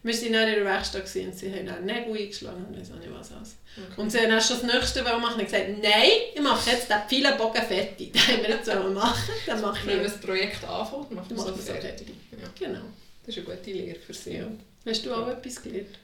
Wir 0.03 0.13
waren 0.13 0.33
dann 0.33 0.47
in 0.49 0.55
der 0.55 0.65
Werkstatt 0.65 1.01
und 1.01 1.35
sie 1.35 1.51
haben 1.51 1.65
dann 1.65 1.83
Nägel 1.83 2.15
eingeschlagen 2.15 2.63
und 2.65 2.77
auch 2.91 2.99
nicht 2.99 3.11
was 3.11 3.31
alles. 3.31 3.55
Okay. 3.75 3.99
Und 4.01 4.11
sie 4.11 4.19
haben 4.19 4.29
dann 4.29 4.39
schon 4.41 4.61
das 4.61 4.73
nächste 4.75 5.03
machen 5.19 5.39
und 5.39 5.45
gesagt, 5.45 5.65
nein, 5.81 6.09
ich 6.35 6.41
mache 6.41 6.69
jetzt 6.69 6.89
den 6.89 6.97
Pfeilenbogen 7.09 7.63
fertig. 7.63 8.13
Den 8.13 8.21
haben 8.21 8.41
wir 8.43 8.49
jetzt 8.51 8.67
machen, 8.93 9.31
dann 9.47 9.61
mache 9.61 9.79
ich 9.79 9.87
Wenn 9.87 9.95
man 9.97 10.05
das 10.05 10.21
Projekt 10.21 10.63
anfängt, 10.63 11.11
macht 11.11 11.31
man 11.31 11.39
es 11.39 11.45
man 11.45 11.53
auch 11.53 11.57
fertig. 11.57 12.07
Ja, 12.31 12.47
Genau. 12.67 12.81
das 13.25 13.35
ist 13.35 13.47
eine 13.47 13.57
gute 13.57 13.71
Lehre 13.71 13.99
für 13.99 14.13
sie. 14.13 14.37
Ja. 14.37 14.47
Hast 14.85 15.05
du 15.07 15.13
auch 15.13 15.27
etwas 15.27 15.61
gelernt? 15.61 15.97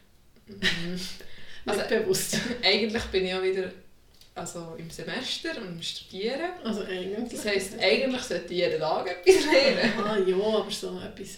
Mhm. 0.47 0.99
Also- 1.67 1.81
bewusst. 1.87 2.37
Eigentlich 2.63 3.03
bin 3.03 3.23
ich 3.25 3.29
ja 3.29 3.43
wieder 3.43 3.71
also 4.35 4.75
im 4.77 4.89
Semester 4.89 5.57
und 5.57 5.67
am 5.67 5.81
Studieren. 5.81 6.51
Also 6.63 6.81
eigentlich. 6.83 7.29
Das 7.31 7.45
heisst, 7.45 7.79
eigentlich 7.79 8.21
sollte 8.21 8.53
ich 8.53 8.59
jeden 8.59 8.79
Tag 8.79 9.07
etwas 9.09 9.45
lernen. 9.45 9.93
Ah 10.05 10.17
ja, 10.17 10.35
aber 10.35 10.71
so 10.71 10.99
etwas. 10.99 11.37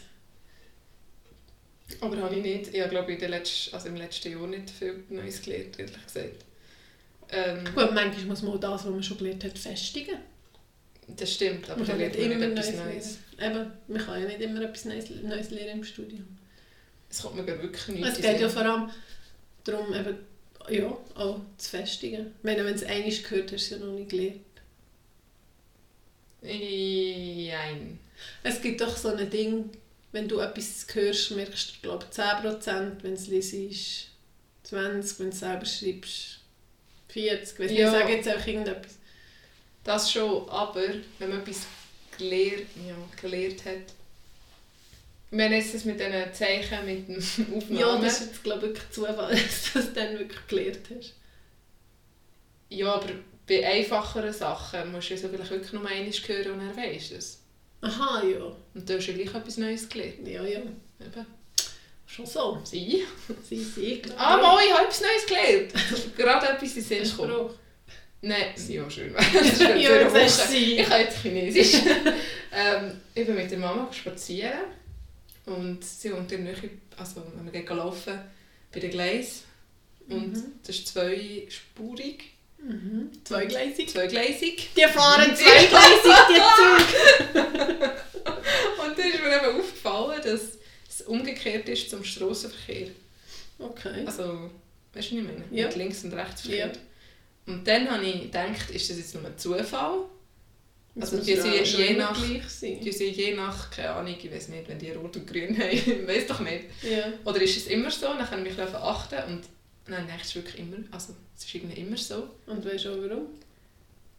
Aber 2.00 2.18
habe 2.18 2.36
ich 2.36 2.42
nicht. 2.44 2.74
Ich 2.74 2.80
habe 2.82 2.90
glaube 2.90 3.12
ich 3.12 3.16
in 3.16 3.20
der 3.22 3.30
letzten, 3.30 3.76
also 3.76 3.88
im 3.88 3.96
letzten 3.96 4.32
Jahr 4.32 4.48
nicht 4.48 4.70
viel 4.70 5.04
Neues 5.10 5.42
gelernt, 5.42 5.80
ehrlich 5.80 6.06
gesagt. 6.06 6.46
Ähm, 7.30 7.64
Gut, 7.76 7.94
manchmal 7.94 8.26
muss 8.26 8.42
man 8.42 8.54
auch 8.54 8.60
das, 8.60 8.86
was 8.86 8.92
man 8.92 9.04
schon 9.04 9.18
gelernt 9.18 9.44
hat, 9.44 9.58
festigen. 9.58 10.18
das 11.08 11.34
stimmt, 11.34 11.70
aber 11.70 11.84
Man 11.84 11.98
lernt 11.98 12.16
man 12.18 12.32
immer 12.32 12.48
nicht 12.48 12.58
etwas 12.60 12.76
Neues 12.76 12.86
Neues. 12.86 13.18
Eben, 13.40 13.72
man 13.88 14.06
kann 14.06 14.22
ja 14.22 14.28
nicht 14.28 14.42
immer 14.42 14.62
etwas 14.62 14.86
Neues, 14.86 15.10
Neues 15.10 15.50
lernen 15.50 15.80
im 15.80 15.84
Studium. 15.84 16.38
Es 17.10 17.22
kommt 17.22 17.36
mir 17.36 17.46
wirklich 17.46 17.88
nicht 17.88 18.08
Es 18.08 18.22
geht 18.22 18.40
ja 18.40 18.50
vor 18.50 18.62
allem 18.64 18.90
darum, 19.64 19.94
eben, 19.94 20.18
ja, 20.70 20.98
auch 21.16 21.40
zu 21.58 21.70
festigen. 21.70 22.34
Ich 22.38 22.44
meine, 22.44 22.66
wenn 22.66 22.74
du 22.74 22.82
es 22.82 22.84
einmal 22.84 23.12
gehört 23.12 23.52
hast, 23.52 23.62
hast 23.62 23.72
du 23.72 23.76
es 23.76 23.82
ja 23.82 23.86
noch 23.86 23.94
nicht 23.94 24.10
gelernt. 24.10 24.42
Nein. 26.42 28.00
Es 28.44 28.62
gibt 28.62 28.82
doch 28.82 28.96
so 28.96 29.10
ein 29.10 29.30
Ding, 29.30 29.70
wenn 30.12 30.28
du 30.28 30.40
etwas 30.40 30.86
hörst, 30.94 31.32
merkst 31.32 31.76
du, 31.76 31.82
glaube 31.82 32.06
ich, 32.10 32.18
10%, 32.18 33.02
wenn 33.02 33.14
es 33.14 33.28
liest, 33.28 34.08
20%, 34.66 34.72
wenn 34.72 34.92
du 34.92 35.00
es 35.30 35.40
selber 35.40 35.66
schreibst, 35.66 36.40
40%. 37.12 37.60
Weiss 37.60 37.70
nicht, 37.72 37.72
Ja. 37.72 37.88
Ich 37.88 38.00
sage 38.00 38.14
jetzt 38.14 38.28
einfach 38.28 38.48
irgendetwas. 38.48 38.98
Das 39.84 40.12
schon, 40.12 40.48
aber 40.50 40.88
wenn 41.20 41.30
man 41.30 41.42
etwas 41.42 41.66
gelehrt, 42.18 42.68
ja, 42.88 42.96
gelehrt 43.22 43.66
hat. 43.66 43.94
Ich 45.34 45.38
meine 45.38 45.58
jetzt 45.58 45.74
das 45.74 45.84
mit 45.84 46.00
diesen 46.00 46.32
Zeichen, 46.32 46.86
mit 46.86 47.08
dem 47.08 47.18
Aufnahmen. 47.58 47.80
Ja, 47.80 47.98
das 47.98 48.22
ist 48.22 48.28
jetzt, 48.28 48.44
glaube 48.44 48.68
ich, 48.68 48.92
Zufall, 48.92 49.32
dass 49.32 49.74
du 49.74 49.80
das 49.80 49.92
dann 49.94 50.20
wirklich 50.20 50.48
gelernt 50.48 50.88
hast. 50.96 51.16
Ja, 52.70 52.94
aber 52.94 53.08
bei 53.48 53.66
einfacheren 53.66 54.32
Sachen 54.32 54.92
musst 54.92 55.10
du 55.10 55.16
es 55.16 55.22
vielleicht 55.22 55.50
wirklich 55.50 55.74
nur 55.74 55.90
einmal 55.90 56.06
hören 56.06 56.52
und 56.52 56.60
dann 56.60 56.78
weisst 56.78 57.10
du 57.10 57.16
es. 57.16 57.42
Aha, 57.82 58.22
ja. 58.24 58.56
Und 58.76 58.88
du 58.88 58.96
hast 58.96 59.08
ja 59.08 59.14
gleich 59.16 59.34
etwas 59.34 59.58
Neues 59.58 59.90
gelernt. 59.90 60.28
Ja, 60.28 60.44
ja. 60.44 60.60
Eben. 60.60 61.26
Schon 62.06 62.28
so. 62.28 62.62
Sie? 62.64 63.04
Sie, 63.50 63.64
sie. 63.64 64.04
Ah, 64.16 64.38
mal, 64.38 64.64
ich 64.64 64.72
habe 64.72 64.84
etwas 64.84 65.02
Neues 65.02 65.26
gelernt. 65.26 66.16
Gerade 66.16 66.50
etwas 66.50 66.78
in 66.78 66.84
Sinn 66.84 67.04
gekommen. 67.04 67.50
Nein, 68.22 68.54
sie 68.56 68.80
auch 68.80 68.92
schön. 68.92 69.12
Das 69.16 69.34
ist 69.34 69.62
jetzt 69.62 69.82
Ja. 69.82 70.54
Ich 70.54 70.88
kann 70.88 71.02
jetzt 71.02 71.18
Chinesisch. 71.24 71.82
ähm, 72.54 73.02
ich 73.16 73.26
bin 73.26 73.34
mit 73.34 73.50
der 73.50 73.58
Mama 73.58 73.92
spazieren 73.92 74.83
und 75.46 75.84
sie 75.84 76.12
wohnt 76.14 76.32
in 76.32 76.46
der 76.46 76.54
Nähe, 76.56 76.70
also 76.98 77.24
wenn 77.36 77.52
wir 77.52 77.62
gehen 77.64 77.78
laufen, 77.78 78.20
bei 78.72 78.80
den 78.80 78.92
Gleis. 78.92 79.44
Und 80.10 80.34
Mhm. 80.34 80.44
das 80.66 80.76
ist 80.78 80.88
zweispurig, 80.90 82.26
Mhm. 82.58 83.10
Zweigleisig. 83.26 83.90
zweigleisig. 83.90 84.70
Die 84.76 84.82
fahren 84.84 85.36
zweigleisig, 85.36 86.16
die 86.30 87.34
Züge. 87.34 87.92
Und 88.86 88.98
da 88.98 89.04
ist 89.04 89.22
mir 89.22 89.36
eben 89.38 89.60
aufgefallen, 89.60 90.22
dass 90.24 90.42
es 90.90 91.02
umgekehrt 91.02 91.68
ist 91.70 91.90
zum 91.90 92.04
Strassenverkehr. 92.04 92.88
Okay. 93.60 94.04
Also, 94.06 94.50
weißt 94.94 95.12
du, 95.12 95.16
was 95.18 95.20
ich 95.20 95.24
meine? 95.24 95.44
Ja. 95.52 95.68
Mit 95.68 95.76
links 95.76 96.04
und 96.06 96.14
rechts 96.14 96.42
Verkehr. 96.42 96.72
Und 97.46 97.68
dann 97.68 97.90
habe 97.92 98.06
ich 98.06 98.22
gedacht, 98.24 98.70
ist 98.72 98.90
das 98.90 98.98
jetzt 98.98 99.14
nur 99.16 99.26
ein 99.26 99.38
Zufall? 99.38 100.06
Also 101.00 101.18
die 101.18 101.36
sind 101.36 101.66
je 101.66 101.94
nach-. 101.96 102.22
Die 102.62 102.92
sind 102.92 103.16
je 103.16 103.36
nach, 103.36 103.72
keine 103.72 103.92
Ahnung, 103.92 104.16
ich 104.18 104.32
weiß 104.32 104.50
nicht, 104.50 104.68
wenn 104.68 104.78
die 104.78 104.92
rot 104.92 105.16
und 105.16 105.26
grün 105.26 105.58
haben, 105.60 105.72
ich 105.72 105.88
weiß 106.08 106.28
doch 106.28 106.40
nicht. 106.40 106.66
Ja. 106.84 107.14
Oder 107.26 107.42
ist 107.42 107.58
es 107.58 107.68
immer 107.68 107.90
so, 107.90 108.08
dann 108.08 108.26
kann 108.28 108.40
ich 108.40 108.50
mich 108.50 108.56
darauf 108.56 108.76
achten 108.76 109.34
und 109.34 109.44
nein, 109.88 110.06
nein, 110.08 110.20
es 110.22 110.28
ist 110.28 110.36
wirklich 110.36 110.60
immer, 110.60 110.78
also 110.92 111.14
es 111.36 111.46
ist 111.46 111.56
irgendwie 111.56 111.82
immer 111.82 111.98
so. 111.98 112.30
Und 112.46 112.64
weißt 112.64 112.86
du 112.86 112.90
auch 112.92 113.10
warum? 113.10 113.28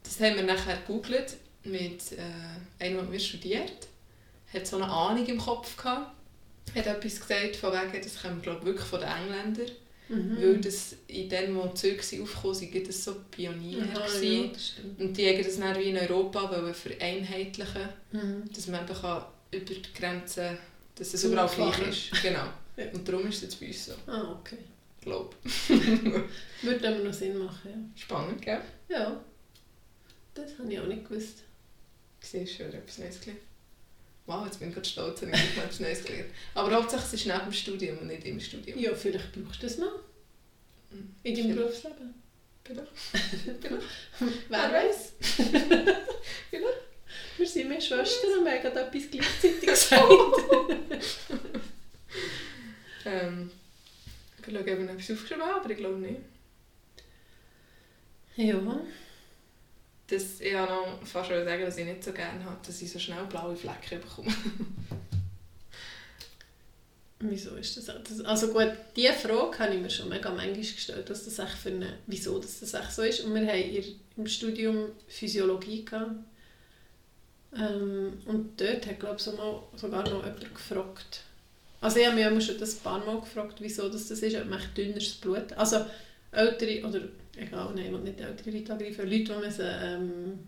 Das 0.03 0.21
haben 0.21 0.37
wir 0.37 0.43
nachher 0.43 0.77
gegoogelt 0.79 1.37
mit 1.63 2.13
äh, 2.13 2.85
einem, 2.85 2.97
der 2.97 3.05
mir 3.05 3.21
studiert, 3.21 3.89
hat 4.53 4.67
so 4.67 4.77
eine 4.77 4.89
Ahnung 4.89 5.27
im 5.27 5.39
Kopf 5.39 5.77
gehabt, 5.77 6.13
hat 6.75 6.87
etwas 6.87 7.21
gesagt 7.21 7.57
von 7.57 7.73
wegen, 7.73 8.03
das 8.03 8.21
kommt 8.21 8.43
glaube 8.43 8.61
ich 8.61 8.67
wirklich 8.67 8.87
von 8.87 9.01
den 9.01 9.09
Engländern, 9.09 9.71
Mhm. 10.09 10.37
weil 10.39 10.61
das 10.61 10.97
in 11.07 11.29
dem, 11.31 11.57
wo 11.57 11.67
die 11.69 11.75
Züge 11.75 12.01
aufgekommen 12.23 12.55
sind, 12.55 12.75
waren 12.75 12.85
das 12.85 13.05
so 13.05 13.15
Pioniere. 13.31 13.87
Gewesen. 13.87 14.45
ja, 14.45 14.53
das 14.53 14.69
stimmt. 14.69 15.01
Und 15.01 15.17
die 15.17 15.27
haben 15.29 15.43
das 15.43 15.59
dann 15.59 15.79
wie 15.79 15.91
in 15.91 15.97
Europa 15.97 16.51
wollen 16.51 16.75
vereinheitlichen 16.75 17.89
Mhm. 18.13 18.45
dass 18.55 18.67
man 18.69 18.85
eben 18.85 18.95
kann 19.01 19.25
über 19.51 19.65
die 19.75 19.83
Grenzen, 19.99 20.59
dass 20.95 21.15
es 21.15 21.21
Zum 21.23 21.33
überall 21.33 21.49
gleich 21.49 21.89
ist. 22.13 22.23
Genau. 22.23 22.45
Ja. 22.77 22.87
Und 22.93 23.07
darum 23.09 23.25
ist 23.29 23.37
es 23.37 23.43
jetzt 23.43 23.61
bei 23.61 23.69
uns 23.69 23.87
so, 23.87 23.93
Ah, 24.09 24.33
okay. 24.41 24.59
glaube 25.01 25.31
Würde 26.63 26.89
aber 26.89 26.99
noch 27.05 27.13
Sinn 27.13 27.39
machen, 27.39 27.93
ich. 27.95 28.03
Spannend, 28.03 28.43
gell? 28.43 28.61
ja. 28.89 28.99
Ja. 28.99 29.25
Das 30.35 30.59
habe 30.59 30.73
ich 30.73 30.81
auch 30.81 30.87
nicht 30.89 31.09
gewusst. 31.09 31.45
Siehst 32.21 32.59
du, 32.59 32.65
schon 32.65 32.73
etwas 32.75 32.99
Neues 32.99 33.21
gelernt. 33.21 33.41
Wow, 34.27 34.47
jetzt 34.47 34.59
bin 34.59 34.69
ich 34.69 34.75
gerade 34.75 34.89
stolz, 34.89 35.21
dass 35.21 35.29
ich 35.29 35.35
etwas 35.59 35.81
Neues 35.81 36.03
gelernt 36.05 36.31
habe. 36.55 36.67
Aber 36.67 36.77
hauptsächlich 36.77 37.07
es 37.09 37.15
ist 37.15 37.27
nach 37.27 37.43
dem 37.43 37.53
Studium 37.53 37.99
und 37.99 38.07
nicht 38.07 38.25
im 38.25 38.41
Studium. 38.41 38.79
Ja, 38.79 38.95
vielleicht 38.95 39.33
brauchst 39.33 39.63
du 39.63 39.67
das 39.67 39.79
noch. 39.79 39.93
Mhm. 40.91 41.15
In 41.23 41.35
deinem. 41.35 41.57
Berufsleben. 41.57 42.15
Vielleicht. 42.65 42.89
Vielleicht. 43.61 43.87
Wer 44.49 44.73
weiß? 44.73 45.13
Vielleicht. 45.19 46.79
Wir 47.37 47.47
sind 47.47 47.69
mehr 47.69 47.81
Schwestern 47.81 48.39
und 48.39 48.45
wir 48.47 48.53
haben 48.53 48.77
etwas 48.77 49.11
gleichzeitig 49.11 49.61
gesagt. 49.69 50.03
Ähm, 53.05 53.51
ich 54.39 54.45
schaue, 54.47 54.61
ob 54.61 54.67
ich 54.67 54.79
noch 54.79 54.93
etwas 54.95 55.11
aufgeschrieben 55.11 55.43
habe, 55.43 55.61
aber 55.61 55.71
ich 55.71 55.77
glaube 55.77 55.99
nicht. 55.99 56.21
ja. 58.37 58.81
Das, 60.07 60.41
ich 60.41 60.55
habe 60.55 60.71
noch 60.71 61.07
fast 61.07 61.31
schon 61.31 61.45
sagen, 61.45 61.65
was 61.67 61.79
ich 61.79 61.87
nicht 61.87 62.05
so 62.05 62.13
gerne 62.13 62.45
habe, 62.45 62.59
dass 62.67 62.83
ich 62.83 62.93
so 62.93 62.99
schnell 62.99 63.25
blaue 63.25 63.57
Flecken 63.57 64.01
bekomme. 64.01 64.29
Wieso 67.21 67.55
ist 67.57 67.77
das, 67.77 67.87
das 67.87 68.21
Also 68.21 68.49
gut, 68.49 68.73
diese 68.97 69.15
Frage 69.15 69.59
habe 69.59 69.75
ich 69.75 69.81
mir 69.81 69.89
schon 69.89 70.11
mega 70.11 70.29
manchmal 70.31 70.57
gestellt, 70.57 71.09
dass 71.09 71.25
das 71.25 71.39
echt 71.39 71.57
für 71.57 71.71
eine, 71.71 71.99
wieso 72.07 72.39
dass 72.39 72.61
das 72.61 72.75
echt 72.75 72.93
so 72.93 73.03
ist. 73.03 73.21
Und 73.21 73.35
wir 73.35 73.47
haben 73.47 73.99
im 74.17 74.27
Studium 74.27 74.89
Physiologie. 75.09 75.87
Ähm, 77.57 78.19
und 78.27 78.61
dort 78.61 78.87
hat 78.87 79.01
glaube 79.01 79.17
ich 79.17 79.23
sogar 79.23 80.03
noch 80.03 80.25
jemand 80.25 80.55
gefragt. 80.55 81.23
Also 81.81 81.99
ich 81.99 82.07
habe 82.07 82.31
mich 82.31 82.45
schon 82.45 82.59
das 82.59 82.77
ein 82.77 82.81
paar 82.81 83.05
Mal 83.05 83.21
gefragt, 83.21 83.57
wieso 83.61 83.89
das, 83.89 84.09
das 84.09 84.21
ist, 84.21 84.37
ob 84.37 84.47
man 84.47 84.61
dünneres 84.77 85.15
Blut... 85.15 85.53
Also 85.55 85.87
ältere, 86.33 86.87
oder 86.87 87.01
egal, 87.37 87.73
nein, 87.75 87.87
ich 87.87 87.93
will 87.93 88.01
nicht 88.01 88.21
ältere 88.21 88.51
Leute 88.51 88.73
angreifen, 88.73 89.11
Leute, 89.11 89.25
die 89.25 89.47
müssen, 89.47 89.67
ähm, 89.83 90.39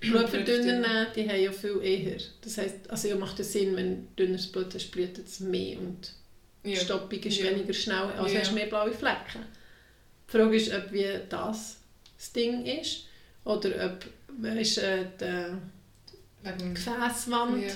Blutverdünner 0.00 0.72
nehmen, 0.80 1.06
die 1.14 1.28
haben 1.28 1.40
ja 1.42 1.52
viel 1.52 1.80
eher. 1.82 2.18
Das 2.42 2.58
heisst, 2.58 2.88
also 2.88 3.08
ja, 3.08 3.16
macht 3.16 3.40
es 3.40 3.52
Sinn, 3.52 3.74
wenn 3.76 4.08
du 4.16 4.24
dünneres 4.24 4.46
Blut 4.52 4.74
hast, 4.74 4.90
blutet 4.90 5.26
es 5.26 5.40
mehr 5.40 5.78
und 5.78 6.12
die 6.64 6.72
Ja. 6.72 6.80
Stoppung 6.80 7.18
ist 7.20 7.38
Ja. 7.38 7.50
weniger 7.50 7.72
schnell, 7.72 7.96
also 8.18 8.34
Ja. 8.34 8.40
hast 8.40 8.50
du 8.50 8.54
mehr 8.54 8.66
blaue 8.66 8.92
Flecken. 8.92 9.44
Die 10.28 10.32
Frage 10.36 10.56
ist, 10.56 10.72
ob 10.74 10.92
wie 10.92 11.06
das 11.28 11.78
das 12.16 12.32
Ding 12.32 12.64
ist 12.66 13.06
oder 13.44 13.70
ob 13.86 14.06
weißt, 14.42 14.78
äh, 14.78 15.04
die 15.20 16.74
Gefäßwand 16.74 17.62
ja. 17.62 17.74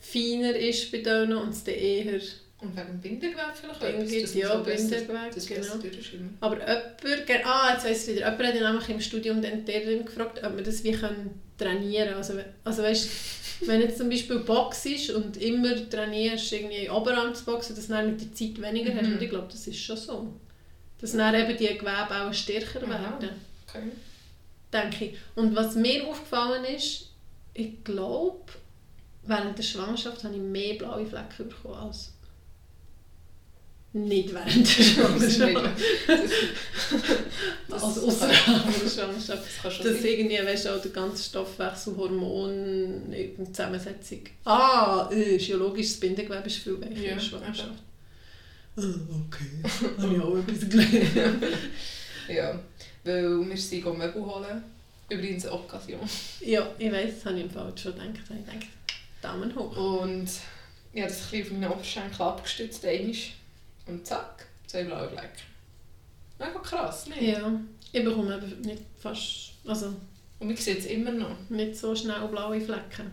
feiner 0.00 0.54
ist 0.56 0.90
bei 0.92 0.98
denen 0.98 1.32
und 1.36 1.50
es 1.50 1.64
dann 1.64 1.74
eher 1.74 2.20
Und 2.60 2.76
wegen 2.76 2.88
dem 2.88 3.00
Bindegewebe 3.00 3.52
vielleicht 3.54 3.82
etwas, 3.82 4.34
man 4.34 4.42
Ja, 4.42 4.56
so 4.56 4.64
Bindegewebe, 4.64 5.30
Das 5.32 5.46
genau. 5.46 6.28
Aber 6.40 6.56
jemand, 6.58 7.46
ah, 7.46 7.72
jetzt 7.72 7.84
weiss 7.84 8.08
ich 8.08 8.16
wieder, 8.16 8.26
jemand 8.26 8.48
hat 8.48 8.54
ja 8.54 8.70
nämlich 8.70 8.88
im 8.88 9.00
Studium 9.00 9.40
die 9.40 9.48
Lehrerin 9.48 10.04
gefragt, 10.04 10.42
ob 10.42 10.54
man 10.54 10.64
das 10.64 10.82
wie 10.82 10.92
können 10.92 11.40
trainieren 11.56 12.08
kann. 12.08 12.16
Also, 12.16 12.34
also 12.64 12.82
weißt, 12.82 13.08
wenn 13.60 13.80
jetzt 13.80 13.98
zum 13.98 14.08
Beispiel 14.08 14.40
Box 14.40 14.86
ist 14.86 15.10
und 15.10 15.36
immer 15.36 15.88
trainierst, 15.88 16.52
irgendwie 16.52 16.90
Oberarm 16.90 17.34
zu 17.34 17.44
boxen, 17.44 17.76
dass 17.76 17.86
du 17.86 17.92
dann 17.92 18.10
mit 18.10 18.20
der 18.20 18.32
Zeit 18.34 18.60
weniger 18.60 18.94
hast. 18.94 19.06
Mhm. 19.06 19.14
Und 19.14 19.22
ich 19.22 19.30
glaube, 19.30 19.48
das 19.50 19.66
ist 19.66 19.78
schon 19.78 19.96
so. 19.96 20.34
Dass 21.00 21.12
dann 21.12 21.34
eben 21.34 21.56
die 21.56 21.66
Gewebe 21.66 22.10
auch 22.10 22.32
stärker 22.32 22.82
Aha. 22.82 22.88
werden, 22.88 23.30
Okay. 23.68 23.82
denke 24.72 25.04
ich. 25.06 25.16
Und 25.36 25.54
was 25.54 25.74
mir 25.76 26.06
aufgefallen 26.08 26.64
ist, 26.64 27.10
ich 27.54 27.84
glaube, 27.84 28.52
während 29.24 29.58
der 29.58 29.62
Schwangerschaft 29.62 30.24
habe 30.24 30.34
ich 30.34 30.40
mehr 30.40 30.74
blaue 30.74 31.06
Flecken 31.06 31.48
bekommen 31.48 31.74
als 31.74 32.12
Nicht 33.94 34.34
während 34.34 34.54
der 34.56 34.82
Schwangerschaft. 34.84 35.80
Das- 36.06 36.20
Also 37.82 38.06
das 38.06 38.22
außerhalb 38.22 38.64
der 38.82 38.88
Schwangerschaft. 38.90 39.44
Das 39.44 39.62
kann 39.62 39.70
schon 39.70 39.86
Dass 39.86 40.02
sein. 40.02 40.10
irgendwie, 40.10 40.38
weißt 40.38 40.64
du, 40.66 40.74
auch 40.76 40.82
der 40.82 40.90
ganze 40.90 41.22
Stoffwechsel, 41.24 41.96
Hormon, 41.96 43.14
Zusammensetzung. 43.52 44.20
Ah, 44.44 45.08
äh, 45.12 45.36
ist 45.36 45.48
ja 45.48 45.56
logisch, 45.56 45.86
das 45.88 46.00
Bindegewebe 46.00 46.46
ist 46.46 46.56
viel 46.58 46.80
weicher 46.80 46.92
Ja, 47.00 47.10
in 47.12 47.16
der 47.16 47.20
Schwangerschaft. 47.20 47.82
Ah, 48.76 48.82
okay. 49.26 49.94
Habe 50.02 50.14
ich 50.14 50.20
auch 50.22 50.36
etwas 50.38 50.68
gelernt. 50.68 51.42
Ja, 52.28 52.60
weil 53.04 53.48
wir 53.48 53.56
sind 53.56 53.84
Möbel 53.86 54.22
holen. 54.26 54.62
Übrigens 55.08 55.46
eine 55.46 55.54
Occasion. 55.54 56.00
ja, 56.40 56.68
ich 56.78 56.92
weiss, 56.92 57.14
das 57.16 57.24
habe 57.24 57.38
ich 57.38 57.44
im 57.44 57.50
Fall 57.50 57.72
schon 57.74 57.92
gedacht. 57.92 58.10
Ich 58.18 58.28
gedacht, 58.28 58.66
Daumen 59.22 59.54
hoch. 59.56 59.74
Und 60.02 60.28
ich 60.92 61.00
habe 61.00 61.10
das 61.10 61.22
ein 61.22 61.30
bisschen 61.30 61.42
auf 61.42 61.50
meinen 61.52 61.72
Oberschenkel 61.72 62.20
abgestützt, 62.22 62.84
einmal. 62.84 63.14
Und 63.88 64.06
zack, 64.06 64.46
zwei 64.66 64.84
blaue 64.84 65.08
Flecken. 65.08 65.28
Mega 66.38 66.58
krass, 66.60 67.08
ne? 67.08 67.24
Ja, 67.32 67.60
ich 67.92 68.04
bekomme 68.04 68.38
nicht 68.62 68.82
fast, 68.96 69.54
also 69.66 69.86
Und 70.38 70.46
man 70.48 70.56
sieht 70.56 70.78
es 70.78 70.86
immer 70.86 71.10
noch. 71.10 71.36
nicht 71.48 71.76
so 71.76 71.94
schnell 71.96 72.28
blaue 72.28 72.60
Flecken. 72.60 73.10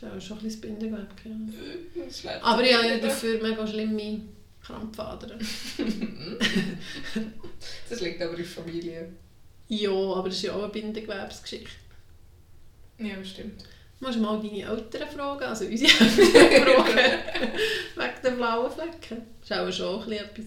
Das 0.00 0.02
ist 0.02 0.24
auch 0.24 0.28
schon 0.28 0.38
ein 0.38 0.44
bisschen 0.44 0.60
Bindegewebe. 0.60 1.06
Ja. 1.24 2.02
Äh, 2.04 2.10
schlecht. 2.12 2.42
Aber 2.42 2.62
ich 2.62 2.74
habe 2.74 2.86
ja 2.86 2.98
dafür 2.98 3.42
mega 3.42 3.66
schlimme 3.66 4.20
Krampfadern. 4.62 5.38
Das 7.88 8.00
liegt 8.00 8.20
aber 8.20 8.32
in 8.32 8.36
der 8.38 8.46
Familie. 8.46 9.12
Ja, 9.68 9.90
aber 9.90 10.28
das 10.28 10.36
ist 10.36 10.42
ja 10.42 10.52
auch 10.52 10.64
eine 10.64 10.72
Bindegewebsgeschichte. 10.72 11.70
Ja, 12.98 13.24
stimmt. 13.24 13.64
Du 14.04 14.10
musst 14.10 14.20
mal 14.20 14.36
deine 14.38 14.62
Eltern 14.62 15.08
fragen, 15.08 15.44
also 15.44 15.64
unsere 15.64 15.90
Eltern 16.04 16.74
fragen, 16.74 17.52
wegen 17.96 18.22
den 18.22 18.36
blauen 18.36 18.70
Flecken. 18.70 19.22
Das 19.48 19.68
ist 19.70 19.80
auch 19.80 20.02
schon 20.02 20.12
etwas 20.12 20.44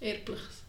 Erbliches. 0.00 0.62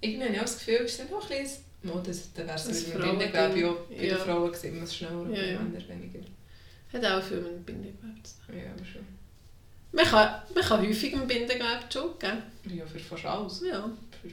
Irgendwie 0.00 0.22
habe 0.24 0.34
ich 0.34 0.38
auch 0.38 0.44
das 0.44 0.58
Gefühl, 0.58 0.76
es 0.84 0.92
ist 0.92 1.00
dann 1.00 1.10
noch 1.10 1.28
ein 1.30 1.42
bisschen... 1.42 1.64
Mal, 1.82 2.02
das, 2.06 2.32
dann 2.32 2.46
wäre 2.46 2.56
es 2.56 2.66
mit 2.66 2.76
Frauending. 2.76 3.18
Bindegewebe 3.32 3.60
ja 3.60 3.72
bei 3.88 4.04
Ja. 4.06 4.14
den 4.14 4.18
Frauen 4.24 4.52
gewesen, 4.52 4.76
immer 4.76 4.86
schneller, 4.86 5.30
Ja, 5.30 5.42
ja. 5.42 5.58
den 5.58 5.72
Männern 5.72 5.88
weniger. 5.88 6.20
Hat 6.92 7.04
auch 7.04 7.22
viel 7.26 7.40
mit 7.40 7.66
Bindegewebe 7.66 8.22
zu 8.22 8.34
tun. 8.46 8.56
Ja, 8.56 8.70
aber 8.76 8.84
schon. 8.84 9.06
Man 9.90 10.04
kann, 10.04 10.42
man 10.54 10.64
kann 10.64 10.80
häufig 10.86 11.12
im 11.12 11.26
Bindegewebe 11.26 12.14
geben. 12.20 12.42
Ja, 12.78 12.86
für 12.86 12.98
fast 13.00 13.24
alles. 13.24 13.62
Ja. 13.68 13.90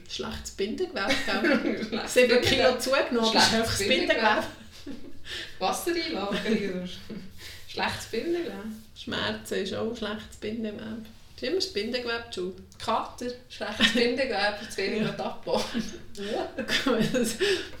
Schlechtes 0.08 0.52
Bindegewebe, 0.52 1.12
gell? 1.90 2.00
7 2.06 2.40
Kilo 2.40 2.78
zugenommen, 2.78 3.32
Schlechtes 3.32 3.78
Bindegewebe. 3.78 4.44
Wassereinlagerung 5.58 6.38
oder 6.74 6.88
schlechtes 7.68 8.06
Bindegewebe. 8.10 8.52
Schmerzen 8.96 9.54
ist 9.54 9.74
auch 9.74 9.90
ein 9.90 9.96
schlechtes 9.96 10.36
Bindegewebe. 10.40 10.96
Es 11.36 11.42
ist 11.42 11.48
immer 11.48 11.56
das 11.56 11.66
Bindegewebe 11.72 12.24
Schuld. 12.32 12.54
Kater, 12.82 13.26
schlechtes 13.48 13.92
Bindegewebe, 13.92 14.68
zu 14.70 14.76
wenig 14.78 15.02
Ja. 16.14 16.48
das 17.12 17.36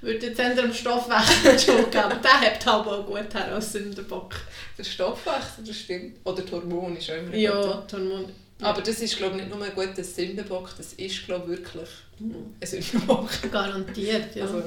würde 0.00 0.26
jetzt 0.26 0.38
eher 0.38 0.58
am 0.64 0.72
Stoffwechsel 0.72 1.58
Schuld 1.58 1.90
geben. 1.90 2.04
Aber 2.04 2.14
der 2.16 2.40
hebt 2.40 2.64
halt 2.66 2.86
auch 2.86 3.06
gut 3.06 3.34
her 3.34 3.54
als 3.54 3.72
Sündenbock. 3.72 4.34
Der 4.78 4.84
Stoffwechsel, 4.84 5.64
das 5.66 5.76
stimmt. 5.76 6.16
Oder 6.24 6.42
die 6.42 6.52
Hormone 6.52 6.98
ist 6.98 7.10
auch 7.10 7.14
immer 7.16 7.34
Ja, 7.34 7.82
die 7.90 7.92
Hormone. 7.96 8.28
Aber 8.62 8.82
das 8.82 9.00
ist 9.00 9.16
glaube 9.16 9.36
ich 9.36 9.42
nicht 9.44 9.54
nur 9.54 9.64
ein 9.64 9.74
guter 9.74 10.04
Sündenbock, 10.04 10.70
das 10.76 10.92
ist 10.94 11.24
glaube 11.26 11.52
ich 11.54 11.58
wirklich 11.60 11.88
Mhm. 12.18 12.54
ein 12.60 12.66
Sündenbock. 12.66 13.30
Garantiert, 13.50 14.34
ja. 14.36 14.44
Also, 14.44 14.62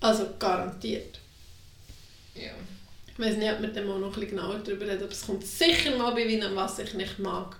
Also, 0.00 0.28
garantiert. 0.38 1.18
ja. 2.34 2.52
Ich 3.12 3.24
weiß 3.24 3.36
nicht, 3.36 3.50
ob 3.52 3.60
wir 3.60 3.68
dann 3.68 3.84
mal 3.84 3.98
noch 3.98 4.08
ein 4.08 4.12
bisschen 4.14 4.30
genauer 4.36 4.60
darüber 4.60 4.86
reden, 4.86 5.02
aber 5.02 5.10
es 5.10 5.26
kommt 5.26 5.44
sicher 5.44 5.96
mal 5.96 6.12
bei 6.12 6.24
Weinen, 6.24 6.54
was 6.54 6.78
ich 6.78 6.94
nicht 6.94 7.18
mag. 7.18 7.56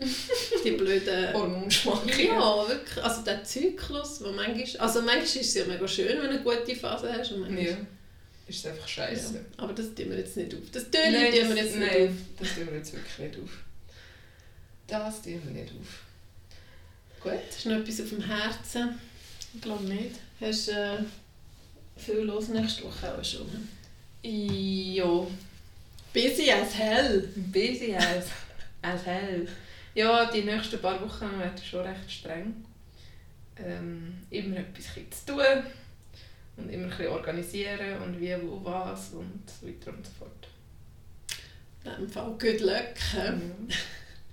Die 0.64 0.70
blöden... 0.70 1.32
Hormonschwankungen. 1.34 2.26
Ja, 2.26 2.68
wirklich. 2.68 3.04
Also 3.04 3.22
der 3.22 3.44
Zyklus, 3.44 4.24
wo 4.24 4.32
manchmal... 4.32 4.64
Also 4.80 5.02
manchmal 5.02 5.26
ist 5.26 5.36
es 5.36 5.54
ja 5.54 5.66
mega 5.66 5.86
schön, 5.86 6.08
wenn 6.08 6.20
du 6.22 6.28
eine 6.30 6.42
gute 6.42 6.74
Phase 6.74 7.12
hast. 7.12 7.32
Und 7.32 7.40
manchmal, 7.40 7.64
Ja. 7.66 7.76
Ist 8.46 8.58
es 8.58 8.66
einfach 8.66 8.88
scheiße. 8.88 9.34
Ja. 9.34 9.40
Aber 9.58 9.72
das 9.74 9.94
tun 9.94 10.10
wir 10.10 10.18
jetzt 10.18 10.36
nicht 10.38 10.54
auf. 10.54 10.60
Das 10.72 10.90
Töne 10.90 11.30
tun 11.30 11.48
wir 11.50 11.56
jetzt 11.56 11.76
nicht 11.76 11.92
nein, 11.92 12.08
auf. 12.08 12.14
das 12.40 12.54
tun 12.54 12.66
wir 12.66 12.76
jetzt 12.76 12.92
wirklich 12.94 13.18
nicht 13.18 13.38
auf. 13.42 13.50
Das 14.86 15.22
tun 15.22 15.40
wir 15.44 15.50
nicht 15.62 15.72
auf. 15.72 17.22
Gut. 17.22 17.40
Hast 17.50 17.64
du 17.64 17.68
noch 17.70 17.80
etwas 17.80 18.00
auf 18.00 18.08
dem 18.08 18.20
Herzen? 18.22 19.00
Ich 19.54 19.60
glaube 19.60 19.84
nicht. 19.84 20.16
Hast 20.40 20.68
du 20.68 20.72
äh, 20.72 20.98
viel 21.96 22.20
los 22.20 22.48
nächste 22.48 22.84
Woche 22.84 23.14
auch 23.14 23.24
schon? 23.24 23.68
Ja. 24.22 25.26
Busy 26.12 26.50
as 26.50 26.74
hell. 26.74 27.28
Busy 27.36 27.94
als, 27.94 28.26
als 28.82 29.04
hell. 29.04 29.48
Ja, 29.94 30.30
die 30.30 30.42
nächsten 30.42 30.80
paar 30.80 31.00
Wochen 31.00 31.38
werden 31.38 31.62
schon 31.62 31.86
recht 31.86 32.10
streng. 32.10 32.64
Ähm, 33.56 34.18
immer 34.30 34.56
etwas 34.56 34.86
zu 34.94 35.32
tun 35.32 35.64
und 36.56 36.68
immer 36.68 36.84
ein 36.84 36.90
bisschen 36.90 37.08
organisieren 37.08 38.02
und 38.02 38.20
wie, 38.20 38.34
wo, 38.42 38.60
was 38.64 39.10
und 39.10 39.42
so 39.48 39.66
weiter 39.66 39.92
und 39.92 40.04
so 40.04 40.12
fort. 40.18 40.48
In 41.84 42.04
dem 42.04 42.08
Fall 42.10 42.30
good 42.38 42.60
luck. 42.60 42.94
Ja. 43.14 43.34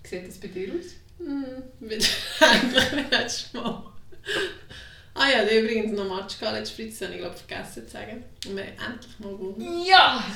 Wie 0.03 0.07
sieht 0.07 0.28
das 0.28 0.38
bei 0.38 0.47
dir 0.47 0.74
aus? 0.74 0.95
Hm, 1.18 1.64
wieder 1.80 2.05
endlich 2.39 2.91
wie 2.91 3.16
letztes 3.16 3.53
Mal. 3.53 3.84
Ah 5.14 5.30
ja, 5.30 5.43
da 5.43 5.51
übrigens 5.51 5.91
noch 5.91 6.05
Match 6.05 6.39
gehabt 6.39 6.57
letztes 6.57 6.76
Freitag, 6.76 6.91
das 6.91 7.01
habe 7.01 7.14
ich 7.14 7.20
glaube 7.20 7.38
vergessen 7.38 7.86
zu 7.86 7.91
sagen. 7.91 8.24
Und 8.47 8.55
wir 8.55 8.64
haben 8.64 8.93
endlich 8.93 9.20
mal 9.20 9.32
gewonnen. 9.32 9.86
Ja! 9.86 10.24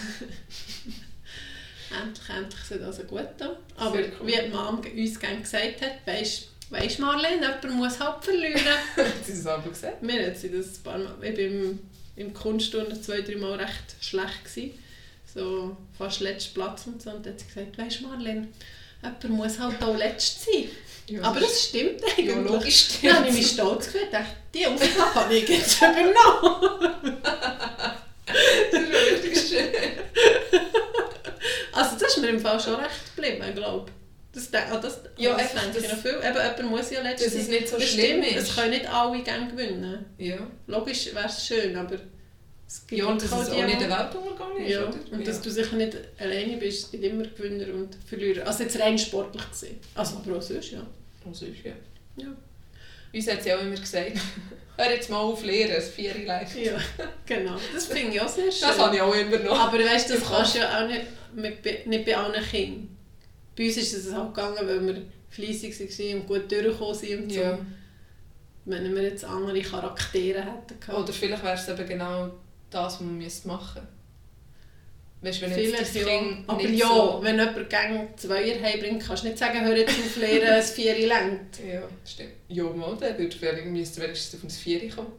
Endlich, 1.91 2.29
endlich 2.29 2.61
sieht 2.61 2.81
also 2.81 3.03
gut 3.03 3.27
da. 3.37 3.57
Aber 3.77 3.99
cool. 3.99 4.11
wie 4.23 4.31
die 4.31 4.49
Mom 4.49 4.81
uns 4.81 5.19
gerne 5.19 5.39
gesagt 5.39 5.81
hat, 5.81 6.05
weisst 6.05 6.49
weisst 6.69 6.99
Marlene, 6.99 7.41
jemand 7.41 7.71
muss 7.71 7.99
halt 7.99 8.23
verlieren. 8.23 8.61
Hast 8.95 9.27
du 9.27 9.31
es 9.31 9.47
aber 9.47 9.69
gesagt? 9.69 10.01
Mir 10.01 10.27
hat 10.27 10.37
sie 10.37 10.51
das 10.51 10.77
ein 10.77 10.83
paar 10.83 10.97
Mal, 10.97 11.15
ich 11.21 11.33
war 11.33 11.39
im, 11.39 11.79
im 12.15 12.33
Kunststunde 12.33 12.99
zwei, 12.99 13.21
drei 13.21 13.35
Mal 13.35 13.53
recht 13.53 13.95
schlecht. 14.01 14.43
Gewesen. 14.43 14.71
So 15.33 15.77
fast 15.97 16.21
letzter 16.21 16.53
Platz 16.53 16.87
und 16.87 17.01
so. 17.01 17.11
Und 17.11 17.25
dann 17.25 17.33
hat 17.33 17.39
sie 17.39 17.47
gesagt, 17.47 17.77
weisst 17.77 18.01
Marlene, 18.01 18.47
jemand 19.01 19.29
muss 19.29 19.59
halt 19.59 19.81
auch 19.83 19.97
letzt 19.97 20.43
sein. 20.43 20.69
Ja, 21.07 21.21
Aber 21.21 21.39
das 21.39 21.65
stimmt 21.65 22.01
eigentlich. 22.03 22.25
ja, 22.27 22.35
logisch 22.41 22.87
Dann 23.03 23.13
habe 23.17 23.27
ich 23.27 23.33
stimmt. 23.33 23.37
mich 23.37 23.47
stolz 23.51 23.85
gefühlt 23.85 24.11
dachte, 24.13 24.35
die 24.53 24.65
Aufgabe 24.65 25.15
habe 25.15 25.35
ich 25.35 25.47
jetzt 25.47 25.77
übernommen. 25.81 27.17
Das 28.71 28.81
ist 28.81 29.23
richtig 29.23 29.49
schön. 29.49 29.67
Also 31.73 31.95
das 31.99 32.15
ist 32.15 32.21
mir 32.21 32.29
im 32.29 32.39
Fall 32.39 32.59
schon 32.59 32.75
recht 32.75 33.15
geblieben, 33.15 33.43
glaube 33.55 33.89
ich. 33.89 33.93
Das, 34.33 34.49
ah, 34.69 34.77
das, 34.77 34.99
Ja, 35.17 35.37
das 35.37 35.53
denke 35.53 35.77
ich 35.79 35.87
noch 35.91 35.97
viel. 35.99 36.11
Eben, 36.17 36.35
jemand 36.35 36.63
muss 36.69 36.91
ja 36.91 37.01
letztes 37.01 37.33
Dass 37.33 37.41
es 37.43 37.47
nicht 37.47 37.69
so 37.69 37.77
Das 37.77 37.87
schlimm 37.89 38.23
stimmt, 38.23 38.37
ist. 38.37 38.49
Es 38.49 38.55
können 38.55 38.71
nicht 38.71 38.87
alle 38.91 39.21
gerne 39.21 39.47
gewinnen. 39.49 40.05
Ja. 40.17 40.37
Logisch 40.67 41.13
wäre 41.13 41.27
es 41.27 41.45
schön, 41.45 41.75
aber 41.77 41.97
es 42.67 42.85
gibt 42.87 43.01
Ja, 43.01 43.07
und 43.07 43.21
dass 43.21 43.31
halt 43.31 43.47
es 43.47 43.53
auch 43.53 43.65
nicht 43.65 43.81
der 43.81 43.89
Weltuntergang 43.89 44.57
ist, 44.57 44.69
Ja, 44.69 44.87
oder? 44.87 44.97
und 45.11 45.27
dass 45.27 45.41
du 45.41 45.49
sicher 45.51 45.75
nicht 45.75 45.97
alleine 46.17 46.57
bist, 46.57 46.85
es 46.85 46.91
gibt 46.91 47.03
immer 47.03 47.23
Gewinner 47.23 47.73
und 47.73 47.95
Verlierer. 48.07 48.47
Also 48.47 48.63
jetzt 48.63 48.79
rein 48.79 48.97
sportlich 48.97 49.49
gesehen. 49.49 49.77
Also 49.93 50.17
aber 50.17 50.37
auch 50.37 50.41
sonst, 50.41 50.71
ja. 50.71 50.85
Das 51.23 51.41
ist, 51.41 51.63
ja. 51.63 51.73
Ja, 52.17 52.27
Uns 53.13 53.27
hat 53.31 53.43
sie 53.43 53.53
auch 53.53 53.61
immer 53.61 53.75
gesagt, 53.75 54.13
hör 54.77 54.91
jetzt 54.91 55.09
mal 55.09 55.17
auf 55.17 55.43
Lehren, 55.43 55.73
das 55.75 55.89
Vieri 55.89 56.25
live. 56.25 56.55
ja 56.57 56.77
genau. 57.25 57.55
Das 57.73 57.85
finde 57.87 58.15
ich 58.15 58.21
auch 58.21 58.27
sehr 58.27 58.51
schön. 58.51 58.67
Das 58.67 58.79
habe 58.79 58.95
ich 58.95 59.01
auch 59.01 59.13
immer 59.15 59.39
noch. 59.39 59.59
Aber 59.59 59.77
weißt 59.79 60.09
du, 60.09 60.13
das 60.15 60.23
kannst 60.29 60.55
du 60.55 60.59
ja 60.59 60.83
auch 60.83 60.87
nicht, 60.87 61.05
mit, 61.35 61.87
nicht 61.87 62.05
bei 62.05 62.15
allen 62.17 62.43
Kindern. 62.43 62.97
Bei 63.57 63.65
uns 63.65 63.77
ist 63.77 63.93
es 63.93 64.13
auch 64.13 64.33
gegangen, 64.33 64.57
weil 64.61 64.85
wir 64.87 65.01
fleissig 65.29 65.77
waren 65.79 66.21
und 66.21 66.27
gut 66.27 66.51
durchgekommen 66.51 66.95
sind 66.95 67.23
und 67.23 67.31
so. 67.31 67.39
ja. 67.41 67.59
Wenn 68.65 68.95
wir 68.95 69.03
jetzt 69.03 69.23
andere 69.23 69.61
Charaktere 69.61 70.39
hätten 70.41 70.79
gehabt. 70.79 70.97
Oder 70.99 71.13
vielleicht 71.13 71.43
wäre 71.43 71.53
es 71.55 71.67
eben 71.69 71.87
genau 71.87 72.31
das, 72.75 72.93
was 72.95 73.01
man 73.01 73.17
müsste 73.17 73.47
machen 73.47 73.81
Weißt 75.21 75.41
du, 75.41 75.45
wenn 75.45 75.57
jetzt 75.57 75.59
Vielleicht 75.59 75.81
das 75.81 75.95
ja. 75.95 76.19
Kind 76.19 76.43
Aber 76.47 76.61
ja, 76.61 76.87
so... 76.87 77.19
wenn 77.23 77.39
jemand 77.39 77.69
gegen 77.69 78.09
Zweier 78.15 78.61
heimbringt, 78.61 79.03
kannst 79.03 79.23
du 79.23 79.27
nicht 79.27 79.39
sagen, 79.39 79.65
hör 79.65 79.75
jetzt 79.75 79.89
auf 79.89 80.17
lernen, 80.17 80.53
ein 80.53 80.63
Vieri 80.63 81.05
längt. 81.05 81.59
Ja, 81.67 81.81
stimmt. 82.05 82.33
Ja, 82.47 82.63
mal, 82.65 82.95
der 82.97 83.17
würde 83.17 83.35
vielleicht, 83.35 83.65
müsste 83.65 84.01
wenigstens 84.01 84.39
auf 84.39 84.43
ein 84.43 84.51
Vieri 84.51 84.89
kommen. 84.89 85.13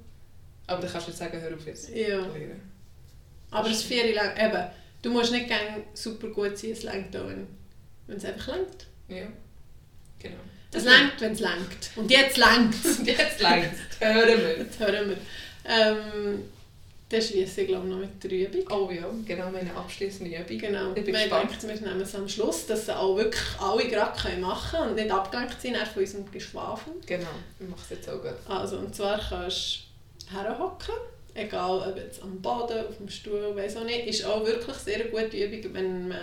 Aber 0.69 0.81
dann 0.81 0.93
kannst 0.93 1.09
du 1.09 1.11
nicht 1.11 1.19
sagen, 1.19 1.41
hör 1.41 1.55
auf 1.55 1.67
jetzt. 1.67 1.89
Ja. 1.89 2.19
Lehren. 2.19 2.61
Aber 3.51 3.69
das 3.69 3.83
Vieri 3.83 4.13
längt, 4.13 4.39
eben, 4.39 4.65
du 5.03 5.11
musst 5.11 5.33
nicht 5.33 5.49
gegen 5.49 5.85
super 5.95 6.29
gut 6.29 6.57
sein, 6.57 6.71
es 6.71 6.85
längt 6.85 7.17
auch, 7.17 7.27
wenn 7.27 7.49
wenn 8.07 8.17
es 8.17 8.25
einfach 8.25 8.55
längt. 8.55 8.87
Ja. 9.09 9.27
Genau. 10.19 10.37
Es 10.73 10.85
längt, 10.85 11.21
wenn 11.21 11.33
es 11.33 11.41
längt. 11.41 11.91
Und 11.97 12.11
jetzt 12.11 12.37
längt 12.37 12.75
es. 12.75 12.99
Und 12.99 13.07
jetzt 13.07 13.41
längst. 13.41 14.01
Hören 14.01 14.41
wir. 14.41 14.59
Jetzt 14.59 14.79
hören 14.79 15.09
wir. 15.11 15.17
Ähm, 15.65 16.45
dann 17.09 17.23
schliesse 17.23 17.61
ich 17.61 17.69
glaube 17.69 17.87
noch 17.87 17.99
mit 17.99 18.23
der 18.25 18.31
Übung. 18.33 18.65
Oh 18.71 18.91
ja, 18.91 19.09
genau, 19.25 19.51
meine 19.51 19.73
abschließende 19.77 20.37
Übung. 20.37 20.59
Genau. 20.59 20.89
Ich 20.89 21.05
bin 21.05 21.07
wir 21.07 21.13
gespannt. 21.13 21.51
denken, 21.63 21.69
wir 21.69 21.89
nehmen 21.89 22.01
es 22.01 22.15
am 22.17 22.29
Schluss, 22.29 22.67
dass 22.67 22.87
sie 22.87 22.97
auch 22.97 23.17
wirklich 23.17 23.43
alle 23.61 23.87
gerade 23.87 24.37
machen 24.39 24.71
können 24.71 24.91
und 24.91 24.97
nicht 24.97 25.11
abgelenkt 25.11 25.61
sind 25.61 25.77
von 25.77 26.03
unserem 26.03 26.33
Geschwafel. 26.33 26.95
Genau, 27.07 27.29
ich 27.61 27.69
mache 27.69 27.81
es 27.85 27.91
jetzt 27.91 28.09
auch 28.09 28.21
gut. 28.21 28.35
Also, 28.49 28.79
und 28.79 28.95
zwar 28.95 29.21
kannst 29.21 29.85
du 30.29 30.37
herhocken, 30.37 30.95
egal 31.35 31.89
ob 31.89 31.97
jetzt 31.97 32.21
am 32.23 32.43
Boden, 32.43 32.87
auf 32.87 32.97
dem 32.97 33.09
Stuhl, 33.09 33.55
weiß 33.55 33.77
auch 33.77 33.85
nicht. 33.85 34.07
Ist 34.09 34.25
auch 34.25 34.45
wirklich 34.45 34.77
sehr 34.77 34.97
eine 34.97 35.11
gute 35.11 35.37
Übung, 35.37 35.75
wenn 35.75 36.09
man 36.09 36.19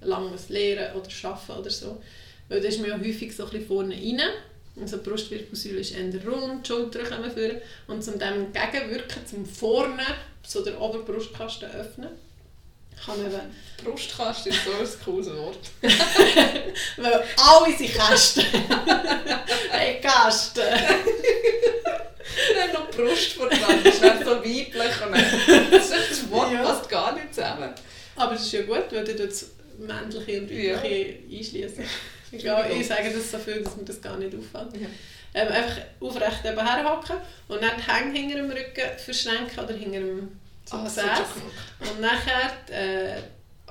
lange 0.00 0.30
muss 0.30 0.48
lernen 0.48 0.96
oder 0.96 1.08
arbeiten 1.22 1.60
oder 1.60 1.70
so. 1.70 2.02
Weil 2.48 2.60
da 2.60 2.66
ist 2.66 2.80
man 2.80 2.90
ja 2.90 2.98
häufig 2.98 3.36
so 3.36 3.44
ein 3.44 3.50
bisschen 3.50 3.66
vorne 3.68 3.94
rein. 3.94 4.20
Also 4.80 4.98
die 4.98 5.08
Brustwirbelsäule 5.08 5.80
ist 5.80 5.92
eher 5.94 6.04
rund, 6.26 6.64
die 6.64 6.68
Schultern 6.68 7.04
kommen 7.08 7.30
vor. 7.30 7.50
Und 7.94 8.06
um 8.08 8.18
dem 8.18 8.52
entgegenwirken, 8.54 9.26
zum 9.26 9.44
vorne, 9.46 10.02
so 10.46 10.62
der 10.62 10.80
Oberbrustkasten 10.80 11.70
öffnen, 11.70 12.10
kann 13.04 13.22
man 13.22 13.30
eben, 13.30 13.40
Brustkasten 13.84 14.52
ist 14.52 14.64
so 14.64 14.72
ein 14.72 15.04
cooles 15.04 15.28
Wort. 15.36 15.58
weil 16.96 17.24
alle 17.36 17.76
sind 17.76 17.92
Kästen. 17.94 18.44
hey, 19.70 20.00
Kästen! 20.00 20.64
Dann 22.56 22.72
noch 22.72 22.90
die 22.90 22.96
Brust 22.96 23.32
vor 23.32 23.48
dran, 23.48 23.80
das 23.84 24.00
wäre 24.00 24.24
so 24.24 24.30
weiblich. 24.42 24.74
Und 25.06 25.72
das, 25.72 25.90
ist 25.90 26.10
das 26.10 26.30
Wort 26.30 26.52
Ja. 26.52 26.62
passt 26.62 26.88
gar 26.88 27.14
nicht 27.14 27.34
zusammen. 27.34 27.70
Aber 28.16 28.32
das 28.34 28.42
ist 28.44 28.52
ja 28.52 28.62
gut, 28.62 28.84
weil 28.90 29.04
du 29.04 29.14
das 29.14 29.46
männliche 29.78 30.40
und 30.40 30.50
Ja. 30.50 30.76
weibliche 30.76 31.18
einschließen. 31.30 31.84
Ich, 32.30 32.38
glaube, 32.40 32.68
ich 32.68 32.86
sage 32.86 33.10
das 33.12 33.30
so 33.30 33.38
viel, 33.38 33.62
dass 33.62 33.76
mir 33.76 33.84
das 33.84 34.00
gar 34.00 34.16
nicht 34.16 34.34
auffällt. 34.34 34.80
Ja. 34.80 34.88
Ähm, 35.34 35.48
einfach 35.52 35.76
aufrecht 36.00 36.44
eben 36.44 36.66
herhocken 36.66 37.16
und 37.48 37.62
dann 37.62 37.72
die 37.76 37.90
Hänge 37.92 38.18
hinter 38.18 38.36
dem 38.36 38.50
Rücken 38.50 38.98
verschränken 38.98 39.62
oder 39.64 39.74
hinter 39.74 40.00
dem 40.00 40.38
zum 40.64 40.80
Ah, 40.80 40.84
Gesäß. 40.84 41.04
gemacht. 41.04 41.90
Und 41.92 42.00
nachher 42.00 42.50
äh, 42.70 43.22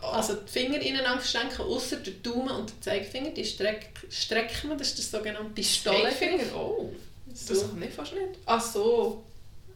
also 0.01 0.35
die 0.35 0.51
Finger 0.51 0.79
ineinander 0.81 1.19
verschränken, 1.19 1.65
außer 1.65 1.97
der 1.97 2.13
Daumen 2.23 2.49
und 2.49 2.69
der 2.69 2.81
Zeigefinger, 2.81 3.31
die 3.31 3.43
streck, 3.45 3.89
strecken 4.09 4.69
wir, 4.69 4.77
das 4.77 4.89
ist 4.93 5.11
der 5.13 5.19
sogenannte 5.19 5.49
Pistolenfinger. 5.53 6.55
Oh. 6.55 6.91
Das 7.27 7.47
So. 7.47 7.67
kann 7.67 7.83
ich 7.83 7.93
fast 7.93 8.13
nicht. 8.13 8.25
Ach 8.45 8.61
so. 8.61 9.23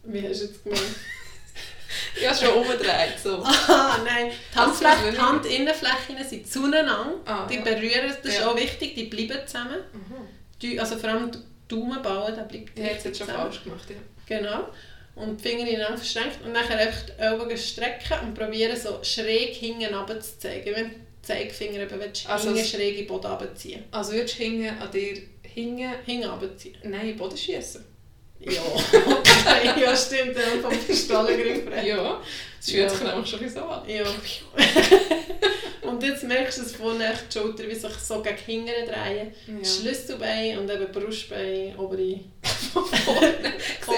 Wie 0.04 0.28
hast 0.28 0.42
du 0.42 0.46
jetzt 0.46 0.64
gemeint? 0.64 0.82
Ich 2.20 2.28
habe 2.28 2.38
schon 2.38 2.54
umgedreht. 2.62 3.20
So. 3.22 3.44
Ah, 3.68 3.98
nein. 4.06 4.32
Die, 4.54 4.58
Handfläche, 4.60 5.12
die. 5.12 5.18
Handinnenflächen 5.22 6.28
sind 6.28 6.52
zueinander. 6.52 7.16
Ah, 7.26 7.48
die 7.48 7.56
ja. 7.56 7.62
berühren, 7.62 8.08
das 8.08 8.18
ist 8.34 8.40
Ja. 8.40 8.50
auch 8.50 8.56
wichtig, 8.56 8.96
die 8.96 9.04
bleiben 9.06 9.46
zusammen. 9.46 9.78
Mhm. 9.94 10.28
Die, 10.62 10.80
also 10.80 10.98
vor 10.98 11.10
allem 11.10 11.32
der 11.32 11.42
Daumenballen, 11.68 12.36
der 12.36 12.44
bleibt 12.44 12.78
Ich 12.78 12.84
hätte 12.84 12.98
es 12.98 13.06
richtig 13.06 13.06
jetzt 13.06 13.18
schon 13.20 13.28
falsch 13.28 13.64
gemacht. 13.64 13.90
Ja. 13.90 14.38
Genau. 14.38 14.70
Und 15.16 15.44
die 15.44 15.50
Finger 15.50 15.68
ineinander 15.68 15.98
verschränkt 15.98 16.40
und 16.46 16.54
dann 16.54 16.64
einfach 16.66 17.02
die 17.06 17.22
Ellbogen 17.22 17.58
strecken 17.58 18.20
und 18.28 18.34
probieren 18.34 18.78
so 18.80 19.00
schräg 19.04 19.54
hinten 19.56 19.94
runter 19.94 20.20
zu 20.20 20.40
zeigen. 20.40 20.74
Wenn 20.74 20.84
du 20.86 20.90
den 20.92 21.06
Zeigefinger 21.22 21.82
eben 21.82 22.00
willst, 22.00 22.30
Also 22.30 22.50
hinten 22.54 22.66
schräg 22.66 22.92
in 22.94 22.98
den 23.04 23.08
Boden 23.08 23.28
runterziehen. 23.28 23.84
Also 23.92 24.14
würdest 24.14 24.40
du 24.40 24.44
hinten 24.44 24.70
an 24.82 24.90
dir 24.92 25.18
hinten... 25.44 25.90
Hinten 26.06 26.30
runterziehen. 26.30 26.78
Nein, 26.84 27.02
in 27.02 27.08
den 27.10 27.18
Boden 27.18 27.38
schießen. 27.38 27.84
Ja, 28.44 29.76
ja 29.82 29.96
stimmt, 29.96 30.36
dann 30.36 30.62
vom 30.62 30.78
Pistolengriff 30.80 31.72
rein. 31.72 31.86
Ja. 31.86 32.22
Das 32.58 32.70
fühlt 32.70 32.92
sich 32.92 33.02
nämlich 33.02 33.30
schon 33.30 33.50
so 33.50 33.60
an. 33.62 33.90
Ja. 33.90 34.04
und 35.90 36.04
jetzt 36.04 36.24
merkst 36.24 36.60
du, 36.60 36.62
dass 36.62 36.76
vorne 36.76 37.14
die 37.28 37.40
Schulter 37.40 37.68
wie 37.68 37.76
sich 37.76 37.94
so 37.94 38.22
gegen 38.22 38.38
hinten 38.38 38.88
drehen. 38.88 39.34
Ja. 39.48 39.66
Schlüsselbein 39.66 40.60
und 40.60 40.70
eben 40.70 40.92
Brustbein, 40.92 41.76
obere. 41.78 42.20
Vorne 42.72 43.34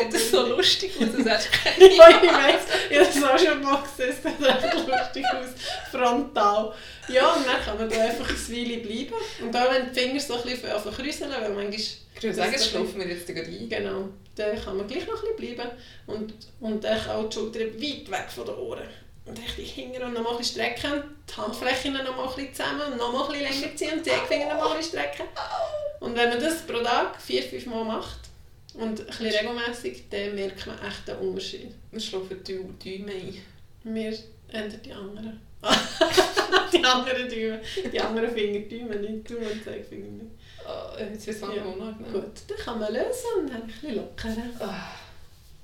sieht 0.01 0.13
das 0.13 0.31
so 0.31 0.47
lustig 0.47 0.91
aus, 0.97 1.27
als 1.27 1.27
hättest 1.27 1.47
du 1.47 1.69
keine 1.69 1.95
ja, 1.95 2.09
ich 2.09 2.31
weiss, 2.31 2.61
ich 2.89 2.97
habe 2.97 3.07
das 3.13 3.23
auch 3.23 3.39
schon 3.39 3.61
mal 3.61 3.83
gesehen, 3.83 4.09
es 4.09 4.23
sieht 4.23 4.47
echt 4.47 4.87
lustig 4.87 5.25
aus, 5.25 5.91
frontal. 5.91 6.73
Ja, 7.09 7.33
und 7.33 7.45
dann 7.45 7.61
kann 7.63 7.77
man 7.77 7.89
da 7.89 8.01
einfach 8.01 8.29
ein 8.29 8.55
Weile 8.55 8.77
bleiben. 8.77 9.13
Und 9.41 9.55
auch 9.55 9.71
wenn 9.71 9.93
die 9.93 9.99
Finger 9.99 10.19
so 10.19 10.35
ein 10.35 10.43
bisschen 10.43 10.69
kräuseln, 10.69 11.31
weil 11.31 11.49
manchmal, 11.49 11.81
würde 12.23 12.35
sagen, 12.35 12.51
jetzt 12.51 12.69
schlafen 12.69 12.99
wir 12.99 13.07
jetzt 13.07 13.27
gerade 13.27 13.47
ein. 13.47 13.69
genau, 13.69 14.09
dann 14.35 14.61
kann 14.61 14.77
man 14.77 14.87
gleich 14.87 15.07
noch 15.07 15.23
ein 15.23 15.35
bisschen 15.35 15.55
bleiben. 15.55 15.71
Und, 16.07 16.33
und 16.59 16.83
dann 16.83 17.09
auch 17.09 17.29
die 17.29 17.35
Schultern 17.35 17.81
weit 17.81 18.11
weg 18.11 18.29
von 18.29 18.45
den 18.45 18.55
Ohren. 18.55 18.87
Und 19.25 19.39
richtig 19.39 19.71
hinten 19.71 20.03
und 20.03 20.13
noch 20.13 20.21
mal 20.21 20.31
ein 20.31 20.37
bisschen 20.37 20.61
strecken, 20.61 21.03
die 21.29 21.37
Handflächen 21.37 21.93
noch 21.93 22.15
mal 22.15 22.27
ein 22.27 22.35
bisschen 22.35 22.53
zusammen 22.53 22.91
und 22.91 22.97
noch 22.97 23.13
mal 23.13 23.23
ein 23.23 23.31
bisschen 23.31 23.61
länger 23.61 23.75
ziehen 23.75 23.93
und 23.93 24.05
die 24.05 24.09
Zeigefinger 24.09 24.53
noch 24.53 24.59
mal 24.59 24.71
ein 24.71 24.77
bisschen 24.77 24.99
strecken. 24.99 25.27
Und 26.01 26.15
wenn 26.17 26.29
man 26.29 26.39
das 26.39 26.61
pro 26.63 26.79
Tag 26.79 27.21
vier, 27.21 27.41
fünf 27.43 27.65
Mal 27.67 27.85
macht 27.85 28.19
und 28.73 28.99
ein 28.99 29.05
bisschen 29.05 29.27
regelmässig, 29.27 30.03
dann 30.09 30.35
merkt 30.35 30.67
man 30.67 30.77
echt 30.79 31.07
den 31.07 31.15
Unterschied. 31.17 31.71
Wir 31.91 31.99
schlafen 32.01 32.43
die 32.45 32.53
Däume 32.97 33.11
ein. 33.13 33.41
Wir 33.83 34.17
ändern 34.49 34.81
die 34.83 34.91
anderen. 34.91 35.39
die 36.73 36.83
anderen 36.83 37.29
Däume. 37.29 37.61
Die 37.91 37.99
anderen 38.01 38.31
Finger 38.31 38.59
Däume 38.67 38.95
nicht. 38.97 39.31
Daumen 39.31 39.47
und 39.47 39.63
Zeigefinger 39.63 40.07
nicht. 40.07 40.31
Oh, 40.65 40.97
jetzt 40.99 41.27
es 41.27 41.41
langsam 41.41 41.57
Ja. 41.57 41.63
unangenehm. 41.73 42.11
Gut, 42.13 42.31
dann 42.47 42.57
kann 42.57 42.79
man 42.79 42.93
lösen 42.93 43.25
und 43.39 43.49
dann 43.49 43.61
ein 43.63 43.67
bisschen 43.67 43.95
lockern. 43.95 44.51
Ah, 44.59 44.87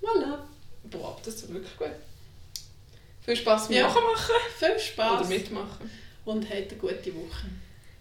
Voilà. 0.01 0.37
boah, 0.89 1.17
das 1.23 1.35
ist 1.35 1.53
wirklich 1.53 1.77
gut. 1.77 1.91
Viel 3.21 3.35
Spass 3.35 3.67
beim 3.67 3.77
Ja. 3.77 3.87
Nachmachen 3.87 4.35
Viel 4.57 4.69
oder 4.69 4.79
Spass 4.79 5.27
mitmachen. 5.29 5.91
und 6.25 6.49
habt 6.49 6.71
eine 6.71 6.79
gute 6.79 7.15
Woche. 7.15 7.47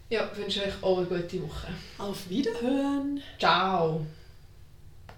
Ja, 0.09 0.29
wünsche 0.35 0.63
euch 0.63 0.73
auch 0.81 0.97
eine 0.97 1.05
gute 1.05 1.41
Woche. 1.43 1.67
Auf 1.99 2.29
Wiederhören! 2.29 3.21
Ciao! 3.37 4.05